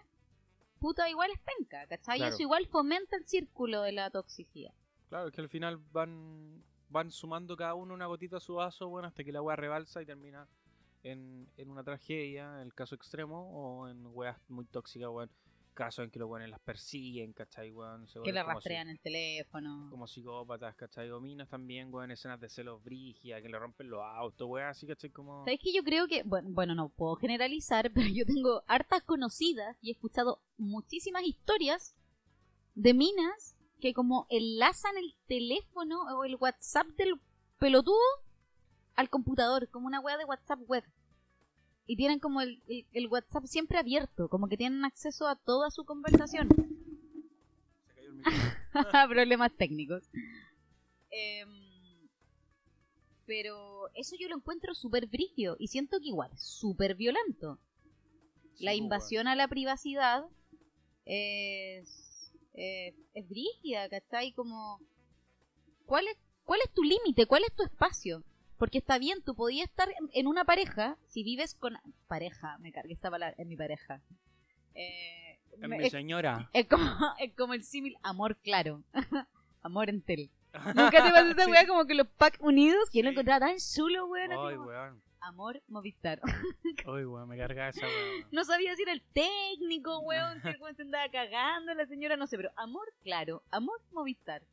puta, 0.80 1.10
igual 1.10 1.32
es 1.32 1.40
penca, 1.40 1.88
¿cachai? 1.88 2.18
Claro. 2.18 2.34
Eso 2.34 2.44
igual 2.44 2.68
fomenta 2.68 3.16
el 3.18 3.26
círculo 3.26 3.82
de 3.82 3.94
la 3.94 4.12
toxicidad. 4.12 4.74
Claro, 5.10 5.28
es 5.28 5.34
que 5.34 5.42
al 5.42 5.50
final 5.50 5.78
van 5.92 6.64
van 6.90 7.12
sumando 7.12 7.58
cada 7.58 7.74
uno 7.74 7.94
una 7.94 8.06
gotita 8.06 8.38
a 8.38 8.40
su 8.40 8.56
vaso, 8.56 8.88
bueno, 8.88 9.08
hasta 9.08 9.24
que 9.24 9.32
la 9.32 9.42
weá 9.42 9.56
rebalsa 9.56 10.02
y 10.02 10.06
termina 10.06 10.48
en, 11.06 11.48
en 11.58 11.70
una 11.70 11.84
tragedia, 11.84 12.56
en 12.56 12.62
el 12.68 12.74
caso 12.74 12.96
extremo, 12.96 13.50
o 13.54 13.88
en 13.88 14.06
weas 14.08 14.38
muy 14.50 14.66
tóxicas, 14.66 15.10
weón. 15.10 15.30
casos 15.76 16.06
en 16.06 16.10
que 16.10 16.20
los 16.20 16.30
weones 16.30 16.50
las 16.50 16.60
persiguen, 16.62 17.34
¿cachai, 17.34 17.70
weón? 17.72 18.08
Se 18.08 18.22
Que 18.22 18.32
le 18.32 18.40
si- 18.42 18.46
rastrean 18.48 18.88
el 18.90 19.00
teléfono. 19.02 19.88
Como 19.92 20.08
psicópatas, 20.08 20.74
¿cachai? 20.76 21.10
O 21.12 21.20
minas 21.20 21.50
también, 21.50 21.94
weón, 21.94 22.12
escenas 22.12 22.40
de 22.40 22.48
celos 22.50 22.82
brígidas, 22.84 23.42
que 23.42 23.50
le 23.50 23.60
rompen 23.60 23.90
los 23.90 24.02
autos, 24.02 24.48
weón, 24.50 24.68
así, 24.70 24.88
¿cachai? 24.88 25.10
Como... 25.10 25.44
¿Sabes 25.44 25.60
que 25.62 25.74
Yo 25.74 25.84
creo 25.84 26.08
que, 26.08 26.24
bueno, 26.24 26.48
bueno, 26.52 26.76
no 26.76 26.90
puedo 26.90 27.16
generalizar, 27.18 27.92
pero 27.94 28.08
yo 28.08 28.26
tengo 28.26 28.64
hartas 28.68 29.04
conocidas 29.04 29.76
y 29.82 29.90
he 29.90 29.92
escuchado 29.92 30.40
muchísimas 30.58 31.24
historias 31.24 31.94
de 32.74 32.94
minas 32.94 33.56
que 33.82 33.94
como 33.94 34.26
enlazan 34.30 34.98
el 34.98 35.14
teléfono 35.28 36.02
o 36.18 36.24
el 36.24 36.36
WhatsApp 36.38 36.88
del 36.98 37.20
pelotudo 37.60 38.00
al 38.96 39.10
computador, 39.10 39.68
como 39.70 39.88
una 39.88 40.00
wea 40.00 40.18
de 40.18 40.24
WhatsApp 40.24 40.60
web. 40.68 40.84
Y 41.88 41.96
tienen 41.98 42.20
como 42.20 42.42
el, 42.42 42.62
el- 42.68 42.86
el 42.94 43.08
WhatsApp 43.08 43.46
siempre 43.46 43.78
abierto, 43.78 44.28
como 44.30 44.48
que 44.48 44.58
tienen 44.58 44.84
acceso 44.86 45.28
a 45.28 45.36
toda 45.36 45.70
su 45.72 45.86
conversación. 45.86 46.50
Se 46.50 47.94
cayó 47.94 48.10
el 48.10 48.16
micrófono. 48.16 49.10
Problemas 49.10 49.52
técnicos. 49.56 50.04
Em, 51.12 51.50
pero 53.26 53.88
eso 53.96 54.16
yo 54.20 54.28
lo 54.28 54.36
encuentro 54.36 54.74
súper 54.76 55.08
brígido 55.08 55.56
y 55.60 55.68
siento 55.68 56.00
que 56.00 56.08
igual, 56.10 56.32
súper 56.38 56.96
violento. 56.96 57.60
Sí, 58.56 58.64
la 58.64 58.72
pues, 58.72 58.78
invasión 58.80 59.28
a 59.28 59.36
la 59.36 59.48
privacidad 59.48 60.26
es, 61.06 62.32
eh, 62.54 62.96
es 63.14 63.30
brígida, 63.30 63.90
¿cachai? 63.90 64.32
Como, 64.34 64.80
¿cuál 65.86 66.08
es, 66.08 66.18
¿cuál 66.44 66.60
es 66.66 66.72
tu 66.74 66.84
límite? 66.84 67.26
¿Cuál 67.26 67.44
es 67.44 67.54
tu 67.56 67.64
espacio? 67.64 68.24
Porque 68.58 68.78
está 68.78 68.98
bien, 68.98 69.22
tú 69.24 69.36
podías 69.36 69.70
estar 69.70 69.90
en, 69.90 70.10
en 70.14 70.28
una 70.28 70.46
pareja, 70.46 70.98
si 71.08 71.24
vives 71.24 71.56
con... 71.56 71.78
Pareja, 72.08 72.58
me 72.60 72.72
cargué 72.72 72.94
esta 72.94 73.12
palabra, 73.12 73.36
en 73.38 73.48
mi 73.50 73.58
pareja. 73.58 74.02
Eh, 74.74 75.40
Es 75.52 75.60
me- 75.60 75.78
mi 75.78 75.90
señora. 75.90 76.50
es 76.54 76.68
como, 76.68 76.84
es 77.20 77.34
como 77.36 77.54
el 77.54 77.64
símil 77.64 77.98
amor 78.04 78.38
claro. 78.38 78.84
amor 79.62 79.90
en 79.90 80.02
tel. 80.02 80.30
Nunca 80.76 81.04
te 81.04 81.12
pasó 81.12 81.28
esa 81.32 81.44
Sí. 81.46 81.52
weá 81.52 81.68
como 81.68 81.86
que 81.86 81.96
los 81.96 82.08
pack 82.08 82.38
unidos, 82.42 82.90
que 82.90 83.00
yo 83.00 83.04
lo 83.04 83.10
encontraba 83.12 83.46
tan 83.48 83.58
chulo, 83.58 84.06
weón. 84.08 84.32
Ay, 84.32 84.56
como, 84.56 84.68
weón. 84.68 85.02
amor 85.20 85.62
Movistar. 85.68 86.22
Ay, 86.26 87.04
weón, 87.06 87.28
me 87.28 87.38
carga 87.38 87.70
esa 87.70 87.86
weón. 87.86 88.28
No 88.32 88.46
sabía 88.46 88.74
si 88.78 88.84
era 88.84 88.94
el 88.94 89.02
técnico, 89.02 90.00
weón, 90.00 90.42
que 90.42 90.50
el 90.52 90.62
weón 90.62 90.76
se 90.78 90.84
andaba 90.84 91.10
cagando, 91.10 91.74
la 91.74 91.86
señora, 91.88 92.16
no 92.16 92.26
sé, 92.28 92.38
pero 92.38 92.52
amor, 92.56 92.88
claro, 93.04 93.44
amor 93.52 93.82
Movistar. 93.92 94.44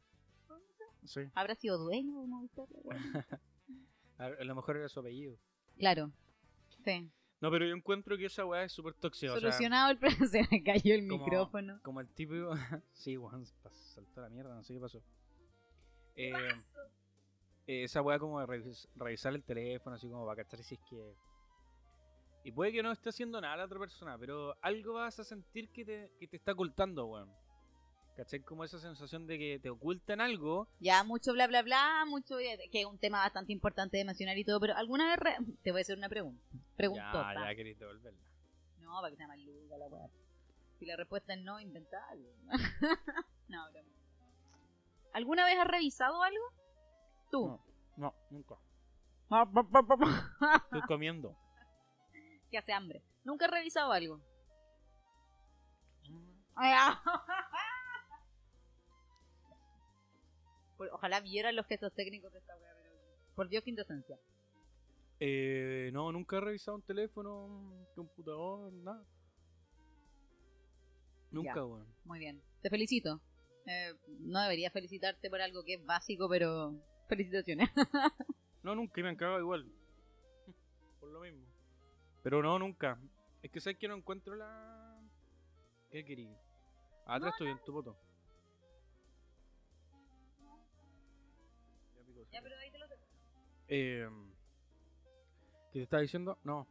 Sí. 1.05 1.21
¿Habrá 1.35 1.55
sido 1.57 1.79
dueño 1.79 2.21
de 2.21 2.27
Movistar? 2.29 2.67
A 4.19 4.27
a 4.27 4.45
lo 4.45 4.55
mejor 4.55 4.77
era 4.77 4.89
su 4.89 5.01
apellido. 5.01 5.37
Claro. 5.79 6.11
Sí. 6.85 7.11
No, 7.41 7.51
pero 7.51 7.67
yo 7.67 7.75
encuentro 7.75 8.17
que 8.17 8.27
esa 8.27 8.45
weá 8.47 8.63
es 8.65 8.73
súper 8.73 8.95
tóxica. 8.95 9.33
O 9.33 9.41
sea, 9.41 9.51
Solucionado 9.51 9.91
el 9.91 9.99
problema. 9.99 10.27
Se 10.27 10.47
me 10.51 10.63
cayó 10.63 10.95
el 10.95 11.09
como- 11.09 11.25
micrófono. 11.25 11.81
como 11.83 12.01
el 12.01 12.09
típico. 12.09 12.51
sí, 12.93 13.17
weón, 13.17 13.45
saltó 13.73 14.21
la 14.21 14.29
mierda, 14.29 14.55
no 14.55 14.63
sé 14.63 14.75
qué 14.75 14.81
pasó. 14.81 15.03
Eh, 16.15 16.33
eh, 17.67 17.85
esa 17.85 18.03
weá 18.03 18.19
como 18.19 18.39
de 18.41 18.47
revis- 18.47 18.89
revisar 18.97 19.35
el 19.35 19.43
teléfono, 19.43 19.97
así 19.97 20.09
como 20.09 20.25
para 20.27 20.45
cachar 20.45 20.63
si 20.63 20.75
es 20.75 20.81
que. 20.89 21.15
Y 22.45 22.51
puede 22.53 22.73
que 22.73 22.83
no 22.83 22.91
esté 22.93 23.09
haciendo 23.11 23.41
nada 23.41 23.57
la 23.57 23.65
otra 23.67 23.79
persona, 23.79 24.19
pero 24.19 24.57
algo 24.63 24.95
vas 24.95 25.19
a 25.21 25.25
sentir 25.25 25.71
que 25.71 25.85
te, 25.85 26.13
que 26.19 26.27
te 26.29 26.37
está 26.37 26.53
ocultando, 26.53 27.07
weón. 27.07 27.31
¿Cachai? 28.17 28.41
Como 28.41 28.63
esa 28.65 28.79
sensación 28.79 29.27
de 29.27 29.39
que 29.39 29.59
te 29.59 29.71
ocultan 29.71 30.21
algo. 30.21 30.69
Ya, 30.81 31.03
mucho 31.03 31.33
bla 31.33 31.47
bla 31.47 31.63
bla, 31.63 32.05
mucho 32.07 32.37
que 32.37 32.81
es 32.81 32.87
un 32.87 32.99
tema 32.99 33.19
bastante 33.21 33.53
importante 33.53 33.97
de 33.97 34.05
mencionar 34.05 34.37
y 34.37 34.45
todo, 34.45 34.61
pero 34.61 34.77
alguna 34.77 35.07
vez 35.09 35.17
re- 35.19 35.37
te 35.63 35.71
voy 35.73 35.81
a 35.81 35.83
hacer 35.83 35.97
una 35.97 36.09
pregunta. 36.11 36.43
Preguntota. 36.77 37.33
Ya, 37.35 37.49
ya 37.51 37.55
querés 37.57 37.79
devolverla. 37.79 38.21
No, 38.81 38.91
para 39.01 39.11
que 39.11 39.17
sea 39.17 39.27
más 39.29 39.39
luga 39.39 39.79
la 39.79 39.87
weá. 39.89 40.07
Si 40.79 40.85
la 40.85 40.97
respuesta 40.97 41.33
es 41.33 41.41
no, 41.43 41.59
inventa 41.61 41.97
algo. 42.11 42.29
no, 43.49 43.71
broma. 43.71 43.89
¿Alguna 45.15 45.45
vez 45.47 45.59
has 45.59 45.67
revisado 45.69 46.23
algo? 46.23 46.45
Tú. 47.31 47.47
No, 47.47 47.65
no, 47.97 48.15
nunca. 48.31 48.57
Estoy 50.65 50.83
comiendo. 50.83 51.35
que 52.51 52.59
hace 52.59 52.73
hambre. 52.75 53.03
¿Nunca 53.25 53.47
has 53.47 53.51
revisado 53.53 53.91
algo? 53.93 54.21
Ojalá 60.91 61.21
vieran 61.21 61.57
los 61.57 61.67
gestos 61.67 61.93
técnicos 61.95 62.33
de 62.33 62.39
esta 62.39 62.57
weá, 62.57 62.75
pero... 62.83 62.95
Por 63.35 63.49
Dios, 63.49 63.63
qué 63.65 63.71
indecencia. 63.71 64.19
Eh, 65.21 65.91
no, 65.93 66.11
nunca 66.13 66.37
he 66.39 66.41
revisado 66.41 66.77
un 66.77 66.83
teléfono, 66.83 67.45
un 67.47 67.87
computador, 67.95 68.73
nada. 68.73 69.05
Nunca, 71.31 71.55
Ya. 71.55 71.65
weón. 71.65 71.87
Muy 72.05 72.19
bien. 72.19 72.43
Te 72.61 72.71
felicito. 72.71 73.21
Eh, 73.67 73.95
no 74.21 74.41
debería 74.43 74.71
felicitarte 74.71 75.31
por 75.31 75.41
algo 75.41 75.65
que 75.65 75.75
es 75.75 75.85
básico, 75.85 76.29
pero 76.29 76.75
felicitaciones. 77.09 77.69
No, 78.65 78.77
nunca, 78.77 79.01
y 79.01 79.03
me 79.03 79.09
han 79.09 79.17
cagado 79.17 79.41
igual. 79.41 79.67
Por 81.01 81.09
lo 81.11 81.19
mismo. 81.21 81.45
Pero 82.23 82.41
no, 82.45 82.61
nunca. 82.61 82.97
Es 83.43 83.51
que 83.51 83.61
sabes 83.61 83.77
que 83.77 83.89
no 83.89 83.97
encuentro 83.97 84.37
la. 84.37 85.01
¿Qué 85.91 86.05
querí? 86.05 86.31
Atrás 87.07 87.33
estoy 87.33 87.49
en 87.49 87.59
tu 87.65 87.73
foto. 87.73 87.99
Eh, 93.75 94.07
¿Qué 95.73 95.79
te 95.79 95.83
estaba 95.85 96.03
diciendo? 96.03 96.39
No. 96.45 96.67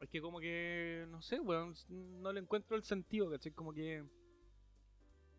Es 0.00 0.08
que 0.08 0.22
como 0.22 0.40
que. 0.40 1.04
No 1.10 1.20
sé, 1.20 1.38
weón. 1.38 1.74
No 1.90 2.32
le 2.32 2.40
encuentro 2.40 2.78
el 2.78 2.82
sentido, 2.82 3.30
¿cachai? 3.30 3.52
Como 3.52 3.74
que. 3.74 4.02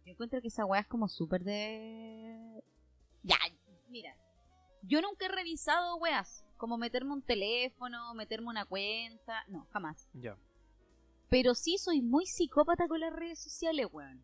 Yo 0.06 0.12
encuentro 0.12 0.40
que 0.42 0.50
esa 0.50 0.64
weá 0.66 0.82
es 0.82 0.88
como 0.88 1.08
súper 1.08 1.44
de... 1.44 2.64
Ya, 3.24 3.36
mira. 3.90 4.16
Yo 4.84 5.02
nunca 5.02 5.26
he 5.26 5.30
revisado 5.30 5.98
weas. 5.98 6.46
Como 6.56 6.78
meterme 6.78 7.14
un 7.14 7.24
teléfono, 7.24 8.14
meterme 8.14 8.50
una 8.50 8.66
cuenta. 8.66 9.44
No, 9.48 9.66
jamás. 9.72 10.08
Ya. 10.14 10.38
Pero 11.30 11.56
sí 11.56 11.80
soy 11.80 12.04
muy 12.04 12.28
psicópata 12.28 12.88
con 12.88 13.00
las 13.00 13.12
redes 13.12 13.40
sociales, 13.40 13.88
weón. 13.92 14.24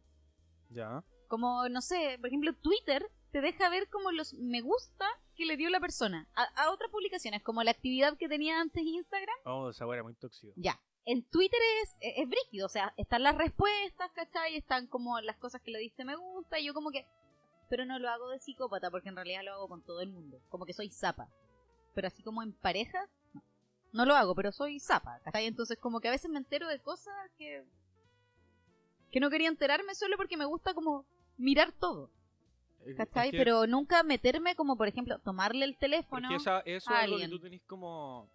Ya. 0.69 1.03
Como, 1.27 1.67
no 1.69 1.81
sé, 1.81 2.17
por 2.19 2.27
ejemplo, 2.27 2.53
Twitter 2.53 3.09
te 3.31 3.41
deja 3.41 3.67
ver 3.69 3.89
como 3.89 4.11
los 4.11 4.35
me 4.35 4.61
gusta 4.61 5.07
que 5.33 5.45
le 5.45 5.57
dio 5.57 5.69
la 5.69 5.79
persona 5.79 6.27
a, 6.35 6.43
a 6.63 6.71
otras 6.71 6.91
publicaciones, 6.91 7.41
como 7.43 7.63
la 7.63 7.71
actividad 7.71 8.17
que 8.17 8.27
tenía 8.27 8.59
antes 8.59 8.83
Instagram. 8.83 9.35
Oh, 9.45 9.69
esa 9.69 9.85
era 9.85 10.03
muy 10.03 10.13
tóxico. 10.15 10.53
Ya. 10.55 10.79
En 11.05 11.23
Twitter 11.29 11.59
es, 11.81 11.95
es, 11.99 12.13
es 12.17 12.29
brígido, 12.29 12.65
o 12.65 12.69
sea, 12.69 12.93
están 12.95 13.23
las 13.23 13.37
respuestas, 13.37 14.11
¿cachai? 14.13 14.55
Están 14.55 14.87
como 14.87 15.19
las 15.19 15.37
cosas 15.37 15.61
que 15.61 15.71
le 15.71 15.79
diste 15.79 16.05
me 16.05 16.15
gusta, 16.15 16.59
y 16.59 16.65
yo 16.65 16.73
como 16.73 16.91
que... 16.91 17.05
Pero 17.69 17.85
no 17.85 17.99
lo 17.99 18.09
hago 18.09 18.29
de 18.29 18.39
psicópata, 18.39 18.91
porque 18.91 19.09
en 19.09 19.15
realidad 19.15 19.43
lo 19.43 19.53
hago 19.53 19.67
con 19.67 19.83
todo 19.83 20.01
el 20.01 20.09
mundo. 20.09 20.39
Como 20.49 20.65
que 20.65 20.73
soy 20.73 20.89
zapa. 20.89 21.27
Pero 21.93 22.07
así 22.07 22.23
como 22.23 22.43
en 22.43 22.53
pareja, 22.53 23.09
no. 23.33 23.43
No 23.91 24.05
lo 24.05 24.15
hago, 24.15 24.33
pero 24.35 24.51
soy 24.51 24.79
zapa, 24.79 25.19
¿cachai? 25.23 25.45
Entonces 25.47 25.77
como 25.77 25.99
que 25.99 26.07
a 26.07 26.11
veces 26.11 26.29
me 26.29 26.39
entero 26.39 26.67
de 26.67 26.79
cosas 26.79 27.13
que... 27.37 27.65
Que 29.11 29.19
no 29.19 29.29
quería 29.29 29.47
enterarme 29.47 29.95
solo 29.95 30.17
porque 30.17 30.37
me 30.37 30.45
gusta 30.45 30.73
como 30.73 31.05
mirar 31.37 31.71
todo, 31.71 32.09
¿cachai? 32.97 33.27
es 33.27 33.31
que- 33.31 33.37
Pero 33.37 33.65
nunca 33.67 34.03
meterme 34.03 34.55
como, 34.55 34.75
por 34.77 34.87
ejemplo, 34.87 35.19
tomarle 35.19 35.65
el 35.65 35.77
teléfono. 35.77 36.35
Esa, 36.35 36.59
eso 36.61 36.91
a 36.91 36.97
es 36.97 37.03
algo 37.03 37.17
que 37.17 37.23
alguien. 37.23 37.29
tú 37.31 37.39
tenés 37.39 37.61
como 37.63 38.29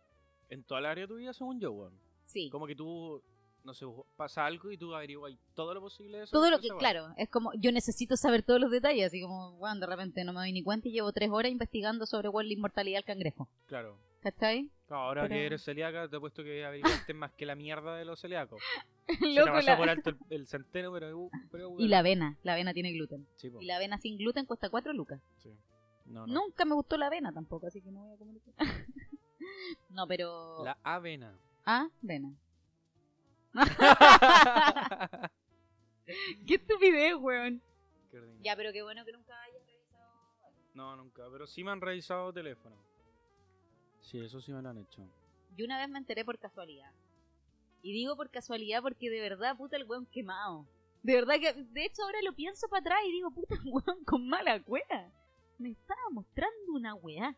en 0.51 0.63
toda 0.65 0.81
la 0.81 0.91
área 0.91 1.05
de 1.05 1.09
tu 1.09 1.17
vida, 1.17 1.33
según 1.33 1.61
yo, 1.61 1.73
weón. 1.73 1.93
Sí. 2.27 2.49
Como 2.51 2.67
que 2.67 2.75
tú, 2.75 3.23
no 3.65 3.75
sé, 3.75 3.87
pasa 4.17 4.45
algo 4.47 4.71
y 4.71 4.79
tú 4.79 4.95
averiguas 4.95 5.33
todo 5.55 5.75
lo 5.75 5.81
posible 5.81 6.19
de 6.19 6.25
eso. 6.25 6.33
todo 6.33 6.51
lo 6.51 6.59
que, 6.61 6.69
claro, 6.79 7.13
es 7.17 7.29
como, 7.29 7.53
yo 7.55 7.71
necesito 7.73 8.17
saber 8.17 8.43
todos 8.43 8.61
los 8.61 8.71
detalles, 8.71 9.07
así 9.07 9.21
como, 9.21 9.53
bueno, 9.59 9.81
de 9.81 9.87
repente 9.87 10.25
no 10.25 10.33
me 10.33 10.41
doy 10.41 10.53
ni 10.53 10.63
cuenta 10.63 10.89
y 10.89 10.93
llevo 10.93 11.13
tres 11.13 11.31
horas 11.31 11.51
investigando 11.53 12.07
sobre 12.07 12.29
es 12.29 12.35
la 12.47 12.53
inmortalidad 12.53 12.99
del 12.99 13.05
cangrejo. 13.05 13.49
Claro. 13.67 13.97
¿Cachai? 14.21 14.71
Ahora 14.89 15.23
Pero- 15.23 15.35
que 15.35 15.47
eres 15.47 15.63
celíaca, 15.65 16.09
te 16.09 16.17
he 16.17 16.21
puesto 16.21 16.43
que 16.43 16.65
averiguaste 16.65 17.15
más 17.15 17.33
que 17.33 17.47
la 17.47 17.55
mierda 17.55 17.95
de 17.97 18.05
los 18.05 18.21
celíacos. 18.21 18.59
Se 19.21 19.27
Loco, 19.35 19.61
la- 19.61 19.77
por 19.77 19.89
alto 19.91 20.11
el, 20.11 20.19
el 20.31 20.47
centeno, 20.47 20.93
pero... 20.93 21.31
Y 21.79 21.89
la 21.89 22.01
avena, 22.01 22.37
la 22.43 22.53
avena 22.53 22.73
tiene 22.75 22.93
gluten. 22.93 23.27
Sí, 23.37 23.51
Y 23.61 23.65
la 23.67 23.77
avena 23.77 23.99
sin 23.99 24.19
gluten 24.19 24.45
cuesta 24.47 24.69
cuatro 24.71 24.93
lucas. 24.93 25.21
sí. 25.39 25.51
No, 26.07 26.27
no. 26.27 26.33
Nunca 26.33 26.65
me 26.65 26.75
gustó 26.75 26.97
la 26.97 27.09
avena 27.09 27.33
tampoco, 27.35 27.67
así 27.67 27.83
que 27.83 27.91
no 27.91 28.01
voy 28.01 28.15
a 28.15 28.17
comer 28.17 28.37
eso. 28.37 28.51
no, 29.91 30.07
pero... 30.07 30.65
La 30.65 30.79
avena. 30.83 31.39
Ah, 31.67 31.89
avena. 32.03 32.33
Qué 36.47 36.55
estupidez, 36.55 37.15
weón. 37.17 37.61
Qué. 38.11 38.23
Ya, 38.43 38.57
pero 38.57 38.73
qué 38.73 38.83
bueno 38.83 39.05
que 39.05 39.13
nunca 39.13 39.35
hayas 39.43 39.63
revisado... 39.67 40.11
No, 40.75 40.97
nunca. 40.97 41.25
Pero 41.31 41.47
sí 41.47 41.63
me 41.63 41.71
han 41.73 41.81
revisado 41.81 42.33
teléfono. 42.33 42.77
Sí, 44.01 44.19
eso 44.21 44.41
sí 44.41 44.51
me 44.53 44.63
lo 44.63 44.71
han 44.71 44.79
hecho. 44.79 45.03
Yo 45.57 45.67
una 45.67 45.79
vez 45.79 45.89
me 45.91 45.99
enteré 45.99 46.25
por 46.25 46.39
casualidad. 46.39 46.91
Y 47.83 47.93
digo 47.93 48.17
por 48.17 48.31
casualidad 48.31 48.83
porque 48.83 49.11
de 49.11 49.21
verdad, 49.21 49.57
puta, 49.57 49.77
el 49.77 49.85
weón 49.85 50.07
quemado. 50.07 50.67
De 51.03 51.15
verdad 51.15 51.37
que, 51.41 51.53
de 51.55 51.85
hecho, 51.85 52.03
ahora 52.03 52.19
lo 52.23 52.35
pienso 52.35 52.69
para 52.69 52.81
atrás 52.81 52.99
y 53.07 53.13
digo, 53.13 53.31
puta, 53.31 53.55
weón 53.65 54.05
con 54.05 54.29
mala 54.29 54.63
cueva. 54.63 55.11
Me 55.59 55.71
estaba 55.71 56.01
mostrando 56.13 56.73
una 56.73 56.95
weá. 56.95 57.37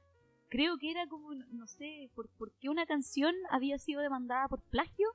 Creo 0.49 0.78
que 0.78 0.91
era 0.91 1.07
como, 1.07 1.32
no- 1.34 1.66
sé, 1.66 2.11
por, 2.14 2.28
por 2.36 2.53
qué 2.59 2.68
una 2.68 2.84
canción 2.86 3.34
había 3.51 3.78
sido 3.78 4.01
demandada 4.01 4.49
por 4.49 4.61
plagio 4.62 5.09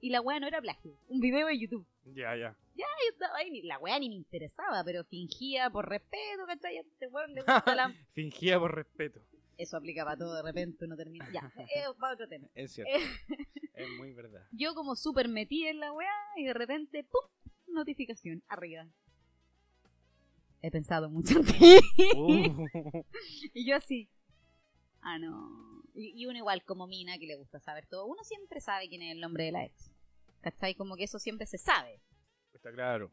y 0.00 0.10
la 0.10 0.20
weá 0.20 0.38
no 0.38 0.46
era 0.46 0.60
plagio. 0.60 0.96
Un 1.08 1.18
video 1.20 1.48
de 1.48 1.58
YouTube. 1.58 1.86
Ya, 2.14 2.36
ya. 2.36 2.56
Ya, 2.76 2.86
yo 3.04 3.12
estaba 3.12 3.36
ahí, 3.38 3.62
la 3.62 3.78
weá 3.80 3.98
ni 3.98 4.08
me 4.08 4.14
interesaba, 4.14 4.84
pero 4.84 5.02
fingía 5.04 5.68
por 5.68 5.88
respeto, 5.88 6.46
¿cachai? 6.46 6.76
Este 6.76 7.08
weón 7.08 7.34
le 7.34 7.40
gusta 7.42 7.74
la... 7.74 7.92
Fingía 8.14 8.58
por 8.60 8.72
respeto. 8.76 9.20
Eso 9.58 9.76
aplicaba 9.76 10.16
todo, 10.16 10.36
de 10.36 10.42
repente 10.42 10.84
uno 10.84 10.96
termina... 10.96 11.28
Ya, 11.32 11.52
eh, 11.74 11.84
va 12.02 12.12
otro 12.12 12.28
tema. 12.28 12.48
Es 12.54 12.72
cierto. 12.72 12.92
es 13.74 13.88
muy 13.98 14.12
verdad. 14.12 14.46
Yo 14.52 14.74
como 14.74 14.94
súper 14.94 15.28
metida 15.28 15.68
en 15.68 15.80
la 15.80 15.92
weá 15.92 16.14
y 16.36 16.44
de 16.44 16.54
repente, 16.54 17.04
¡pum! 17.04 17.28
Notificación, 17.66 18.42
arriba. 18.48 18.86
He 20.62 20.70
pensado 20.70 21.10
mucho 21.10 21.38
en 21.38 21.44
ti. 21.44 21.78
Uh, 22.16 22.66
Y 23.52 23.68
yo 23.68 23.76
así. 23.76 24.08
Ah, 25.02 25.18
no. 25.18 25.84
Y, 25.94 26.20
y 26.20 26.26
uno 26.26 26.38
igual 26.38 26.64
como 26.64 26.86
mina 26.88 27.18
que 27.18 27.26
le 27.26 27.36
gusta 27.36 27.60
saber 27.60 27.86
todo. 27.86 28.06
Uno 28.06 28.24
siempre 28.24 28.60
sabe 28.60 28.88
quién 28.88 29.02
es 29.02 29.12
el 29.12 29.20
nombre 29.20 29.44
de 29.44 29.52
la 29.52 29.64
ex. 29.64 29.92
¿Cachai? 30.40 30.74
Como 30.74 30.96
que 30.96 31.04
eso 31.04 31.18
siempre 31.18 31.46
se 31.46 31.58
sabe. 31.58 32.00
está 32.54 32.72
claro. 32.72 33.12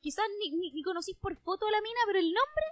Quizás 0.00 0.26
ni, 0.40 0.50
ni, 0.50 0.72
ni 0.72 0.82
conocís 0.82 1.16
por 1.16 1.36
foto 1.36 1.66
a 1.66 1.70
la 1.70 1.80
mina, 1.80 2.00
pero 2.06 2.18
el 2.18 2.26
nombre 2.26 2.64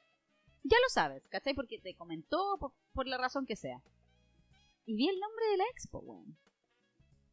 ya 0.62 0.76
lo 0.78 0.88
sabes. 0.88 1.26
¿Cachai? 1.28 1.54
Porque 1.54 1.78
te 1.78 1.94
comentó 1.94 2.56
por, 2.58 2.72
por 2.92 3.06
la 3.06 3.18
razón 3.18 3.46
que 3.46 3.56
sea. 3.56 3.82
Y 4.84 4.96
vi 4.96 5.08
el 5.08 5.18
nombre 5.20 5.46
de 5.46 5.56
la 5.58 5.64
expo, 5.72 6.00
weón. 6.00 6.36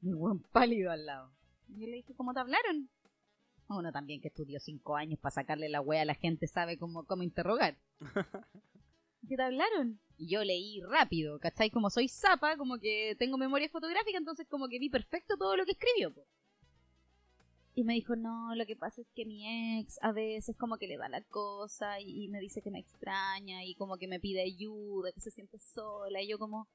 Y 0.01 0.13
weón 0.13 0.41
pálido 0.51 0.91
al 0.91 1.05
lado. 1.05 1.31
Y 1.67 1.81
yo 1.81 1.87
le 1.87 1.97
dije, 1.97 2.15
¿cómo 2.15 2.33
te 2.33 2.39
hablaron? 2.39 2.89
Uno 3.67 3.91
también 3.91 4.21
que 4.21 4.29
estudió 4.29 4.59
cinco 4.59 4.95
años 4.95 5.19
para 5.19 5.33
sacarle 5.33 5.69
la 5.69 5.81
wea 5.81 6.01
a 6.01 6.05
la 6.05 6.15
gente 6.15 6.47
sabe 6.47 6.77
cómo, 6.77 7.05
cómo 7.05 7.23
interrogar. 7.23 7.77
¿Qué 9.27 9.35
te 9.35 9.43
hablaron? 9.43 9.99
Y 10.17 10.27
yo 10.27 10.43
leí 10.43 10.81
rápido, 10.81 11.39
¿cachai? 11.39 11.69
Como 11.69 11.89
soy 11.89 12.07
zapa, 12.07 12.57
como 12.57 12.79
que 12.79 13.15
tengo 13.19 13.37
memoria 13.37 13.69
fotográfica, 13.69 14.17
entonces 14.17 14.47
como 14.47 14.67
que 14.69 14.79
vi 14.79 14.89
perfecto 14.89 15.37
todo 15.37 15.55
lo 15.55 15.65
que 15.65 15.73
escribió. 15.73 16.13
po. 16.13 16.25
Y 17.79 17.85
me 17.85 17.93
dijo, 17.93 18.17
no, 18.17 18.53
lo 18.55 18.65
que 18.65 18.75
pasa 18.75 18.99
es 18.99 19.07
que 19.15 19.25
mi 19.25 19.79
ex 19.79 19.99
a 20.01 20.11
veces 20.11 20.57
como 20.57 20.77
que 20.77 20.85
le 20.85 20.97
da 20.97 21.07
la 21.07 21.21
cosa 21.21 22.01
y, 22.01 22.25
y 22.25 22.27
me 22.27 22.41
dice 22.41 22.61
que 22.61 22.71
me 22.71 22.79
extraña 22.79 23.63
y 23.63 23.73
como 23.75 23.97
que 23.97 24.09
me 24.09 24.19
pide 24.19 24.41
ayuda, 24.41 25.13
que 25.13 25.21
se 25.21 25.31
siente 25.31 25.59
sola. 25.59 26.21
Y 26.21 26.27
yo 26.27 26.37
como, 26.37 26.67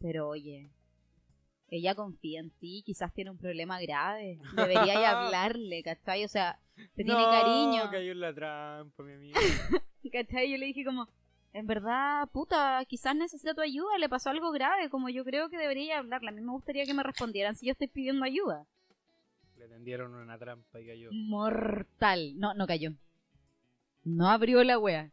pero 0.00 0.28
oye, 0.28 0.70
ella 1.68 1.94
confía 1.94 2.40
en 2.40 2.50
ti, 2.50 2.82
quizás 2.84 3.14
tiene 3.14 3.30
un 3.30 3.38
problema 3.38 3.80
grave. 3.80 4.38
Debería 4.54 4.82
hablarle, 5.24 5.82
¿cachai? 5.82 6.26
O 6.26 6.28
sea, 6.28 6.60
te 6.94 7.04
tiene 7.04 7.24
cariño. 7.24 7.90
cayó 7.90 8.12
en 8.12 8.20
la 8.20 8.34
trampa, 8.34 9.02
mi 9.02 9.14
amigo. 9.14 9.40
¿Cachai? 10.12 10.50
Yo 10.50 10.58
le 10.58 10.66
dije 10.66 10.84
como, 10.84 11.08
en 11.54 11.66
verdad, 11.66 12.28
puta, 12.34 12.84
quizás 12.86 13.16
necesita 13.16 13.54
tu 13.54 13.62
ayuda, 13.62 13.96
le 13.96 14.10
pasó 14.10 14.28
algo 14.28 14.50
grave, 14.50 14.90
como 14.90 15.08
yo 15.08 15.24
creo 15.24 15.48
que 15.48 15.56
debería 15.56 16.00
hablarle. 16.00 16.28
A 16.28 16.32
mí 16.32 16.42
me 16.42 16.52
gustaría 16.52 16.84
que 16.84 16.92
me 16.92 17.02
respondieran 17.02 17.54
si 17.54 17.64
yo 17.64 17.72
estoy 17.72 17.88
pidiendo 17.88 18.26
ayuda. 18.26 18.66
Tendieron 19.70 20.14
una 20.14 20.36
trampa 20.36 20.80
y 20.80 20.86
cayó. 20.86 21.10
Mortal. 21.12 22.32
No, 22.38 22.54
no 22.54 22.66
cayó. 22.66 22.90
No 24.02 24.28
abrió 24.28 24.64
la 24.64 24.78
wea. 24.78 25.12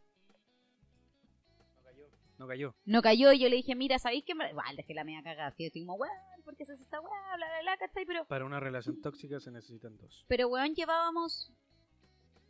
No 1.78 1.84
cayó. 1.84 2.06
No 2.40 2.48
cayó. 2.48 2.76
No 2.86 3.02
cayó 3.04 3.32
y 3.34 3.40
yo 3.40 3.50
le 3.50 3.58
dije, 3.58 3.76
mira, 3.76 4.00
¿sabéis 4.00 4.24
qué? 4.26 4.34
me-?" 4.34 4.50
Igual, 4.50 4.76
dejé 4.76 4.94
la 4.96 5.04
media 5.04 5.22
cagada. 5.22 5.50
Así, 5.50 5.66
estoy 5.66 5.86
como, 5.86 5.96
weón, 5.98 6.12
¿por 6.44 6.56
qué 6.58 6.66
se 6.66 6.74
hace 6.74 6.82
esta 6.82 7.00
weá? 7.00 7.12
Bla, 7.38 7.48
bla, 7.48 7.62
bla, 7.62 7.78
¿cachai? 7.78 8.06
Pero, 8.06 8.26
Para 8.26 8.46
una 8.46 8.60
relación 8.60 9.00
tóxica 9.02 9.40
se 9.40 9.52
necesitan 9.52 9.96
dos. 9.98 10.26
pero 10.28 10.48
weón, 10.48 10.74
llevábamos 10.74 11.52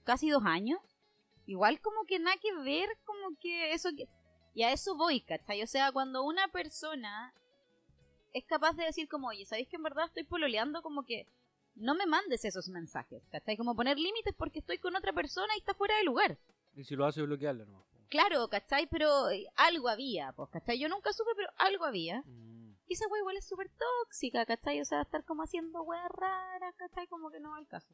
casi 0.06 0.30
dos 0.30 0.44
años. 0.46 0.80
Igual 1.46 1.80
como 1.82 2.06
que 2.06 2.20
nada 2.20 2.38
que 2.42 2.54
ver, 2.64 2.88
como 3.06 3.38
que 3.40 3.74
eso 3.74 3.90
que... 3.96 4.08
Y 4.54 4.64
a 4.64 4.72
eso 4.72 4.96
voy, 4.96 5.22
¿cachai? 5.22 5.62
O 5.62 5.68
sea, 5.68 5.92
cuando 5.92 6.24
una 6.24 6.48
persona 6.48 7.34
es 8.34 8.46
capaz 8.46 8.74
de 8.78 8.86
decir 8.86 9.08
como, 9.08 9.28
oye, 9.28 9.46
¿sabéis 9.46 9.68
que 9.68 9.76
en 9.76 9.84
verdad 9.84 10.06
estoy 10.06 10.24
pololeando? 10.24 10.82
Como 10.82 11.04
que 11.04 11.28
no 11.78 11.96
me 11.96 12.06
mandes 12.06 12.44
esos 12.46 12.68
mensajes, 12.70 13.24
¿cachai? 13.32 13.58
Como 13.58 13.76
poner 13.76 13.98
límites 13.98 14.34
porque 14.38 14.60
estoy 14.60 14.78
con 14.78 14.96
otra 14.96 15.14
persona 15.14 15.54
y 15.56 15.60
está 15.60 15.74
fuera 15.74 15.96
de 15.98 16.04
lugar. 16.04 16.38
Y 16.76 16.84
si 16.84 16.96
lo 16.96 17.06
hace, 17.06 17.22
bloquearlo 17.22 17.66
nomás. 17.66 17.86
Claro, 18.10 18.48
¿cachai? 18.48 18.88
Pero 18.88 19.30
eh, 19.30 19.48
algo 19.56 19.90
había, 19.90 20.32
pues, 20.34 20.50
¿cachai? 20.50 20.80
Yo 20.80 20.90
nunca 20.90 21.12
supe, 21.14 21.32
pero 21.36 21.50
algo 21.58 21.86
había. 21.86 22.22
Mm. 22.26 22.76
Y 22.88 22.94
esa 22.94 23.08
wea 23.08 23.20
igual 23.20 23.38
es 23.38 23.48
súper 23.48 23.70
tóxica, 23.70 24.46
¿cachai? 24.46 24.80
O 24.80 24.86
sea, 24.86 25.02
estar 25.02 25.24
como 25.26 25.44
haciendo 25.44 25.82
weas 25.84 26.10
raras, 26.10 26.74
¿cachai? 26.78 27.08
Como 27.08 27.30
que 27.30 27.40
no 27.40 27.52
va 27.52 27.58
al 27.58 27.68
caso. 27.68 27.94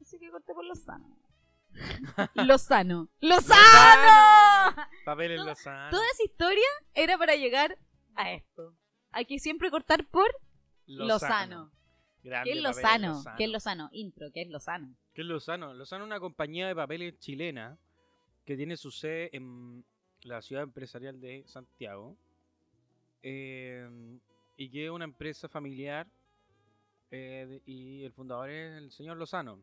Así 0.00 0.18
que 0.18 0.30
corté 0.30 0.52
por 0.54 0.64
lo 0.64 0.74
sano. 0.74 1.16
lo 2.34 2.58
sano. 2.58 3.08
¡Lo 3.20 3.40
sano! 3.40 4.74
Papel 5.04 5.32
en 5.32 5.36
Toda- 5.38 5.50
Lozano. 5.50 5.90
Toda 5.90 6.06
esa 6.12 6.24
historia 6.24 6.66
era 6.94 7.16
para 7.18 7.36
llegar 7.36 7.78
a 8.16 8.32
esto. 8.32 8.74
Hay 9.12 9.26
que 9.26 9.38
siempre 9.38 9.70
cortar 9.70 10.06
por 10.06 10.28
Lozano. 10.86 11.70
Grande 12.22 12.50
¿Qué 12.50 12.56
es 12.58 12.62
Lozano? 12.62 13.08
Lozano. 13.08 13.36
¿Qué 13.38 13.44
es 13.44 13.50
Lozano? 13.50 13.88
Intro, 13.92 14.30
¿qué 14.32 14.42
es 14.42 14.48
Lozano? 14.48 14.94
¿Qué 15.14 15.22
es 15.22 15.26
Lozano? 15.26 15.72
Lozano 15.74 16.04
es 16.04 16.06
una 16.06 16.20
compañía 16.20 16.68
de 16.68 16.74
papeles 16.74 17.18
chilena 17.18 17.78
que 18.44 18.56
tiene 18.56 18.76
su 18.76 18.90
sede 18.90 19.30
en 19.34 19.84
la 20.22 20.42
ciudad 20.42 20.62
empresarial 20.64 21.18
de 21.20 21.44
Santiago 21.46 22.16
eh, 23.22 23.88
y 24.56 24.68
que 24.70 24.84
es 24.86 24.90
una 24.90 25.04
empresa 25.04 25.48
familiar 25.48 26.06
eh, 27.10 27.46
de- 27.48 27.62
y 27.70 28.04
el 28.04 28.12
fundador 28.12 28.50
es 28.50 28.76
el 28.76 28.90
señor 28.92 29.16
Lozano. 29.16 29.62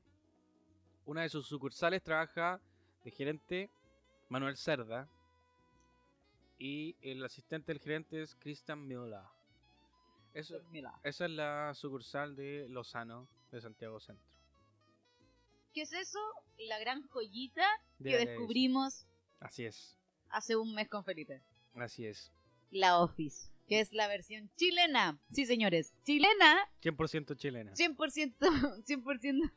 Una 1.05 1.21
de 1.21 1.29
sus 1.29 1.47
sucursales 1.47 2.03
trabaja 2.03 2.59
de 3.03 3.11
gerente 3.11 3.69
Manuel 4.29 4.57
Cerda 4.57 5.07
y 6.59 6.95
el 7.01 7.23
asistente 7.23 7.71
del 7.71 7.79
gerente 7.81 8.21
es 8.21 8.35
Christian 8.35 8.85
Müller. 8.85 9.21
Eso, 10.33 10.61
esa 11.03 11.25
es 11.25 11.31
la 11.31 11.73
sucursal 11.73 12.35
de 12.35 12.67
Lozano 12.69 13.27
de 13.51 13.61
Santiago 13.61 13.99
Centro. 13.99 14.23
¿Qué 15.73 15.81
es 15.81 15.93
eso? 15.93 16.19
La 16.57 16.79
gran 16.79 17.07
joyita 17.07 17.65
De 17.99 18.11
que 18.11 18.17
descubrimos 18.25 19.05
Así 19.39 19.65
es, 19.65 19.95
hace 20.29 20.55
un 20.55 20.73
mes 20.73 20.89
con 20.89 21.03
Felipe. 21.03 21.41
así 21.75 22.05
es. 22.05 22.31
La 22.71 22.99
Office, 22.99 23.49
que 23.67 23.79
es 23.79 23.93
la 23.93 24.07
versión 24.07 24.49
chilena. 24.57 25.19
Sí, 25.31 25.45
señores, 25.45 25.93
chilena, 26.03 26.69
100% 26.81 27.37
chilena. 27.37 27.73
100%, 27.73 28.83
100% 28.83 29.51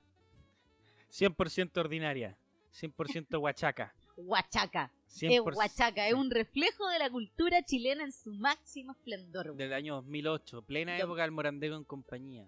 100% 1.11 1.77
ordinaria. 1.79 2.37
100% 2.73 3.41
huachaca. 3.41 3.95
huachaca. 4.17 4.93
100% 5.13 5.51
Es 5.51 5.57
huachaca, 5.57 6.07
es 6.09 6.15
un 6.15 6.31
reflejo 6.31 6.89
de 6.89 6.99
la 6.99 7.11
cultura 7.11 7.63
chilena 7.65 8.05
en 8.05 8.13
su 8.13 8.33
máximo 8.33 8.93
esplendor. 8.93 9.47
güey. 9.47 9.59
Del 9.59 9.73
año 9.73 9.95
2008, 9.97 10.63
plena 10.63 10.97
época 10.99 11.23
del 11.23 11.31
Morandego 11.33 11.77
en 11.77 11.85
compañía. 11.85 12.47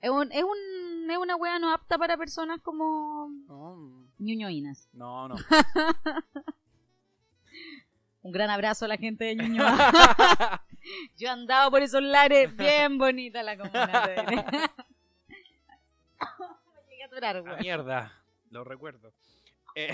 Es, 0.00 0.10
un, 0.10 0.30
es, 0.32 0.42
un, 0.42 1.08
es 1.10 1.16
una 1.16 1.36
wea 1.36 1.58
no 1.60 1.72
apta 1.72 1.96
para 1.96 2.16
personas 2.16 2.60
como 2.60 3.28
No, 3.46 4.04
ñuñoínas. 4.18 4.88
no. 4.92 5.28
no. 5.28 5.36
Un 8.22 8.30
gran 8.32 8.50
abrazo 8.50 8.84
a 8.84 8.88
la 8.88 8.96
gente 8.96 9.24
de 9.24 9.34
Ñuñoa. 9.34 9.76
Yo 11.18 11.30
andaba 11.30 11.68
por 11.70 11.82
esos 11.82 12.00
lares, 12.02 12.56
bien 12.56 12.96
bonita 12.98 13.42
la 13.42 13.56
comuna. 13.56 14.02
Me 15.26 16.90
llegué 16.90 17.02
a 17.02 17.06
atorar, 17.06 17.36
Ah, 17.38 17.40
güey. 17.40 17.56
mierda, 17.60 18.12
lo 18.50 18.62
recuerdo. 18.64 19.12
Eh, 19.74 19.92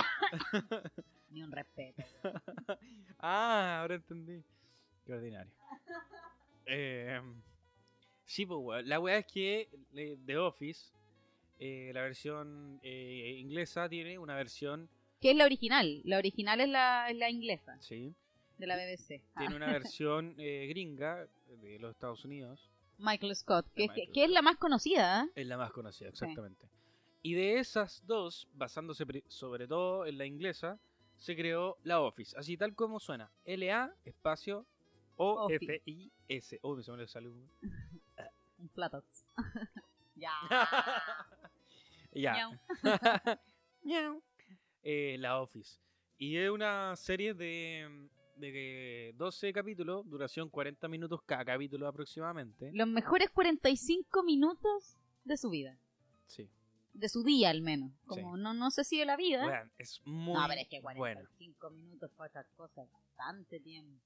Ni 1.30 1.42
un 1.42 1.52
respeto. 1.52 2.02
ah, 3.18 3.80
ahora 3.80 3.94
entendí. 3.96 4.42
Qué 5.06 5.12
ordinario. 5.14 5.52
Eh, 6.72 7.20
sí, 8.26 8.46
pues, 8.46 8.60
weón. 8.62 8.88
La 8.88 9.00
weá 9.00 9.18
es 9.18 9.26
que 9.26 9.68
eh, 9.94 10.16
The 10.24 10.36
Office, 10.38 10.92
eh, 11.58 11.90
la 11.92 12.02
versión 12.02 12.78
eh, 12.84 13.36
inglesa, 13.40 13.88
tiene 13.88 14.18
una 14.18 14.36
versión, 14.36 14.88
¿Qué 15.20 15.32
es 15.32 15.36
la 15.36 15.46
original? 15.46 16.00
La 16.04 16.18
original 16.18 16.60
es 16.60 16.68
la, 16.68 17.10
es 17.10 17.16
la 17.16 17.28
inglesa, 17.28 17.76
sí, 17.80 18.14
de 18.58 18.66
la 18.68 18.76
BBC. 18.76 19.20
Ah, 19.34 19.40
tiene 19.40 19.56
una 19.56 19.66
versión 19.72 20.34
eh, 20.38 20.66
gringa 20.68 21.26
de 21.60 21.78
los 21.80 21.90
Estados 21.90 22.24
Unidos. 22.24 22.70
Michael 22.98 23.34
Scott, 23.34 23.66
que, 23.74 23.84
es- 23.86 23.90
que- 23.92 24.12
que 24.12 24.28
la 24.28 24.42
más 24.42 24.56
conocida. 24.56 25.28
Es 25.34 25.46
la 25.46 25.56
más 25.56 25.72
conocida, 25.72 26.08
exactamente. 26.10 26.68
Y 27.22 27.34
de 27.34 27.58
esas 27.58 28.04
dos, 28.06 28.48
basándose 28.54 29.04
sobre 29.28 29.68
todo 29.68 30.06
en 30.06 30.16
la 30.18 30.24
inglesa, 30.26 30.78
se 31.16 31.36
creó 31.36 31.76
la 31.84 32.00
Office, 32.00 32.34
así 32.38 32.56
tal 32.56 32.74
como 32.74 32.98
suena. 32.98 33.30
L-A, 33.44 33.94
espacio, 34.04 34.64
O-F-I-S. 35.16 36.58
Oh, 36.62 36.74
me 36.76 36.82
se 36.82 36.92
me 36.92 37.06
salió 37.06 37.30
un- 37.30 37.50
Un 38.58 38.68
plato. 38.68 39.02
ya. 40.14 40.32
ya. 43.82 44.16
Eh, 44.82 45.16
la 45.18 45.40
Office. 45.40 45.78
Y 46.18 46.36
es 46.36 46.50
una 46.50 46.94
serie 46.96 47.32
de, 47.34 48.08
de 48.36 49.14
12 49.16 49.52
capítulos, 49.52 50.08
duración 50.08 50.48
40 50.50 50.88
minutos 50.88 51.20
cada 51.24 51.44
capítulo 51.44 51.86
aproximadamente. 51.86 52.70
Los 52.74 52.88
mejores 52.88 53.30
45 53.30 54.22
minutos 54.22 54.96
de 55.24 55.36
su 55.36 55.48
vida. 55.50 55.78
Sí. 56.26 56.48
De 56.92 57.08
su 57.08 57.22
día, 57.22 57.50
al 57.50 57.62
menos. 57.62 57.92
Como 58.06 58.36
no, 58.36 58.52
no 58.52 58.70
sé 58.70 58.84
si 58.84 58.98
de 58.98 59.06
la 59.06 59.16
vida. 59.16 59.70
Es 59.78 60.00
muy 60.04 60.34
no, 60.34 60.46
pero 60.48 60.60
es 60.60 60.68
que 60.68 60.80
buena. 60.80 60.98
45 60.98 61.70
minutos 61.70 62.10
para 62.16 62.28
otras 62.28 62.46
cosas 62.56 62.86
es 62.86 62.92
bastante 62.92 63.60
tiempo. 63.60 64.02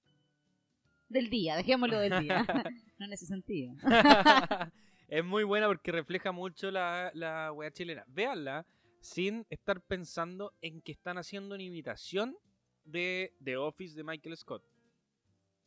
Del 1.08 1.30
día, 1.30 1.56
dejémoslo 1.56 1.98
del 1.98 2.20
día. 2.20 2.44
no 2.98 3.06
en 3.06 3.12
ese 3.12 3.26
sentido. 3.26 3.74
Es 5.06 5.24
muy 5.24 5.44
buena 5.44 5.66
porque 5.66 5.92
refleja 5.92 6.32
mucho 6.32 6.70
la, 6.70 7.10
la 7.14 7.52
wea 7.52 7.70
chilena. 7.70 8.04
Véanla 8.08 8.66
sin 9.00 9.46
estar 9.50 9.80
pensando 9.82 10.54
en 10.62 10.80
que 10.80 10.92
están 10.92 11.18
haciendo 11.18 11.54
una 11.54 11.62
imitación 11.62 12.36
de 12.84 13.34
The 13.44 13.58
Office 13.58 13.94
de 13.94 14.02
Michael 14.02 14.36
Scott. 14.36 14.64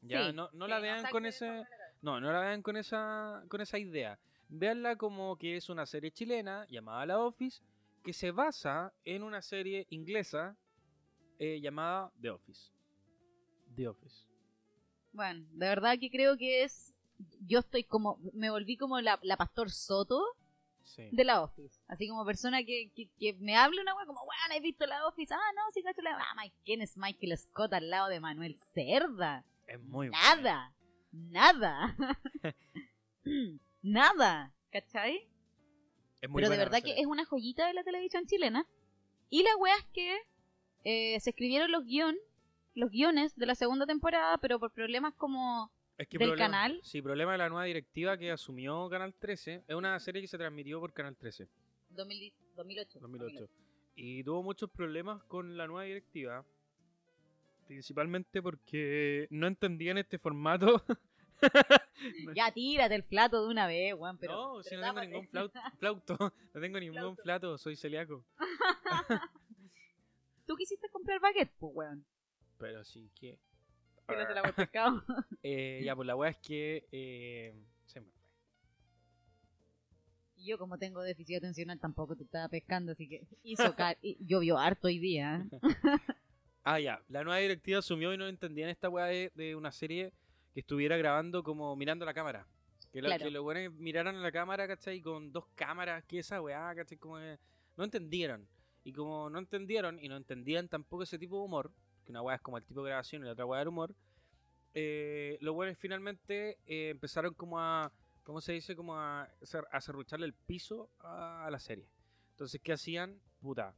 Ya, 0.02 0.28
Sí, 0.28 0.34
no, 0.34 0.50
no 0.54 0.66
sí, 0.66 0.72
la 0.72 0.80
vean 0.80 1.06
con 1.12 1.26
ese. 1.26 1.64
No, 2.02 2.20
no 2.20 2.32
la 2.32 2.40
vean 2.40 2.62
con 2.62 2.78
esa, 2.78 3.44
con 3.48 3.62
esa 3.62 3.78
idea. 3.78 4.20
Véanla 4.50 4.96
como 4.96 5.38
que 5.38 5.58
es 5.58 5.70
una 5.70 5.86
serie 5.86 6.12
chilena 6.12 6.66
llamada 6.70 7.06
La 7.06 7.20
Office 7.20 7.62
que 8.04 8.14
se 8.14 8.32
basa 8.32 8.94
en 9.04 9.24
una 9.24 9.42
serie 9.42 9.86
inglesa 9.90 10.56
eh, 11.40 11.60
llamada 11.60 12.12
The 12.22 12.30
Office. 12.30 12.72
The 13.76 13.88
Office. 13.90 14.26
Bueno, 15.12 15.46
de 15.52 15.68
verdad 15.68 15.98
que 16.00 16.10
creo 16.10 16.38
que 16.38 16.64
es. 16.64 16.94
Yo 17.48 17.60
estoy 17.60 17.84
como. 17.84 18.20
Me 18.34 18.50
volví 18.50 18.78
como 18.78 19.00
la, 19.02 19.20
la 19.24 19.38
Pastor 19.38 19.70
Soto 19.72 20.24
Sí. 20.84 21.10
de 21.12 21.24
la 21.26 21.42
Office. 21.42 21.82
Así 21.90 22.08
como 22.08 22.24
persona 22.26 22.64
que, 22.64 22.90
que, 22.96 23.10
que 23.20 23.34
me 23.34 23.58
hable 23.58 23.82
una 23.82 23.94
wea 23.94 24.06
como, 24.06 24.22
weón, 24.22 24.52
¿has 24.56 24.62
visto 24.62 24.86
la 24.86 25.06
Office? 25.06 25.34
Ah, 25.34 25.52
no, 25.54 25.62
sí, 25.74 25.84
cacho 25.84 26.02
la. 26.02 26.12
Ah, 26.18 26.34
Mike, 26.42 26.56
¿quién 26.64 26.82
es 26.82 26.96
Michael 26.96 27.38
Scott 27.38 27.74
al 27.74 27.90
lado 27.90 28.08
de 28.08 28.22
Manuel 28.22 28.58
Cerda? 28.74 29.44
Es 29.66 29.82
muy 29.84 30.08
buena. 30.10 30.74
Nada. 31.12 31.98
Nada. 33.82 34.54
¿Cachai? 34.72 35.28
Es 36.22 36.30
muy 36.30 36.42
Pero 36.42 36.52
de 36.52 36.58
verdad 36.58 36.82
que 36.84 37.00
es 37.00 37.06
una 37.06 37.26
joyita 37.26 37.68
de 37.68 37.74
la 37.74 37.84
televisión 37.84 38.26
chilena. 38.26 38.66
Y 39.30 39.44
la 39.44 39.56
wea 39.58 39.76
es 39.76 39.86
que 39.94 40.18
eh, 40.84 41.20
se 41.20 41.30
escribieron 41.32 41.72
los 41.72 41.86
guion, 41.86 42.16
los 42.76 42.90
guiones 42.92 43.36
de 43.36 43.46
la 43.46 43.56
segunda 43.56 43.86
temporada, 43.86 44.38
pero 44.38 44.60
por 44.60 44.72
problemas 44.72 45.14
como 45.16 45.72
Es 45.98 46.08
que 46.08 46.18
del 46.18 46.30
problema- 46.30 46.46
canal. 46.52 46.80
Sí, 46.84 47.02
problema 47.02 47.34
de 47.34 47.38
la 47.40 47.50
nueva 47.50 47.66
directiva 47.66 48.18
que 48.18 48.32
asumió 48.32 48.90
Canal 48.90 49.14
13. 49.14 49.64
Es 49.68 49.76
una 49.76 50.00
serie 50.00 50.22
que 50.22 50.28
se 50.28 50.38
transmitió 50.38 50.80
por 50.80 50.94
Canal 50.94 51.16
13, 51.16 51.48
2000 51.90 52.34
2008. 52.56 53.00
2008. 53.00 53.48
Y 53.96 54.24
tuvo 54.24 54.44
muchos 54.44 54.70
problemas 54.70 55.24
con 55.26 55.58
la 55.58 55.68
nueva 55.68 55.84
directiva. 55.84 56.46
Principalmente 57.68 58.42
porque 58.42 59.28
no 59.30 59.48
entendían 59.48 59.98
este 59.98 60.18
formato. 60.18 60.84
Ya 62.36 62.52
tírate 62.52 62.96
el 62.96 63.04
plato 63.04 63.44
de 63.44 63.50
una 63.50 63.68
vez, 63.68 63.94
weón. 63.96 64.18
Pero, 64.18 64.34
no, 64.58 64.64
si 64.64 64.70
pero 64.70 64.82
no 64.82 64.88
tengo 64.88 64.94
tápate. 64.96 65.08
ningún 65.12 65.28
flaut- 65.30 65.52
flauto. 65.80 66.18
No 66.54 66.62
tengo 66.62 66.80
ningún 66.80 66.98
Flauto. 66.98 67.24
plato, 67.24 67.58
soy 67.58 67.76
celíaco. 67.76 68.26
Tú 70.46 70.56
quisiste 70.56 70.90
comprar 70.90 71.20
baguette, 71.20 71.52
pues, 71.60 71.72
weón. 71.76 72.06
Pero 72.58 72.84
sí 72.84 73.10
que. 73.20 73.38
Tírate 74.08 74.34
la 74.34 74.40
agua 74.40 74.50
al 74.50 74.56
pescado. 74.56 75.04
Eh, 75.44 75.82
ya, 75.84 75.96
pues 75.96 76.08
la 76.08 76.16
weá 76.16 76.30
es 76.32 76.38
que. 76.38 76.88
Eh, 76.92 77.54
se 77.86 78.00
me 78.00 78.06
fue. 78.10 78.22
Y 80.38 80.46
yo, 80.48 80.58
como 80.58 80.78
tengo 80.78 81.02
déficit 81.02 81.38
atencional, 81.38 81.80
tampoco 81.80 82.16
te 82.16 82.24
estaba 82.24 82.48
pescando, 82.48 82.92
así 82.94 83.10
que 83.10 83.28
hizo 83.44 83.76
car 83.76 83.98
y 84.02 84.18
llovió 84.26 84.58
harto 84.58 84.88
hoy 84.88 85.00
día. 85.00 85.46
¿eh? 85.52 85.60
Ah, 86.64 86.80
ya. 86.80 87.02
La 87.10 87.24
nueva 87.24 87.40
directiva 87.40 87.80
asumió 87.80 88.14
y 88.14 88.18
no 88.18 88.28
entendían 88.28 88.70
esta 88.70 88.88
weá 88.90 89.06
de, 89.08 89.32
de 89.36 89.56
una 89.56 89.72
serie 89.72 90.14
que 90.58 90.62
estuviera 90.62 90.98
grabando 90.98 91.44
como 91.44 91.76
mirando 91.76 92.04
la 92.04 92.16
cámara. 92.16 92.48
Que, 92.92 93.00
la- 93.00 93.10
Claro. 93.10 93.26
que 93.26 93.30
los 93.30 93.44
buenos 93.44 93.72
miraran 93.76 94.16
a 94.16 94.20
la 94.22 94.32
cámara, 94.32 94.68
¿cachai? 94.68 95.02
Con 95.02 95.32
dos 95.32 95.46
cámaras, 95.54 96.04
que 96.06 96.18
esa 96.18 96.42
weá, 96.42 96.74
¿cachai? 96.74 96.98
Como 96.98 97.18
que 97.18 97.38
no 97.76 97.84
entendieron. 97.84 98.48
Y 98.84 98.92
como 98.92 99.30
no 99.30 99.38
entendieron 99.38 100.00
y 100.04 100.08
no 100.10 100.18
entendían 100.18 100.68
tampoco 100.68 101.04
ese 101.04 101.20
tipo 101.20 101.38
de 101.38 101.44
humor, 101.46 101.72
que 102.04 102.12
una 102.12 102.24
weá 102.24 102.38
es 102.38 102.42
como 102.42 102.58
el 102.58 102.64
tipo 102.64 102.82
de 102.82 102.90
grabación 102.90 103.22
y 103.22 103.26
la 103.26 103.34
otra 103.34 103.46
weá 103.46 103.60
del 103.60 103.68
humor, 103.68 103.94
eh, 104.74 105.38
los 105.42 105.54
buenos 105.54 105.78
finalmente 105.78 106.58
eh, 106.66 106.90
empezaron 106.90 107.36
como 107.36 107.60
a, 107.60 107.92
¿cómo 108.24 108.42
se 108.42 108.54
dice? 108.54 108.76
Como 108.76 108.96
a, 108.96 109.30
a 109.72 109.82
cerrucharle 109.82 110.26
el 110.26 110.34
piso 110.34 110.90
a, 111.02 111.46
a 111.46 111.52
la 111.52 111.60
serie. 111.60 111.88
Entonces, 112.32 112.60
¿qué 112.64 112.74
hacían? 112.74 113.20
Puta. 113.42 113.76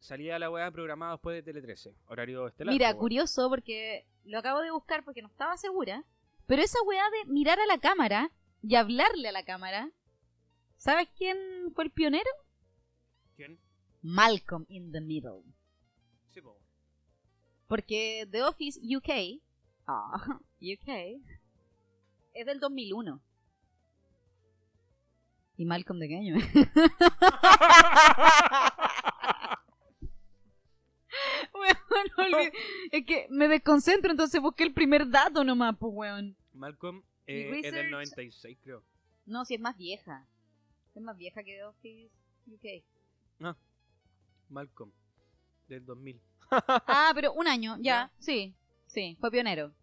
Salía 0.00 0.38
la 0.38 0.50
weá 0.50 0.70
programada 0.70 1.12
después 1.12 1.34
de 1.36 1.42
Tele 1.42 1.62
13, 1.62 1.94
horario 2.08 2.46
estelar. 2.48 2.74
Mira, 2.74 2.92
curioso, 2.92 3.48
porque 3.48 4.06
lo 4.24 4.38
acabo 4.38 4.60
de 4.60 4.70
buscar 4.70 5.04
porque 5.04 5.22
no 5.22 5.28
estaba 5.28 5.56
segura. 5.56 6.04
Pero 6.46 6.62
esa 6.62 6.80
weá 6.82 7.04
de 7.10 7.32
mirar 7.32 7.58
a 7.58 7.66
la 7.66 7.78
cámara 7.78 8.30
y 8.62 8.76
hablarle 8.76 9.28
a 9.28 9.32
la 9.32 9.44
cámara, 9.44 9.90
¿sabes 10.76 11.08
quién 11.16 11.38
fue 11.74 11.84
el 11.84 11.90
pionero? 11.90 12.30
¿Quién? 13.36 13.58
Malcolm 14.02 14.66
in 14.68 14.92
the 14.92 15.00
Middle. 15.00 15.42
Sí, 16.32 16.40
po. 16.40 16.58
Porque 17.66 18.28
The 18.30 18.42
Office 18.42 18.80
UK, 18.84 19.40
ah, 19.86 20.38
UK, 20.60 21.20
es 22.34 22.46
del 22.46 22.60
2001. 22.60 23.20
¿Y 25.56 25.64
Malcolm 25.64 26.00
de 26.00 26.08
qué 26.08 26.16
año? 26.16 26.36
olvidé. 32.22 32.52
Es 32.92 33.06
que 33.06 33.26
me 33.30 33.48
desconcentro, 33.48 34.10
entonces 34.10 34.40
busqué 34.40 34.64
el 34.64 34.72
primer 34.74 35.08
dato 35.08 35.44
nomás, 35.44 35.76
pues, 35.78 35.92
weón. 35.94 36.36
Malcolm 36.52 37.02
eh, 37.26 37.50
es 37.62 37.72
del 37.72 37.86
research- 37.86 37.90
96, 37.90 38.58
creo. 38.62 38.84
No, 39.26 39.44
si 39.44 39.54
es 39.54 39.60
más 39.60 39.76
vieja. 39.76 40.26
Es 40.94 41.02
más 41.02 41.16
vieja 41.16 41.42
que 41.42 41.54
The 41.56 41.64
Office 41.64 42.10
UK. 42.46 42.84
Malcolm, 44.48 44.92
del 45.68 45.84
2000. 45.84 46.20
Ah, 46.50 47.10
pero 47.14 47.32
un 47.32 47.48
año, 47.48 47.76
ya, 47.80 48.12
sí, 48.18 48.54
sí, 48.86 49.16
fue 49.18 49.30
pionero. 49.30 49.74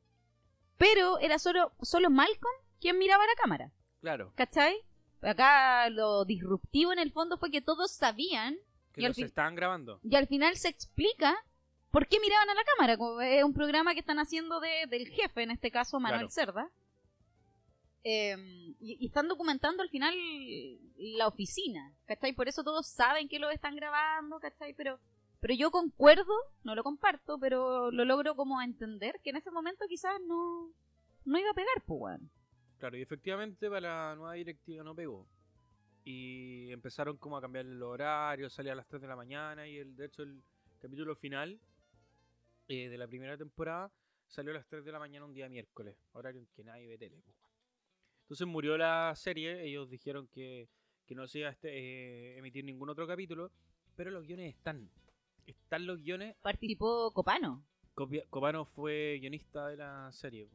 Pero 0.78 1.20
era 1.20 1.38
solo, 1.40 1.74
solo 1.82 2.10
Malcolm 2.10 2.54
quien 2.80 2.98
miraba 2.98 3.26
la 3.26 3.34
cámara, 3.42 3.72
Claro, 4.00 4.32
¿cachai? 4.36 4.76
Acá 5.22 5.90
lo 5.90 6.24
disruptivo 6.26 6.94
en 6.94 7.00
el 7.00 7.12
fondo 7.12 7.38
fue 7.38 7.52
que 7.52 7.62
todos 7.62 7.92
sabían 7.92 8.56
que 8.94 9.02
Y 9.02 9.06
los 9.08 9.16
fin- 9.16 9.26
estaban 9.26 9.56
grabando. 9.56 10.00
y 10.04 10.16
al 10.16 10.28
final 10.28 10.56
se 10.56 10.70
explica 10.70 11.36
por 11.92 12.08
qué 12.08 12.20
miraban 12.20 12.50
a 12.50 12.54
la 12.54 12.64
cámara. 12.64 13.28
Es 13.38 13.44
un 13.44 13.54
programa 13.54 13.94
que 13.94 14.00
están 14.00 14.20
haciendo 14.20 14.60
de, 14.60 14.88
del 14.88 15.08
jefe, 15.10 15.44
en 15.44 15.52
este 15.52 15.72
caso 15.72 16.00
Manuel 16.00 16.30
Claro. 16.30 16.32
Cerda. 16.32 16.70
Eh, 18.04 18.36
y, 18.80 18.98
y 19.00 19.06
están 19.06 19.28
documentando 19.28 19.84
al 19.84 19.90
final 19.90 20.16
la 20.98 21.28
oficina, 21.28 21.94
¿cachai? 22.06 22.34
Por 22.34 22.48
eso 22.48 22.64
todos 22.64 22.88
saben 22.88 23.28
que 23.28 23.40
lo 23.40 23.52
están 23.52 23.76
grabando, 23.76 24.40
¿cachai? 24.40 24.74
Pero, 24.74 25.00
pero 25.40 25.54
yo 25.54 25.70
concuerdo, 25.70 26.34
no 26.64 26.74
lo 26.74 26.84
comparto, 26.84 27.38
pero 27.40 27.92
lo 27.92 28.06
logro 28.06 28.36
como 28.36 28.62
entender 28.62 29.20
que 29.24 29.30
en 29.30 29.36
ese 29.36 29.52
momento 29.52 29.86
quizás 29.88 30.20
no, 30.28 30.72
no 31.26 31.40
iba 31.40 31.52
a 31.52 31.56
pegar, 31.56 31.84
pues. 31.86 32.20
Claro, 32.80 32.98
y 32.98 33.02
efectivamente 33.02 33.70
para 33.70 33.82
la 33.82 34.16
nueva 34.16 34.34
directiva 34.34 34.84
no 34.84 34.96
pegó. 34.96 35.28
Y 36.04 36.72
empezaron 36.72 37.18
como 37.18 37.38
a 37.38 37.42
cambiar 37.42 37.66
el 37.66 37.84
horario, 37.84 38.50
salía 38.50 38.72
a 38.74 38.76
las 38.76 38.88
3 38.88 39.04
de 39.04 39.08
la 39.08 39.16
mañana 39.16 39.68
y 39.68 39.78
el, 39.78 39.96
de 39.96 40.08
hecho 40.08 40.24
el 40.24 40.42
capítulo 40.82 41.16
final 41.16 41.60
eh, 42.74 42.88
de 42.90 42.98
la 42.98 43.08
primera 43.08 43.38
temporada 43.38 43.92
salió 44.28 44.52
a 44.52 44.56
las 44.56 44.66
3 44.68 44.86
de 44.86 44.92
la 44.94 45.00
mañana 45.00 45.26
un 45.26 45.34
día 45.34 45.50
miércoles, 45.50 45.96
horario 46.14 46.40
en 46.40 46.48
que 46.56 46.64
nadie 46.64 46.88
ve 46.88 46.98
tele. 46.98 47.18
Entonces 48.24 48.48
murió 48.48 48.78
la 48.78 49.14
serie, 49.16 49.62
ellos 49.66 49.90
dijeron 49.90 50.28
que, 50.28 50.70
que 51.06 51.14
no 51.16 51.28
se 51.28 51.40
iba 51.40 51.50
a 51.50 51.52
este- 51.52 51.70
eh, 51.78 52.38
emitir 52.38 52.64
ningún 52.64 52.90
otro 52.90 53.06
capítulo, 53.06 53.52
pero 53.98 54.10
los 54.10 54.26
guiones 54.26 54.56
están. 54.56 54.90
Están 55.46 55.86
los 55.86 56.02
guiones. 56.02 56.36
Participó 56.42 57.12
Copano. 57.12 57.62
Copia- 57.94 58.24
Copano 58.30 58.64
fue 58.64 59.18
guionista 59.20 59.68
de 59.68 59.76
la 59.76 60.10
serie. 60.14 60.48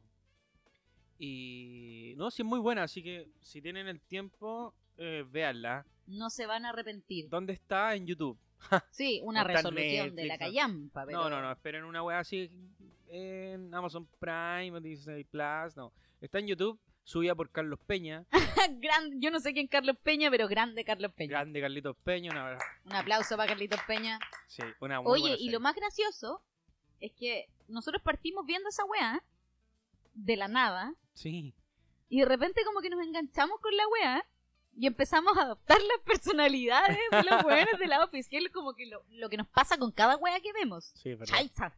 Y 1.19 2.13
no, 2.17 2.29
sí 2.31 2.41
es 2.41 2.47
muy 2.47 2.59
buena, 2.59 2.83
así 2.83 3.03
que 3.03 3.27
si 3.41 3.61
tienen 3.61 3.87
el 3.87 3.99
tiempo, 4.01 4.73
eh, 4.97 5.23
véanla. 5.29 5.85
No 6.07 6.29
se 6.29 6.45
van 6.47 6.65
a 6.65 6.69
arrepentir. 6.69 7.29
¿Dónde 7.29 7.53
está? 7.53 7.95
En 7.95 8.05
YouTube. 8.07 8.37
Sí, 8.91 9.21
una 9.23 9.41
No 9.41 9.47
resolución 9.47 10.15
de 10.15 10.25
la 10.25 10.37
callampa, 10.37 11.05
pero... 11.05 11.19
No, 11.23 11.29
no, 11.29 11.41
no, 11.41 11.51
esperen 11.51 11.83
una 11.83 12.03
wea 12.03 12.19
así 12.19 12.49
en 13.09 13.73
Amazon 13.73 14.07
Prime 14.19 14.79
Disney 14.81 15.23
Plus, 15.23 15.75
no. 15.75 15.93
Está 16.19 16.39
en 16.39 16.47
YouTube, 16.47 16.79
subida 17.03 17.35
por 17.35 17.49
Carlos 17.51 17.79
Peña, 17.85 18.25
Gran- 18.79 19.21
yo 19.21 19.31
no 19.31 19.39
sé 19.39 19.53
quién 19.53 19.67
Carlos 19.67 19.95
Peña, 20.03 20.29
pero 20.29 20.47
grande 20.47 20.83
Carlos 20.83 21.13
Peña. 21.13 21.29
grande 21.29 21.61
Carlitos 21.61 21.95
Peña, 22.03 22.31
una, 22.31 22.57
Un 22.85 22.93
aplauso 22.93 23.37
para 23.37 23.47
Carlitos 23.49 23.79
Peña. 23.87 24.19
sí, 24.47 24.63
una 24.81 24.99
muy 25.01 25.11
Oye, 25.11 25.21
buena 25.21 25.35
y 25.35 25.39
serie. 25.39 25.51
lo 25.51 25.59
más 25.61 25.75
gracioso 25.75 26.41
es 26.99 27.11
que 27.13 27.45
nosotros 27.67 28.01
partimos 28.01 28.45
viendo 28.45 28.67
esa 28.69 28.83
weá 28.85 29.23
de 30.15 30.35
la 30.35 30.47
nada 30.47 30.93
Sí, 31.13 31.53
y 32.09 32.19
de 32.19 32.25
repente 32.25 32.61
como 32.65 32.81
que 32.81 32.89
nos 32.89 33.01
enganchamos 33.05 33.59
con 33.61 33.75
la 33.77 33.87
weá 33.87 34.25
y 34.79 34.85
empezamos 34.87 35.35
a 35.37 35.41
adoptar 35.41 35.79
las 35.79 35.99
personalidades 36.05 36.97
de 37.11 37.23
los 37.29 37.43
weones 37.43 37.79
de 37.79 37.87
la 37.87 38.03
Office, 38.03 38.29
que 38.29 38.37
es 38.37 38.49
como 38.51 38.73
que 38.73 38.85
lo, 38.85 39.03
lo 39.09 39.27
que 39.29 39.37
nos 39.37 39.47
pasa 39.47 39.77
con 39.77 39.91
cada 39.91 40.15
weá 40.17 40.39
que 40.39 40.53
vemos. 40.53 40.91
sí, 40.95 41.15
verdad. 41.15 41.33
¡Chaisa! 41.35 41.73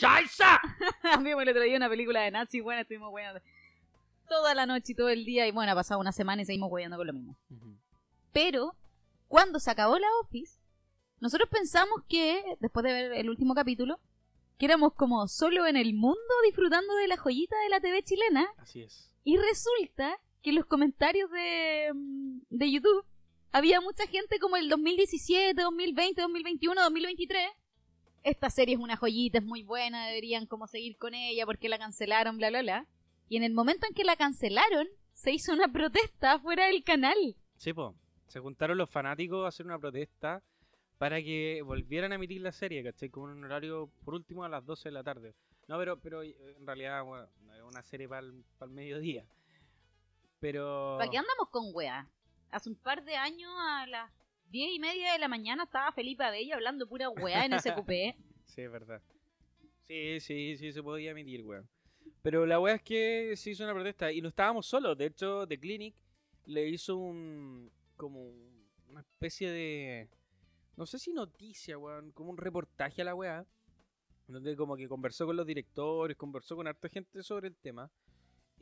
¡Chaisa! 0.00 0.60
Vimos 1.22 1.42
el 1.42 1.48
otro 1.50 1.62
día 1.62 1.76
una 1.76 1.88
película 1.88 2.22
de 2.22 2.30
nazi, 2.30 2.60
bueno, 2.60 2.80
estuvimos 2.82 3.12
weando 3.12 3.40
toda 4.28 4.54
la 4.54 4.64
noche 4.64 4.92
y 4.92 4.94
todo 4.94 5.10
el 5.10 5.24
día 5.26 5.46
y 5.46 5.50
bueno, 5.50 5.72
ha 5.72 5.74
pasado 5.74 6.00
una 6.00 6.12
semana 6.12 6.40
y 6.42 6.44
seguimos 6.46 6.70
weando 6.72 6.96
con 6.96 7.06
lo 7.06 7.12
mismo. 7.12 7.36
Pero 8.32 8.74
cuando 9.28 9.60
se 9.60 9.70
acabó 9.70 9.98
la 9.98 10.08
Office, 10.22 10.58
nosotros 11.20 11.50
pensamos 11.50 12.02
que, 12.08 12.42
después 12.60 12.82
de 12.84 12.92
ver 12.92 13.12
el 13.12 13.28
último 13.28 13.54
capítulo, 13.54 14.00
que 14.58 14.64
éramos 14.66 14.94
como 14.94 15.28
solo 15.28 15.66
en 15.66 15.76
el 15.76 15.92
mundo 15.94 16.18
disfrutando 16.46 16.94
de 16.94 17.08
la 17.08 17.16
joyita 17.18 17.58
de 17.58 17.68
la 17.68 17.80
TV 17.80 18.02
chilena 18.02 18.48
Así 18.56 18.82
es. 18.82 19.10
y 19.24 19.36
resulta 19.36 20.18
que 20.42 20.50
en 20.50 20.56
los 20.56 20.66
comentarios 20.66 21.30
de, 21.30 21.90
mm, 21.94 22.40
de 22.50 22.70
YouTube 22.70 23.04
había 23.52 23.80
mucha 23.80 24.06
gente 24.06 24.38
como 24.38 24.56
el 24.56 24.68
2017, 24.68 25.60
2020, 25.60 26.20
2021, 26.20 26.82
2023. 26.82 27.48
Esta 28.24 28.50
serie 28.50 28.74
es 28.74 28.80
una 28.80 28.96
joyita, 28.96 29.38
es 29.38 29.44
muy 29.44 29.62
buena, 29.62 30.06
deberían 30.06 30.46
como 30.46 30.66
seguir 30.66 30.96
con 30.96 31.14
ella 31.14 31.44
porque 31.44 31.68
la 31.68 31.78
cancelaron, 31.78 32.38
bla, 32.38 32.50
bla, 32.50 32.62
bla. 32.62 32.88
Y 33.28 33.36
en 33.36 33.44
el 33.44 33.52
momento 33.52 33.86
en 33.86 33.94
que 33.94 34.04
la 34.04 34.16
cancelaron, 34.16 34.86
se 35.12 35.32
hizo 35.32 35.52
una 35.52 35.68
protesta 35.68 36.38
fuera 36.38 36.66
del 36.66 36.84
canal. 36.84 37.16
Sí, 37.56 37.72
po. 37.72 37.94
Se 38.26 38.40
juntaron 38.40 38.78
los 38.78 38.90
fanáticos 38.90 39.44
a 39.44 39.48
hacer 39.48 39.66
una 39.66 39.78
protesta 39.78 40.42
para 40.98 41.22
que 41.22 41.62
volvieran 41.62 42.12
a 42.12 42.14
emitir 42.14 42.40
la 42.40 42.52
serie, 42.52 42.82
¿cachai? 42.82 43.10
Como 43.10 43.26
un 43.26 43.44
horario, 43.44 43.90
por 44.04 44.14
último, 44.14 44.44
a 44.44 44.48
las 44.48 44.64
12 44.64 44.88
de 44.88 44.92
la 44.92 45.02
tarde. 45.02 45.34
No, 45.68 45.78
pero, 45.78 45.98
pero 46.00 46.22
en 46.22 46.66
realidad, 46.66 47.04
bueno, 47.04 47.26
no 47.44 47.54
es 47.54 47.62
una 47.62 47.82
serie 47.82 48.08
para 48.08 48.26
el, 48.26 48.44
mediodía. 48.70 49.26
Pero... 50.42 50.96
¿Para 50.98 51.08
qué 51.08 51.18
andamos 51.18 51.48
con 51.50 51.70
weá? 51.72 52.10
Hace 52.50 52.68
un 52.68 52.74
par 52.74 53.04
de 53.04 53.14
años, 53.14 53.48
a 53.56 53.86
las 53.86 54.10
10 54.50 54.72
y 54.74 54.80
media 54.80 55.12
de 55.12 55.20
la 55.20 55.28
mañana, 55.28 55.62
estaba 55.62 55.92
Felipe 55.92 56.24
Abella 56.24 56.56
hablando 56.56 56.88
pura 56.88 57.08
weá 57.10 57.44
en 57.44 57.60
SQP. 57.60 57.88
sí, 58.46 58.62
es 58.62 58.72
verdad. 58.72 59.00
Sí, 59.86 60.18
sí, 60.18 60.56
sí, 60.56 60.72
se 60.72 60.82
podía 60.82 61.12
emitir, 61.12 61.42
weón. 61.42 61.68
Pero 62.22 62.44
la 62.44 62.58
weá 62.58 62.74
es 62.74 62.82
que 62.82 63.34
se 63.36 63.50
hizo 63.50 63.62
una 63.62 63.72
protesta 63.72 64.10
y 64.10 64.20
no 64.20 64.30
estábamos 64.30 64.66
solos. 64.66 64.98
De 64.98 65.06
hecho, 65.06 65.46
The 65.46 65.60
Clinic 65.60 65.94
le 66.46 66.68
hizo 66.68 66.96
un. 66.96 67.70
como 67.96 68.32
una 68.88 69.00
especie 69.00 69.48
de. 69.48 70.08
No 70.76 70.86
sé 70.86 70.98
si 70.98 71.12
noticia, 71.12 71.78
weón. 71.78 72.10
Como 72.10 72.30
un 72.30 72.36
reportaje 72.36 73.02
a 73.02 73.04
la 73.04 73.14
weá. 73.14 73.46
Donde 74.26 74.56
como 74.56 74.76
que 74.76 74.88
conversó 74.88 75.24
con 75.24 75.36
los 75.36 75.46
directores, 75.46 76.16
conversó 76.16 76.56
con 76.56 76.66
harta 76.66 76.88
gente 76.88 77.22
sobre 77.22 77.46
el 77.46 77.54
tema. 77.54 77.88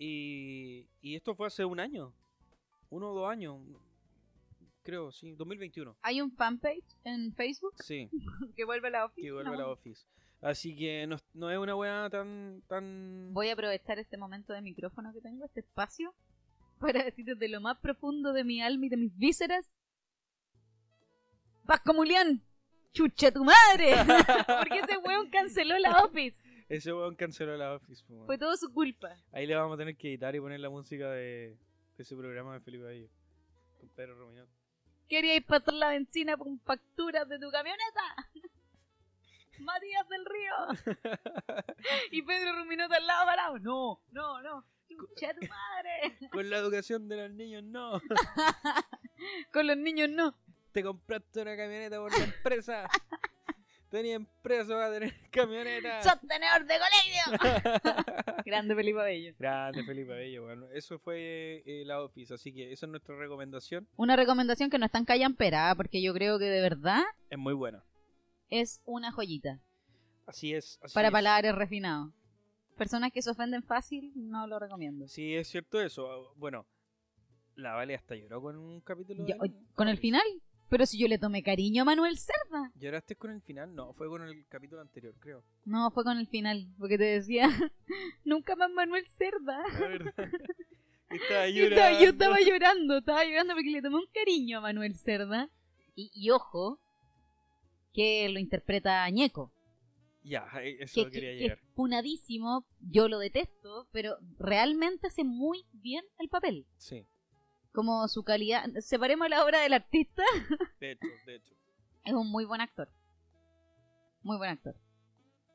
Y, 0.02 0.88
y 1.02 1.14
esto 1.14 1.34
fue 1.34 1.48
hace 1.48 1.62
un 1.62 1.78
año. 1.78 2.14
Uno 2.88 3.10
o 3.10 3.14
dos 3.14 3.30
años. 3.30 3.60
Creo, 4.82 5.12
sí, 5.12 5.34
2021. 5.34 5.94
¿Hay 6.00 6.22
un 6.22 6.32
fanpage 6.32 6.96
en 7.04 7.34
Facebook? 7.34 7.74
Sí. 7.84 8.08
que 8.56 8.64
vuelve 8.64 8.88
a 8.88 8.92
la 8.92 9.04
Office. 9.04 9.20
Que 9.20 9.30
vuelve 9.30 9.54
a 9.54 9.58
la 9.58 9.68
Office. 9.68 10.06
Así 10.40 10.74
que 10.74 11.06
no, 11.06 11.18
no 11.34 11.50
es 11.50 11.58
una 11.58 11.76
weá 11.76 12.08
tan, 12.08 12.62
tan... 12.66 13.34
Voy 13.34 13.50
a 13.50 13.52
aprovechar 13.52 13.98
este 13.98 14.16
momento 14.16 14.54
de 14.54 14.62
micrófono 14.62 15.12
que 15.12 15.20
tengo, 15.20 15.44
este 15.44 15.60
espacio, 15.60 16.14
para 16.80 17.04
decir 17.04 17.26
desde 17.26 17.48
lo 17.48 17.60
más 17.60 17.78
profundo 17.78 18.32
de 18.32 18.42
mi 18.42 18.62
alma 18.62 18.86
y 18.86 18.88
de 18.88 18.96
mis 18.96 19.14
vísceras. 19.18 19.70
¡Vasco 21.64 21.92
Mulián! 21.92 22.42
¡Chucha 22.94 23.30
tu 23.30 23.44
madre! 23.44 23.96
Porque 24.60 24.78
ese 24.78 24.96
weón 24.96 25.28
canceló 25.28 25.78
la 25.78 26.04
Office. 26.04 26.42
Ese 26.70 26.92
weón 26.92 27.16
canceló 27.16 27.56
la 27.56 27.74
Office. 27.74 28.04
Fue 28.26 28.38
todo 28.38 28.56
su 28.56 28.72
culpa. 28.72 29.16
Ahí 29.32 29.44
le 29.44 29.56
vamos 29.56 29.74
a 29.74 29.78
tener 29.78 29.96
que 29.96 30.08
editar 30.08 30.32
y 30.36 30.40
poner 30.40 30.60
la 30.60 30.70
música 30.70 31.10
de, 31.10 31.58
ese 31.98 32.14
programa 32.14 32.54
de 32.54 32.60
Felipe 32.60 32.84
Bello. 32.84 33.08
Con 33.80 33.88
Pedro 33.88 34.14
Ruminot. 34.14 34.48
Quería 35.08 35.34
ir 35.34 35.44
pasar 35.44 35.74
la 35.74 35.88
benzina 35.88 36.36
con 36.36 36.60
facturas 36.60 37.28
de 37.28 37.40
tu 37.40 37.50
camioneta. 37.50 38.00
Matías 39.58 40.08
del 40.08 40.24
Río. 40.24 40.94
y 42.12 42.22
Pedro 42.22 42.56
Ruminota 42.60 42.96
al 42.98 43.06
lado 43.06 43.26
parado. 43.26 43.58
No, 43.58 44.00
no, 44.12 44.40
no. 44.40 44.64
Chucha 44.88 45.34
tu 45.34 45.46
madre. 45.48 46.18
Con 46.30 46.48
la 46.50 46.58
educación 46.58 47.08
de 47.08 47.16
los 47.16 47.30
niños, 47.32 47.64
no. 47.64 48.00
Con 49.52 49.66
los 49.66 49.76
niños, 49.76 50.08
no. 50.08 50.36
Te 50.70 50.84
compraste 50.84 51.42
una 51.42 51.56
camioneta 51.56 51.98
por 51.98 52.16
la 52.16 52.24
empresa. 52.24 52.88
Tenía 53.90 54.14
empresa, 54.14 54.74
va 54.74 54.86
a 54.86 54.92
tener 54.92 55.12
camioneta. 55.30 56.02
¡Sostenedor 56.02 56.64
de 56.64 56.74
colegio! 56.78 58.42
Grande 58.46 58.74
Felipe 58.74 59.02
Bello. 59.02 59.34
Grande 59.38 59.84
Felipe 59.84 60.12
Bello, 60.12 60.44
bueno. 60.44 60.66
Eso 60.72 60.98
fue 60.98 61.62
eh, 61.66 61.82
la 61.84 62.00
Office, 62.00 62.32
así 62.32 62.52
que 62.52 62.72
esa 62.72 62.86
es 62.86 62.90
nuestra 62.90 63.16
recomendación. 63.16 63.88
Una 63.96 64.16
recomendación 64.16 64.70
que 64.70 64.78
no 64.78 64.86
es 64.86 64.92
tan 64.92 65.04
callampera, 65.04 65.74
porque 65.76 66.00
yo 66.00 66.14
creo 66.14 66.38
que 66.38 66.46
de 66.46 66.60
verdad... 66.60 67.02
Es 67.28 67.38
muy 67.38 67.54
buena 67.54 67.84
es 68.50 68.82
una 68.84 69.12
joyita. 69.12 69.60
Así 70.26 70.52
es. 70.52 70.78
para 70.92 71.10
palabras 71.10 71.54
refinados. 71.54 72.12
Personas 72.76 73.12
que 73.12 73.22
se 73.22 73.30
ofenden 73.30 73.62
fácil, 73.62 74.12
no 74.14 74.46
lo 74.46 74.58
recomiendo. 74.58 75.06
Sí, 75.08 75.34
es 75.34 75.48
cierto 75.48 75.80
eso. 75.80 76.32
Bueno, 76.36 76.66
la 77.54 77.74
Vale 77.74 77.94
hasta 77.94 78.14
lloró 78.14 78.40
con 78.40 78.56
un 78.56 78.80
capítulo. 78.80 79.24
¿Con 79.74 79.88
el 79.88 79.98
final? 79.98 80.22
Pero 80.70 80.86
si 80.86 80.98
yo 80.98 81.08
le 81.08 81.18
tomé 81.18 81.42
cariño 81.42 81.82
a 81.82 81.84
Manuel 81.84 82.16
Cerda. 82.16 82.72
¿Lloraste 82.76 83.16
con 83.16 83.32
el 83.32 83.42
final? 83.42 83.74
No, 83.74 83.92
fue 83.92 84.08
con 84.08 84.22
el 84.22 84.46
capítulo 84.46 84.80
anterior, 84.80 85.14
creo. 85.18 85.42
No, 85.64 85.90
fue 85.90 86.04
con 86.04 86.16
el 86.16 86.28
final, 86.28 86.68
porque 86.78 86.96
te 86.96 87.04
decía, 87.04 87.48
nunca 88.24 88.56
más 88.56 88.70
Manuel 88.70 89.06
Cerda. 89.08 89.62
estaba 91.10 91.48
llorando. 91.48 92.00
Yo 92.00 92.10
estaba 92.10 92.36
llorando, 92.40 92.98
estaba 92.98 93.24
llorando 93.24 93.54
porque 93.54 93.70
le 93.70 93.82
tomé 93.82 93.96
un 93.96 94.06
cariño 94.14 94.58
a 94.58 94.60
Manuel 94.62 94.94
Cerda. 94.94 95.50
y 95.96 96.30
ojo, 96.30 96.80
que 97.92 98.28
lo 98.28 98.38
interpreta 98.38 99.08
Ñeco. 99.10 99.52
Ya, 100.22 100.46
eso 100.62 101.08
quería 101.10 101.32
llegar. 101.32 101.58
es 101.58 101.64
punadísimo, 101.74 102.66
yo 102.80 103.08
lo 103.08 103.18
detesto, 103.18 103.88
pero 103.90 104.18
realmente 104.38 105.06
hace 105.06 105.24
muy 105.24 105.64
bien 105.72 106.04
el 106.18 106.28
papel. 106.28 106.66
Sí. 106.76 107.06
Como 107.72 108.06
su 108.08 108.24
calidad. 108.24 108.64
Separemos 108.80 109.28
la 109.28 109.44
obra 109.44 109.60
del 109.60 109.74
artista. 109.74 110.22
De 110.80 110.92
hecho, 110.92 111.06
de 111.26 111.36
hecho. 111.36 111.54
Es 112.04 112.12
un 112.14 112.30
muy 112.30 112.44
buen 112.44 112.60
actor. 112.60 112.88
Muy 114.22 114.36
buen 114.36 114.50
actor. 114.50 114.74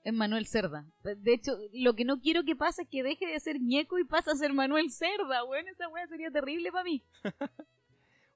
Es 0.03 0.13
Manuel 0.13 0.45
Cerda. 0.45 0.86
De 1.03 1.34
hecho, 1.34 1.57
lo 1.74 1.95
que 1.95 2.05
no 2.05 2.22
quiero 2.22 2.43
que 2.43 2.55
pase 2.55 2.84
es 2.84 2.89
que 2.89 3.01
deje 3.01 3.26
de 3.26 3.39
ser 3.39 3.59
Ñeco 3.59 3.97
y 3.97 4.03
pase 4.03 4.32
a 4.32 4.36
ser 4.36 4.53
Manuel 4.53 4.91
Cerda. 4.91 5.43
Bueno, 5.43 5.72
esa 5.72 5.89
weá 5.89 6.07
sería 6.07 6.30
terrible 6.30 6.72
para 6.72 6.84
mí. 6.84 7.03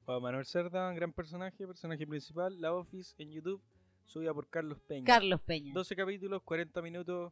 Manuel 0.07 0.45
Cerda, 0.45 0.89
un 0.89 0.95
gran 0.95 1.13
personaje, 1.13 1.67
personaje 1.67 2.07
principal. 2.07 2.59
La 2.59 2.73
Office 2.73 3.13
en 3.19 3.31
YouTube 3.31 3.61
subida 4.05 4.33
por 4.33 4.49
Carlos 4.49 4.79
Peña. 4.87 5.05
Carlos 5.05 5.39
Peña. 5.41 5.71
12 5.73 5.95
capítulos, 5.95 6.41
40 6.41 6.81
minutos 6.81 7.31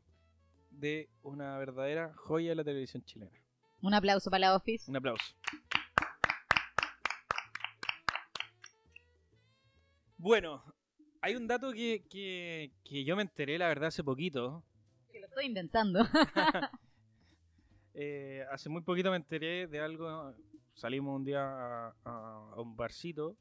de 0.69 1.09
una 1.23 1.57
verdadera 1.57 2.13
joya 2.15 2.49
de 2.49 2.55
la 2.55 2.63
televisión 2.63 3.03
chilena. 3.03 3.31
Un 3.81 3.93
aplauso 3.93 4.29
para 4.29 4.41
la 4.41 4.55
Office. 4.55 4.89
Un 4.89 4.97
aplauso. 4.97 5.33
Bueno, 10.17 10.63
hay 11.21 11.35
un 11.35 11.47
dato 11.47 11.71
que, 11.71 12.03
que, 12.09 13.03
yo 13.03 13.15
me 13.15 13.21
enteré, 13.21 13.57
la 13.57 13.67
verdad, 13.67 13.87
hace 13.87 14.03
poquito. 14.03 14.63
Que 15.11 15.19
lo 15.19 15.27
estoy 15.27 15.45
inventando. 15.45 15.99
Eh, 17.99 18.45
hace 18.51 18.69
muy 18.69 18.83
poquito 18.83 19.09
me 19.09 19.17
enteré 19.17 19.65
de 19.65 19.79
algo. 19.79 20.31
Salimos 20.75 21.15
un 21.15 21.25
día 21.25 21.41
a, 21.41 21.95
a 22.05 22.61
un 22.61 22.77
barcito 22.77 23.35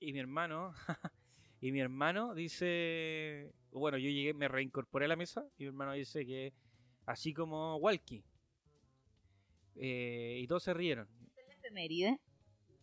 y 0.00 0.12
mi 0.14 0.18
hermano, 0.18 0.72
y 1.60 1.70
mi 1.72 1.80
hermano 1.80 2.34
dice, 2.34 3.52
bueno, 3.70 3.98
yo 3.98 4.08
llegué, 4.08 4.32
me 4.32 4.48
reincorporé 4.48 5.04
a 5.04 5.08
la 5.08 5.16
mesa 5.16 5.46
y 5.58 5.64
mi 5.64 5.68
hermano 5.68 5.92
dice 5.92 6.24
que 6.26 6.54
así 7.04 7.34
como 7.34 7.76
Walkie. 7.76 8.24
Eh, 9.76 10.40
y 10.42 10.46
todos 10.46 10.62
se 10.62 10.74
rieron. 10.74 11.06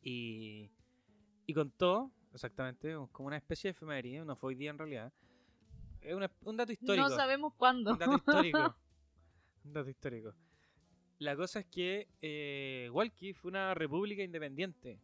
Y, 0.04 0.70
y 1.48 1.54
contó, 1.54 2.12
exactamente, 2.34 2.96
como 3.12 3.28
una 3.28 3.38
especie 3.38 3.70
de 3.70 3.72
efeméride, 3.72 4.24
no 4.24 4.36
fue 4.36 4.50
hoy 4.50 4.56
día 4.56 4.70
en 4.70 4.78
realidad. 4.78 5.12
Es 6.02 6.14
un 6.44 6.58
dato 6.58 6.72
histórico. 6.72 7.10
No 7.10 7.16
sabemos 7.16 7.54
cuándo. 7.56 7.94
Un 7.94 7.98
dato 7.98 8.16
histórico. 8.16 8.76
un 9.64 9.74
dato 9.74 9.90
histórico. 9.90 10.36
La 11.18 11.36
cosa 11.36 11.62
es 11.62 11.66
que 11.66 12.08
eh, 12.22 12.90
Walkie 12.92 13.34
fue 13.34 13.50
una 13.50 13.74
república 13.74 14.22
independiente 14.22 15.02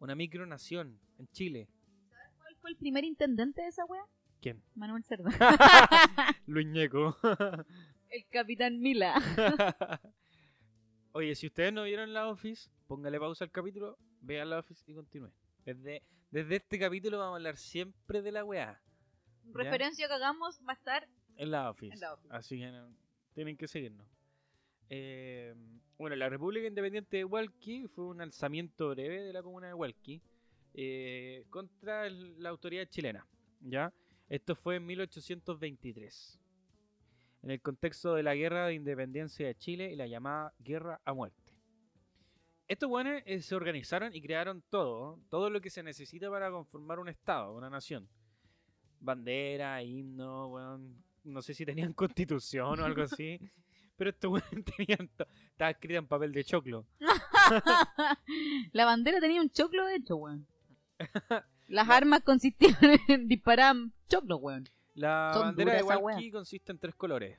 una 0.00 0.14
micronación 0.14 0.98
en 1.18 1.28
Chile. 1.28 1.68
¿Sabes 2.08 2.32
cuál 2.36 2.56
fue 2.56 2.70
el 2.70 2.76
primer 2.76 3.04
intendente 3.04 3.62
de 3.62 3.68
esa 3.68 3.84
wea? 3.84 4.04
¿Quién? 4.40 4.62
Manuel 4.74 5.04
Cerda. 5.04 5.30
Luis 6.46 6.66
Ñeco. 6.66 7.16
el 8.10 8.26
capitán 8.30 8.80
Mila. 8.80 9.14
Oye, 11.12 11.34
si 11.34 11.46
ustedes 11.48 11.72
no 11.72 11.84
vieron 11.84 12.12
la 12.12 12.28
Office, 12.28 12.70
póngale 12.86 13.18
pausa 13.18 13.44
al 13.44 13.50
capítulo, 13.50 13.98
vean 14.20 14.50
la 14.50 14.60
Office 14.60 14.84
y 14.86 14.94
continúen. 14.94 15.32
Desde, 15.68 16.02
desde 16.30 16.56
este 16.56 16.78
capítulo 16.78 17.18
vamos 17.18 17.34
a 17.34 17.36
hablar 17.36 17.58
siempre 17.58 18.22
de 18.22 18.32
la 18.32 18.42
weá. 18.42 18.80
Referencia 19.52 20.08
que 20.08 20.14
hagamos 20.14 20.58
va 20.66 20.72
a 20.72 20.76
estar 20.76 21.06
en 21.36 21.50
la 21.50 21.68
Office. 21.68 22.02
Así 22.30 22.58
que 22.58 22.72
tienen 23.34 23.54
que 23.54 23.68
seguirnos. 23.68 24.06
Eh, 24.88 25.54
bueno, 25.98 26.16
la 26.16 26.30
República 26.30 26.66
Independiente 26.66 27.18
de 27.18 27.24
Hualqui 27.26 27.86
fue 27.86 28.06
un 28.06 28.22
alzamiento 28.22 28.88
breve 28.88 29.22
de 29.24 29.32
la 29.34 29.42
comuna 29.42 29.66
de 29.66 29.74
Hualqui 29.74 30.22
eh, 30.72 31.44
contra 31.50 32.08
la 32.08 32.48
autoridad 32.48 32.86
chilena. 32.86 33.26
¿ya? 33.60 33.92
Esto 34.30 34.56
fue 34.56 34.76
en 34.76 34.86
1823, 34.86 36.40
en 37.42 37.50
el 37.50 37.60
contexto 37.60 38.14
de 38.14 38.22
la 38.22 38.34
Guerra 38.34 38.68
de 38.68 38.72
Independencia 38.72 39.46
de 39.46 39.54
Chile 39.54 39.92
y 39.92 39.96
la 39.96 40.06
llamada 40.06 40.54
Guerra 40.60 40.98
a 41.04 41.12
Muerte. 41.12 41.47
Estos 42.68 42.88
buenos 42.88 43.22
eh, 43.24 43.40
se 43.40 43.54
organizaron 43.54 44.14
y 44.14 44.20
crearon 44.20 44.62
todo, 44.70 45.18
todo 45.30 45.48
lo 45.48 45.60
que 45.60 45.70
se 45.70 45.82
necesita 45.82 46.30
para 46.30 46.50
conformar 46.50 46.98
un 46.98 47.08
Estado, 47.08 47.54
una 47.54 47.70
nación. 47.70 48.06
Bandera, 49.00 49.82
himno, 49.82 50.48
bueno, 50.50 50.80
no 51.24 51.40
sé 51.42 51.54
si 51.54 51.64
tenían 51.64 51.92
constitución 51.94 52.78
o 52.80 52.84
algo 52.84 53.02
así. 53.02 53.40
Pero 53.96 54.10
esto 54.10 54.30
weón 54.30 54.64
tenía 54.76 54.96
to- 55.16 55.26
estaba 55.50 55.70
escrita 55.70 55.98
en 55.98 56.06
papel 56.06 56.32
de 56.32 56.44
choclo. 56.44 56.84
La 58.72 58.84
bandera 58.84 59.18
tenía 59.20 59.40
un 59.40 59.50
choclo 59.50 59.86
de 59.86 59.96
hecho, 59.96 60.16
weón. 60.16 60.46
Las 61.68 61.88
armas 61.88 62.22
consistían 62.22 62.76
en 63.08 63.28
disparar 63.28 63.74
choclo, 64.08 64.36
weón. 64.36 64.68
La 64.94 65.30
Son 65.32 65.42
bandera 65.42 65.74
de 65.74 65.82
Walkie 65.82 66.30
consiste 66.30 66.72
en 66.72 66.78
tres 66.78 66.94
colores. 66.94 67.38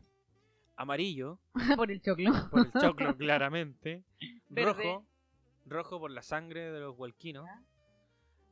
Amarillo, 0.75 1.39
Por 1.75 1.91
el 1.91 2.01
choclo. 2.01 2.31
por 2.49 2.65
el 2.65 2.71
choclo 2.81 3.15
claramente. 3.17 4.03
Verde. 4.47 4.83
Rojo, 4.83 5.05
rojo 5.69 5.99
por 5.99 6.11
la 6.11 6.21
sangre 6.21 6.71
de 6.71 6.79
los 6.79 6.97
walquinos. 6.97 7.45
Ya. 7.45 7.63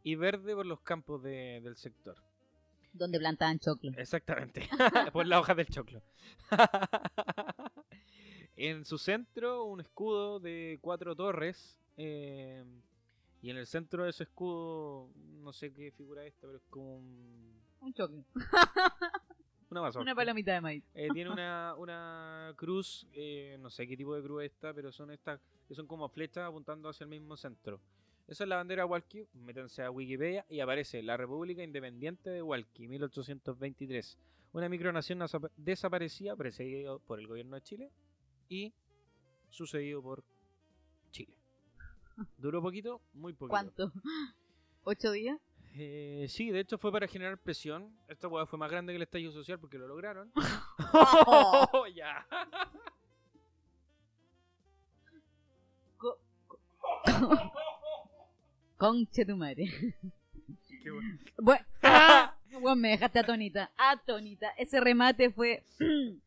Y 0.03 0.15
verde 0.15 0.55
por 0.55 0.65
los 0.65 0.79
campos 0.81 1.21
de- 1.23 1.59
del 1.61 1.75
sector. 1.75 2.15
Donde 2.93 3.19
plantaban 3.19 3.59
choclo. 3.59 3.91
Exactamente, 3.97 4.67
por 5.13 5.25
la 5.27 5.39
hoja 5.39 5.53
del 5.53 5.67
choclo. 5.67 6.01
en 8.55 8.85
su 8.85 8.97
centro, 8.97 9.65
un 9.65 9.81
escudo 9.81 10.39
de 10.39 10.79
cuatro 10.81 11.15
torres. 11.15 11.77
eh, 11.97 12.63
y 13.41 13.51
en 13.51 13.57
el 13.57 13.67
centro 13.67 14.03
de 14.03 14.09
ese 14.09 14.23
escudo, 14.23 15.11
no 15.43 15.53
sé 15.53 15.71
qué 15.71 15.91
figura 15.91 16.23
es 16.25 16.33
esta, 16.33 16.47
pero 16.47 16.57
es 16.57 16.63
como 16.69 16.97
un- 16.97 17.61
Un 17.81 17.93
choclo. 17.93 18.23
una 19.69 19.81
mazorca. 19.81 20.01
Una 20.03 20.15
palomita 20.15 20.53
de 20.53 20.61
maíz. 20.61 20.83
Eh, 20.93 21.09
tiene 21.13 21.29
una, 21.31 21.75
una 21.77 22.53
cruz, 22.55 23.07
eh, 23.13 23.57
no 23.59 23.69
sé 23.69 23.87
qué 23.87 23.97
tipo 23.97 24.15
de 24.15 24.21
cruz 24.23 24.43
es 24.43 24.51
esta, 24.53 24.73
pero 24.73 24.91
son 24.91 25.11
estas 25.11 25.39
que 25.67 25.75
son 25.75 25.87
como 25.87 26.07
flechas 26.09 26.47
apuntando 26.47 26.89
hacia 26.89 27.03
el 27.03 27.09
mismo 27.09 27.35
centro. 27.37 27.79
Esa 28.27 28.43
es 28.43 28.47
la 28.49 28.57
bandera 28.57 28.85
Walkie, 28.85 29.27
métanse 29.33 29.83
a 29.83 29.91
Wikipedia 29.91 30.45
y 30.49 30.59
aparece 30.59 31.01
la 31.01 31.15
República 31.17 31.63
Independiente 31.63 32.29
de 32.29 32.41
Walkie, 32.41 32.87
1823. 32.87 34.17
Una 34.53 34.69
micronación 34.69 35.19
desapa- 35.19 35.51
desaparecida, 35.57 36.35
precedido 36.35 36.99
por 36.99 37.19
el 37.19 37.27
gobierno 37.27 37.55
de 37.55 37.61
Chile 37.61 37.91
y 38.49 38.73
sucedido 39.49 40.01
por 40.01 40.23
Chile. 41.11 41.33
Duró 42.37 42.61
poquito, 42.61 43.01
muy 43.13 43.33
poquito. 43.33 43.49
¿Cuánto? 43.51 43.91
¿Ocho 44.83 45.11
días? 45.11 45.37
Eh, 45.79 46.25
sí, 46.27 46.49
de 46.49 46.61
hecho 46.61 46.79
fue 46.79 46.91
para 46.91 47.07
generar 47.07 47.37
presión. 47.37 47.95
Esta 48.07 48.27
hueá 48.27 48.47
fue 48.47 48.57
más 48.57 48.71
grande 48.71 48.93
que 48.93 48.97
el 48.97 49.03
estallido 49.03 49.31
social 49.31 49.59
porque 49.59 49.77
lo 49.77 49.87
lograron. 49.87 50.31
Oh. 50.93 51.85
ya. 51.95 52.25
Conche 58.77 59.25
tu 59.25 59.37
madre. 59.37 59.65
Qué 60.81 60.89
bueno. 60.89 61.19
Bueno, 61.37 61.63
ah, 61.83 62.35
weón, 62.59 62.81
me 62.81 62.89
dejaste 62.89 63.19
atónita. 63.19 63.71
Atónita. 63.77 64.49
Ese 64.57 64.79
remate 64.79 65.29
fue. 65.31 65.63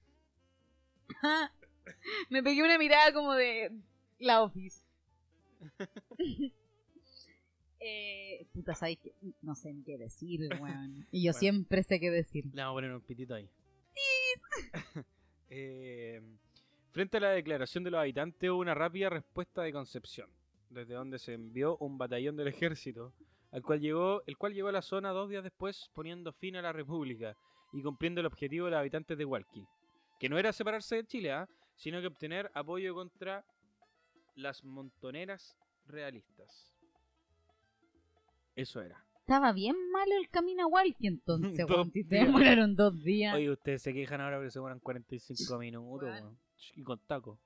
me 2.30 2.42
pegué 2.42 2.62
una 2.62 2.78
mirada 2.78 3.12
como 3.12 3.34
de 3.34 3.72
la 4.20 4.42
office. 4.42 4.80
Eh, 7.80 8.46
puta, 8.52 8.74
¿sabes 8.74 8.98
qué? 9.02 9.12
No 9.42 9.54
sé 9.54 9.72
ni 9.72 9.82
qué 9.82 9.96
decir, 9.98 10.40
weón. 10.60 11.06
Y 11.10 11.22
yo 11.24 11.32
Bueno. 11.32 11.38
siempre 11.38 11.82
sé 11.82 11.98
qué 12.00 12.10
decir. 12.10 12.44
Le 12.52 12.62
vamos 12.62 12.72
a 12.72 12.76
poner 12.76 12.92
un 12.92 13.00
pitito 13.00 13.34
ahí. 13.34 13.48
Eh, 15.52 16.20
frente 16.92 17.16
a 17.16 17.20
la 17.20 17.30
declaración 17.30 17.82
de 17.82 17.90
los 17.90 17.98
habitantes 17.98 18.48
hubo 18.48 18.60
una 18.60 18.72
rápida 18.72 19.10
respuesta 19.10 19.62
de 19.62 19.72
Concepción, 19.72 20.30
desde 20.68 20.94
donde 20.94 21.18
se 21.18 21.34
envió 21.34 21.76
un 21.78 21.98
batallón 21.98 22.36
del 22.36 22.46
ejército, 22.46 23.12
al 23.50 23.62
cual 23.62 23.80
llegó, 23.80 24.22
el 24.28 24.36
cual 24.36 24.54
llegó 24.54 24.68
a 24.68 24.72
la 24.72 24.80
zona 24.82 25.10
dos 25.10 25.28
días 25.28 25.42
después 25.42 25.90
poniendo 25.92 26.32
fin 26.32 26.54
a 26.54 26.62
la 26.62 26.72
república 26.72 27.36
y 27.72 27.82
cumpliendo 27.82 28.20
el 28.20 28.26
objetivo 28.28 28.66
de 28.66 28.70
los 28.70 28.78
habitantes 28.78 29.18
de 29.18 29.24
Hualqui, 29.24 29.66
que 30.20 30.28
no 30.28 30.38
era 30.38 30.52
separarse 30.52 30.96
de 30.96 31.06
Chile, 31.06 31.32
¿ah? 31.32 31.48
sino 31.74 32.00
que 32.00 32.06
obtener 32.06 32.48
apoyo 32.54 32.94
contra 32.94 33.44
las 34.36 34.62
montoneras 34.62 35.56
realistas. 35.86 36.72
Eso 38.60 38.80
era. 38.82 39.02
Estaba 39.20 39.52
bien 39.52 39.76
malo 39.92 40.12
el 40.20 40.28
camino 40.28 40.64
a 40.64 40.66
Walkie 40.66 41.06
entonces, 41.06 41.56
Dos 41.66 41.70
weón. 41.70 41.92
Si 41.92 42.02
se 42.02 42.08
días. 42.16 42.26
demoraron 42.26 42.74
dos 42.76 43.02
días. 43.02 43.34
Oye, 43.34 43.50
ustedes 43.50 43.82
se 43.82 43.92
quejan 43.94 44.20
ahora 44.20 44.36
porque 44.38 44.50
se 44.50 44.58
demoran 44.58 44.80
45 44.80 45.58
minutos, 45.58 46.08
Weón. 46.10 46.38
y 46.74 46.82
con 46.82 46.98
taco. 47.06 47.38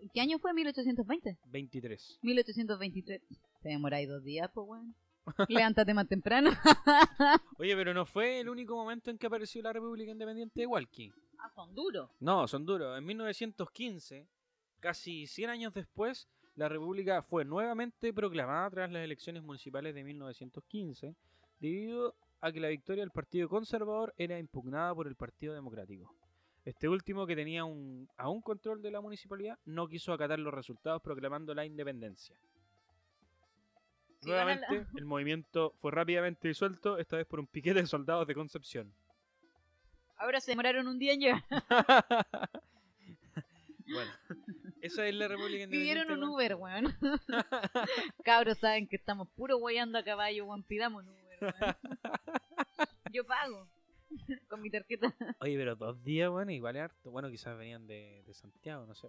¿En 0.00 0.10
qué 0.12 0.20
año 0.20 0.38
fue? 0.38 0.52
¿1820? 0.52 1.38
23. 1.46 2.18
1823. 2.22 3.22
Te 3.62 3.68
demoráis 3.70 4.08
dos 4.08 4.22
días, 4.22 4.50
pues, 4.52 4.66
weón. 4.68 4.94
Levántate 5.48 5.94
más 5.94 6.06
temprano. 6.06 6.50
Oye, 7.58 7.74
pero 7.74 7.94
no 7.94 8.04
fue 8.04 8.40
el 8.40 8.48
único 8.50 8.76
momento 8.76 9.10
en 9.10 9.16
que 9.16 9.26
apareció 9.26 9.62
la 9.62 9.72
República 9.72 10.10
Independiente 10.12 10.60
de 10.60 10.66
Walkie. 10.66 11.10
ah, 11.38 11.50
son 11.54 11.74
duros. 11.74 12.10
No, 12.20 12.46
son 12.46 12.66
duros. 12.66 12.98
En 12.98 13.04
1915, 13.06 14.28
casi 14.80 15.26
100 15.26 15.48
años 15.50 15.72
después, 15.72 16.28
la 16.56 16.68
República 16.68 17.22
fue 17.22 17.44
nuevamente 17.44 18.12
proclamada 18.12 18.70
tras 18.70 18.90
las 18.90 19.02
elecciones 19.04 19.42
municipales 19.42 19.94
de 19.94 20.04
1915, 20.04 21.14
debido 21.60 22.14
a 22.40 22.52
que 22.52 22.60
la 22.60 22.68
victoria 22.68 23.02
del 23.02 23.10
Partido 23.10 23.48
Conservador 23.48 24.14
era 24.18 24.38
impugnada 24.38 24.94
por 24.94 25.06
el 25.06 25.16
Partido 25.16 25.54
Democrático. 25.54 26.14
Este 26.64 26.88
último, 26.88 27.26
que 27.26 27.36
tenía 27.36 27.64
un, 27.64 28.08
aún 28.16 28.40
control 28.40 28.80
de 28.80 28.90
la 28.90 29.00
municipalidad, 29.00 29.58
no 29.66 29.86
quiso 29.86 30.12
acatar 30.12 30.38
los 30.38 30.54
resultados 30.54 31.02
proclamando 31.02 31.54
la 31.54 31.66
independencia. 31.66 32.36
La- 34.22 34.28
Nuevamente, 34.44 34.86
el 34.96 35.04
movimiento 35.04 35.74
fue 35.80 35.90
rápidamente 35.92 36.48
disuelto, 36.48 36.96
esta 36.98 37.16
vez 37.18 37.26
por 37.26 37.40
un 37.40 37.46
piquete 37.46 37.80
de 37.82 37.86
soldados 37.86 38.26
de 38.26 38.34
Concepción. 38.34 38.94
Ahora 40.16 40.40
se 40.40 40.52
demoraron 40.52 40.86
un 40.88 40.98
día 40.98 41.12
en 41.12 41.20
llegar. 41.20 41.44
bueno, 43.86 44.10
esa 44.84 45.06
es 45.06 45.14
la 45.14 45.28
República 45.28 45.64
Independiente. 45.64 46.04
Pidieron 46.04 46.10
un 46.12 46.24
weón. 46.24 46.34
Uber, 46.34 46.54
weón. 46.56 46.96
Cabros 48.24 48.58
saben 48.58 48.86
que 48.86 48.96
estamos 48.96 49.28
puro 49.30 49.56
guayando 49.56 49.98
a 49.98 50.04
caballo, 50.04 50.44
weón. 50.44 50.62
Pidamos 50.62 51.04
un 51.04 51.08
Uber, 51.10 51.38
weón. 51.40 51.76
Yo 53.12 53.24
pago. 53.24 53.66
Con 54.48 54.60
mi 54.60 54.70
tarjeta. 54.70 55.14
Oye, 55.40 55.56
pero 55.56 55.74
dos 55.74 56.02
días, 56.04 56.30
bueno, 56.30 56.52
igual 56.52 56.76
es 56.76 56.82
harto. 56.82 57.10
Bueno, 57.10 57.30
quizás 57.30 57.56
venían 57.56 57.86
de, 57.86 58.22
de 58.26 58.34
Santiago, 58.34 58.86
no 58.86 58.94
sé. 58.94 59.08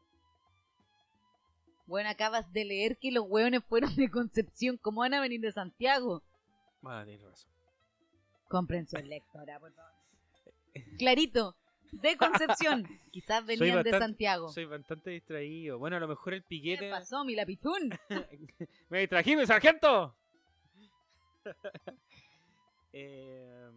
Bueno, 1.86 2.10
acabas 2.10 2.52
de 2.54 2.66
leer 2.66 2.98
que 2.98 3.12
los 3.12 3.26
weones 3.28 3.64
fueron 3.66 3.96
de 3.96 4.10
Concepción. 4.10 4.78
¿Cómo 4.78 5.02
van 5.02 5.14
a 5.14 5.22
venir 5.22 5.42
de 5.42 5.52
Santiago? 5.52 6.24
Bueno, 6.82 7.04
tienes 7.04 7.22
razón. 7.22 7.52
Comprensión 8.48 9.08
lectora, 9.08 9.60
por 9.60 9.74
favor. 9.74 9.92
Clarito, 10.98 11.56
de 11.92 12.18
Concepción. 12.18 12.88
Quizás 13.12 13.46
venían 13.46 13.84
de 13.84 13.92
Santiago. 13.92 14.50
Soy 14.50 14.66
bastante 14.66 15.12
distraído. 15.12 15.80
Bueno, 15.80 15.98
a 15.98 16.00
lo 16.00 16.08
mejor 16.08 16.34
el 16.34 16.42
¿Qué 16.42 16.48
piquete. 16.50 16.90
pasó, 16.90 17.24
mi 17.24 17.36
lapitún? 17.36 17.92
¡Me 18.90 19.00
distrají, 19.00 19.36
mi 19.36 19.46
sargento! 19.46 20.16
Eh, 22.98 23.70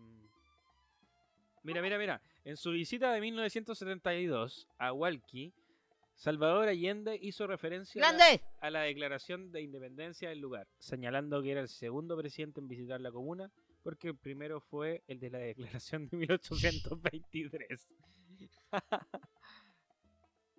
mira, 1.64 1.82
mira, 1.82 1.98
mira. 1.98 2.22
En 2.44 2.56
su 2.56 2.70
visita 2.70 3.12
de 3.12 3.20
1972 3.20 4.68
a 4.78 4.92
Hualqui, 4.92 5.52
Salvador 6.14 6.68
Allende 6.68 7.18
hizo 7.20 7.46
referencia 7.48 8.00
a 8.04 8.66
a 8.66 8.70
la 8.70 8.82
declaración 8.82 9.50
de 9.50 9.62
independencia 9.62 10.28
del 10.28 10.38
lugar, 10.38 10.68
señalando 10.78 11.42
que 11.42 11.50
era 11.50 11.60
el 11.60 11.68
segundo 11.68 12.16
presidente 12.16 12.60
en 12.60 12.68
visitar 12.68 13.00
la 13.00 13.10
comuna, 13.10 13.50
porque 13.82 14.08
el 14.08 14.16
primero 14.16 14.60
fue 14.60 15.02
el 15.06 15.20
de 15.20 15.30
la 15.30 15.38
declaración 15.38 16.08
de 16.08 16.16
1823. 16.16 17.88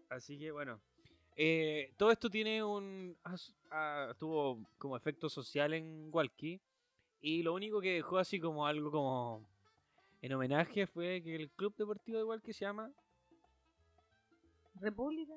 Así 0.10 0.40
que 0.40 0.52
bueno, 0.52 0.82
eh, 1.36 1.94
todo 1.98 2.12
esto 2.12 2.30
tiene 2.30 2.64
un 2.64 3.16
ah, 3.72 4.14
tuvo 4.18 4.60
como 4.78 4.98
efecto 4.98 5.30
social 5.30 5.74
en 5.74 6.10
Walkie 6.12 6.60
y 7.22 7.44
lo 7.44 7.54
único 7.54 7.80
que 7.80 7.94
dejó 7.94 8.18
así 8.18 8.40
como 8.40 8.66
algo 8.66 8.92
como 8.92 9.46
en 10.22 10.34
homenaje 10.34 10.88
fue 10.88 11.22
que 11.22 11.36
el 11.36 11.50
club 11.52 11.76
deportivo 11.78 12.18
de 12.18 12.24
Walkie 12.24 12.54
se 12.54 12.66
llama 12.66 12.92
República 14.76 15.34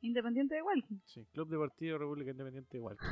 Independiente 0.00 0.54
de 0.54 0.62
Walkie. 0.62 1.00
sí, 1.06 1.26
Club 1.32 1.48
Deportivo 1.48 1.98
República 1.98 2.30
Independiente 2.30 2.76
de 2.76 2.80
Walkie. 2.80 3.06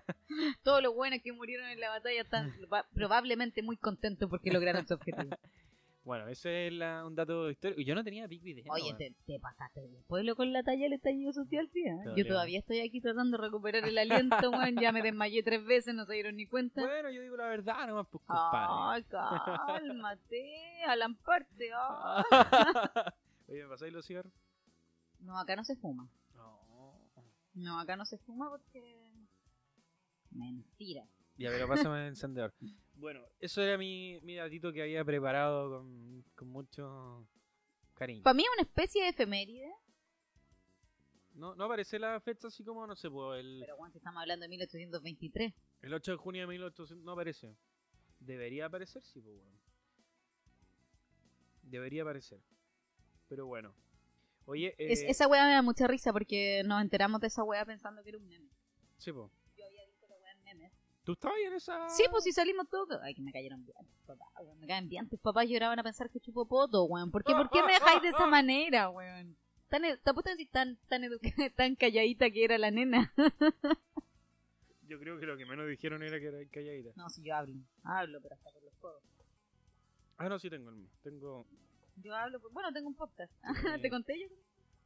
Todos 0.62 0.82
los 0.82 0.94
buenos 0.94 1.20
que 1.22 1.32
murieron 1.32 1.68
en 1.68 1.80
la 1.80 1.90
batalla 1.90 2.22
están 2.22 2.52
probablemente 2.94 3.62
muy 3.62 3.76
contentos 3.76 4.28
porque 4.28 4.50
lograron 4.50 4.86
su 4.86 4.94
objetivo. 4.94 5.36
Bueno, 6.04 6.28
ese 6.28 6.66
es 6.66 6.72
la- 6.74 7.06
un 7.06 7.14
dato 7.14 7.48
histórico. 7.50 7.80
Yo 7.80 7.94
no 7.94 8.04
tenía 8.04 8.28
pic 8.28 8.42
video. 8.42 8.70
Oye, 8.70 8.92
te, 8.92 9.14
te 9.26 9.40
pasaste 9.40 9.80
del 9.80 10.04
pueblo 10.06 10.36
con 10.36 10.52
la 10.52 10.62
talla 10.62 10.82
del 10.82 10.92
estallido 10.92 11.32
social, 11.32 11.66
sí. 11.72 11.80
¿eh? 11.80 11.96
Te 12.14 12.20
Yo 12.22 12.28
todavía 12.28 12.58
estoy 12.58 12.80
aquí 12.80 13.00
tratando 13.00 13.38
de 13.38 13.44
recuperar 13.44 13.88
el 13.88 13.96
aliento, 13.96 14.50
weón. 14.50 14.76
Ya 14.78 14.92
me 14.92 15.00
desmayé 15.00 15.42
tres 15.42 15.64
veces, 15.64 15.94
no 15.94 16.04
se 16.04 16.12
dieron 16.12 16.36
ni 16.36 16.46
cuenta. 16.46 16.82
Bueno, 16.82 17.10
yo 17.10 17.22
digo 17.22 17.38
la 17.38 17.48
verdad 17.48 17.86
nomás, 17.86 18.06
pues, 18.10 18.22
compadre. 18.26 18.68
Ay, 18.70 19.04
cálmate, 19.04 20.84
Alan 20.86 21.14
Parte. 21.14 21.70
Oye, 23.48 23.62
¿me 23.62 23.68
pasáis 23.70 23.92
los 23.94 24.06
cigarros? 24.06 24.32
No, 25.20 25.38
acá 25.38 25.56
no 25.56 25.64
se 25.64 25.74
fuma. 25.76 26.06
No. 26.34 26.60
No, 27.54 27.80
acá 27.80 27.96
no 27.96 28.04
se 28.04 28.18
fuma 28.18 28.50
porque... 28.50 28.82
Mentira. 30.34 31.08
Ya, 31.36 31.50
pero 31.50 31.66
pásame 31.66 32.00
el 32.02 32.08
encendedor. 32.08 32.52
Bueno, 32.96 33.26
eso 33.40 33.60
era 33.60 33.76
mi, 33.76 34.20
mi 34.22 34.36
datito 34.36 34.72
que 34.72 34.80
había 34.80 35.04
preparado 35.04 35.68
con, 35.68 36.22
con 36.36 36.48
mucho 36.48 37.26
Cariño. 37.94 38.22
Para 38.22 38.34
mí 38.34 38.44
es 38.44 38.48
una 38.56 38.62
especie 38.62 39.02
de 39.02 39.08
efeméride. 39.08 39.68
No, 41.32 41.56
no 41.56 41.64
aparece 41.64 41.98
la 41.98 42.20
fecha 42.20 42.46
así 42.46 42.62
como, 42.64 42.86
no 42.86 42.94
sé, 42.94 43.10
pues, 43.10 43.40
el, 43.40 43.58
Pero 43.60 43.76
bueno, 43.76 43.90
si 43.90 43.98
estamos 43.98 44.20
hablando 44.20 44.44
de 44.44 44.48
1823. 44.50 45.52
el 45.82 45.92
8 45.92 46.12
de 46.12 46.16
junio 46.16 46.42
de 46.42 46.46
1800. 46.46 47.04
No 47.04 47.12
aparece. 47.12 47.56
Debería 48.20 48.66
aparecer, 48.66 49.02
sí, 49.02 49.20
pues, 49.20 49.36
bueno. 49.36 49.58
Debería 51.62 52.02
aparecer. 52.02 52.40
Pero 53.28 53.46
bueno. 53.46 53.74
Oye, 54.46 54.68
eh, 54.78 54.92
Es- 54.92 55.02
esa 55.02 55.26
weá 55.26 55.46
me 55.46 55.52
da 55.52 55.62
mucha 55.62 55.88
risa 55.88 56.12
porque 56.12 56.62
nos 56.64 56.80
enteramos 56.80 57.20
de 57.20 57.26
esa 57.26 57.42
weá 57.42 57.64
pensando 57.64 58.02
que 58.04 58.10
era 58.10 58.18
un 58.18 58.26
meme. 58.28 58.48
sí, 58.98 59.10
pues. 59.12 59.30
¿Tú 61.04 61.12
estabas 61.12 61.36
ahí 61.36 61.44
en 61.44 61.52
esa...? 61.54 61.88
Sí, 61.90 62.04
pues 62.10 62.24
si 62.24 62.32
salimos 62.32 62.68
todos. 62.68 62.98
Ay, 63.02 63.14
que 63.14 63.20
me 63.22 63.30
cayeron 63.32 63.64
bien. 63.64 63.76
Papá, 64.06 64.24
weón, 64.40 64.58
me 64.58 64.66
caen 64.66 64.88
bien. 64.88 65.08
Tus 65.08 65.20
papás 65.20 65.46
lloraban 65.48 65.78
a 65.78 65.82
pensar 65.82 66.08
que 66.10 66.18
chupo 66.20 66.46
poto, 66.46 66.84
weón. 66.84 67.10
¿Por 67.10 67.22
qué, 67.24 67.32
¿Por 67.34 67.50
qué 67.50 67.62
me 67.62 67.72
dejáis 67.74 68.02
de 68.02 68.08
esa 68.08 68.26
manera, 68.26 68.88
weón? 68.90 69.36
Tan, 69.68 69.84
e- 69.84 69.98
a 70.04 70.12
decir 70.30 70.48
tan, 70.50 70.78
tan, 70.88 71.04
educa- 71.04 71.20
tan 71.56 71.76
calladita 71.76 72.30
que 72.30 72.44
era 72.44 72.56
la 72.58 72.70
nena. 72.70 73.12
Yo 74.86 74.98
creo 74.98 75.18
que 75.18 75.26
lo 75.26 75.36
que 75.36 75.46
menos 75.46 75.66
dijeron 75.68 76.02
era 76.02 76.18
que 76.18 76.26
era 76.26 76.38
calladita. 76.50 76.90
No, 76.96 77.08
si 77.08 77.22
yo 77.22 77.34
hablo. 77.34 77.54
Hablo, 77.84 78.20
pero 78.22 78.34
hasta 78.34 78.50
por 78.50 78.62
los 78.62 78.74
codos. 78.76 79.02
Ah, 80.18 80.28
no, 80.28 80.38
sí 80.38 80.50
tengo 80.50 80.68
el 80.70 80.76
mío. 80.76 80.88
Tengo 81.02 81.46
Yo 81.96 82.14
hablo, 82.14 82.38
por- 82.40 82.52
bueno, 82.52 82.70
tengo 82.72 82.88
un 82.88 82.94
podcast. 82.94 83.32
¿Te 83.80 83.90
conté 83.90 84.20
yo? 84.20 84.26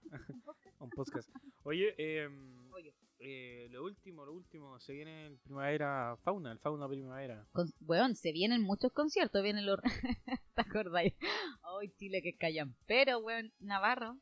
¿Un 0.80 0.90
podcast? 0.90 1.28
Oye, 1.64 1.94
eh, 1.98 2.28
Oye. 2.72 2.94
eh, 3.18 3.68
lo 3.70 3.84
último, 3.84 4.24
lo 4.24 4.32
último. 4.32 4.78
Se 4.80 4.92
viene 4.92 5.26
el 5.26 5.38
primavera 5.38 6.16
fauna, 6.22 6.52
el 6.52 6.58
fauna 6.58 6.88
primavera. 6.88 7.46
Con, 7.52 7.72
weón, 7.80 8.14
se 8.16 8.32
vienen 8.32 8.62
muchos 8.62 8.92
conciertos, 8.92 9.42
vienen 9.42 9.66
los... 9.66 9.80
¿Te 10.54 10.60
acordáis? 10.62 11.14
Ay, 11.62 11.90
Chile 11.98 12.22
que 12.22 12.36
callan. 12.36 12.74
Pero, 12.86 13.18
weón, 13.18 13.52
Navarro, 13.58 14.18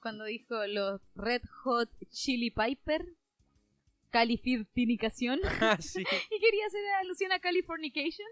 cuando 0.00 0.24
dijo 0.24 0.66
los 0.66 1.00
Red 1.14 1.42
Hot 1.64 1.90
Chili 2.10 2.50
Piper, 2.50 3.06
Califirtinicación, 4.10 5.38
Ah, 5.60 5.76
sí. 5.80 6.00
y 6.02 6.40
quería 6.40 6.66
hacer 6.66 6.80
alusión 7.00 7.32
a 7.32 7.38
Californication. 7.40 8.28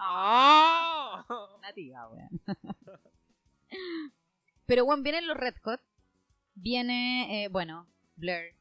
¡Ah! 0.00 1.24
Nativa, 1.62 2.08
weón. 2.08 2.40
Pero, 4.68 4.84
weón, 4.84 5.02
vienen 5.02 5.26
los 5.26 5.36
Red 5.36 5.56
Hot, 5.64 5.80
viene, 6.54 7.44
eh, 7.44 7.48
bueno, 7.48 7.88
Blur, 8.16 8.54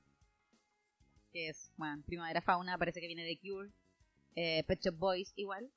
que 1.32 1.50
es, 1.50 1.72
bueno, 1.78 2.02
Primavera 2.06 2.42
Fauna, 2.42 2.78
parece 2.78 3.02
que 3.02 3.08
viene 3.08 3.24
de 3.26 3.38
Cure, 3.38 3.70
eh, 4.36 4.64
Pet 4.64 4.80
Shop 4.82 4.96
Boys 4.98 5.34
igual, 5.36 5.70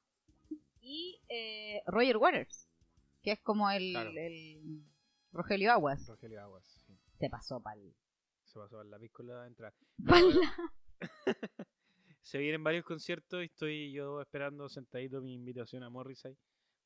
y 0.81 1.21
eh, 1.29 1.83
Roger 1.87 2.17
Waters, 2.17 2.69
que 3.23 3.33
es 3.33 3.41
como 3.41 3.71
el, 3.71 3.91
Claro. 3.93 4.11
el 4.17 4.85
Rogelio 5.33 5.73
Aguas. 5.73 6.07
Rogelio 6.07 6.41
Aguas, 6.41 6.65
sí. 6.87 6.97
Se 7.15 7.29
pasó 7.29 7.61
pa'l... 7.61 7.93
Se 8.45 8.59
pasó 8.59 8.81
a 8.81 8.85
la 8.85 8.99
piscola 8.99 9.43
de 9.43 9.49
entrada. 9.49 9.75
pa'l- 10.05 10.41
Se 12.23 12.39
vienen 12.39 12.63
varios 12.63 12.85
conciertos 12.85 13.43
y 13.43 13.47
estoy 13.47 13.93
yo 13.93 14.21
esperando 14.21 14.69
sentadito 14.69 15.21
mi 15.21 15.35
invitación 15.35 15.83
a 15.83 15.91
Morrissey. 15.91 16.37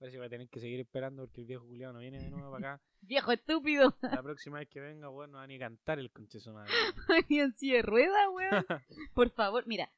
Parece 0.05 0.17
que 0.17 0.19
voy 0.19 0.27
a 0.27 0.31
tener 0.31 0.49
que 0.51 0.61
seguir 0.61 0.81
esperando 0.81 1.23
porque 1.23 1.41
el 1.41 1.47
viejo 1.47 1.67
culiado 1.67 1.95
no 1.95 2.01
viene 2.01 2.23
de 2.23 2.29
nuevo 2.29 2.51
para 2.53 2.75
acá. 2.75 2.85
Viejo 3.01 3.33
estúpido, 3.33 3.97
La 4.03 4.23
próxima 4.23 4.59
vez 4.59 4.69
que 4.69 4.79
venga, 4.79 5.09
bueno, 5.09 5.33
no 5.33 5.39
va 5.39 5.47
ni 5.47 5.57
a 5.57 5.61
cantar 5.61 5.99
el 5.99 6.11
concheso 6.11 6.53
madre. 6.53 6.71
y 7.31 7.39
en 7.41 7.55
silla 7.55 7.77
de 7.77 7.83
rueda, 7.83 8.29
weón. 8.29 8.67
Por 9.15 9.31
favor, 9.31 9.67
mira, 9.67 9.91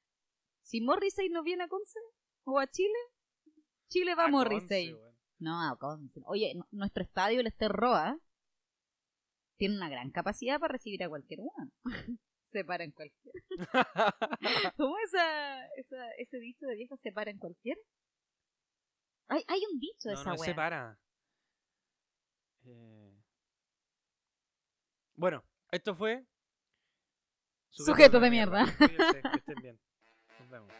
si 0.62 0.80
Morrissey 0.80 1.28
no 1.28 1.42
viene 1.42 1.64
a 1.64 1.68
Conce 1.68 1.98
o 2.44 2.60
a 2.60 2.68
Chile, 2.68 2.94
Chile 3.88 4.14
va 4.14 4.26
a 4.26 4.28
Morrissey. 4.28 4.96
No, 5.40 5.60
a 5.60 5.76
Conce. 5.76 6.20
Oye, 6.26 6.54
nuestro 6.70 7.02
estadio, 7.02 7.40
el 7.40 7.48
Ester 7.48 7.72
Roa, 7.72 8.16
tiene 9.56 9.74
una 9.74 9.88
gran 9.88 10.12
capacidad 10.12 10.60
para 10.60 10.74
recibir 10.74 11.02
a 11.02 11.08
cualquier 11.08 11.40
uno. 11.40 11.72
se 12.42 12.64
para 12.64 12.84
en 12.84 12.92
cualquier. 12.92 13.34
¿Cómo 14.76 14.98
esa, 15.00 15.66
esa, 15.74 16.12
ese 16.18 16.38
dicho 16.38 16.64
de 16.64 16.76
vieja 16.76 16.96
se 16.98 17.10
para 17.10 17.32
en 17.32 17.38
cualquier? 17.38 17.76
Hay, 19.28 19.42
hay 19.48 19.60
un 19.72 19.78
dicho 19.80 20.08
de 20.08 20.14
no, 20.14 20.20
esa 20.20 20.30
no 20.30 20.36
wea. 20.36 20.44
se 20.44 20.54
para. 20.54 20.98
Eh, 22.64 23.22
Bueno, 25.14 25.44
esto 25.70 25.94
fue... 25.94 26.24
Sujetos 27.70 28.22
de 28.22 28.30
Cuídense, 28.78 29.22
que 29.22 29.38
estén 29.38 29.54
bien. 29.62 29.80
Nos 30.40 30.48
vemos. 30.48 30.72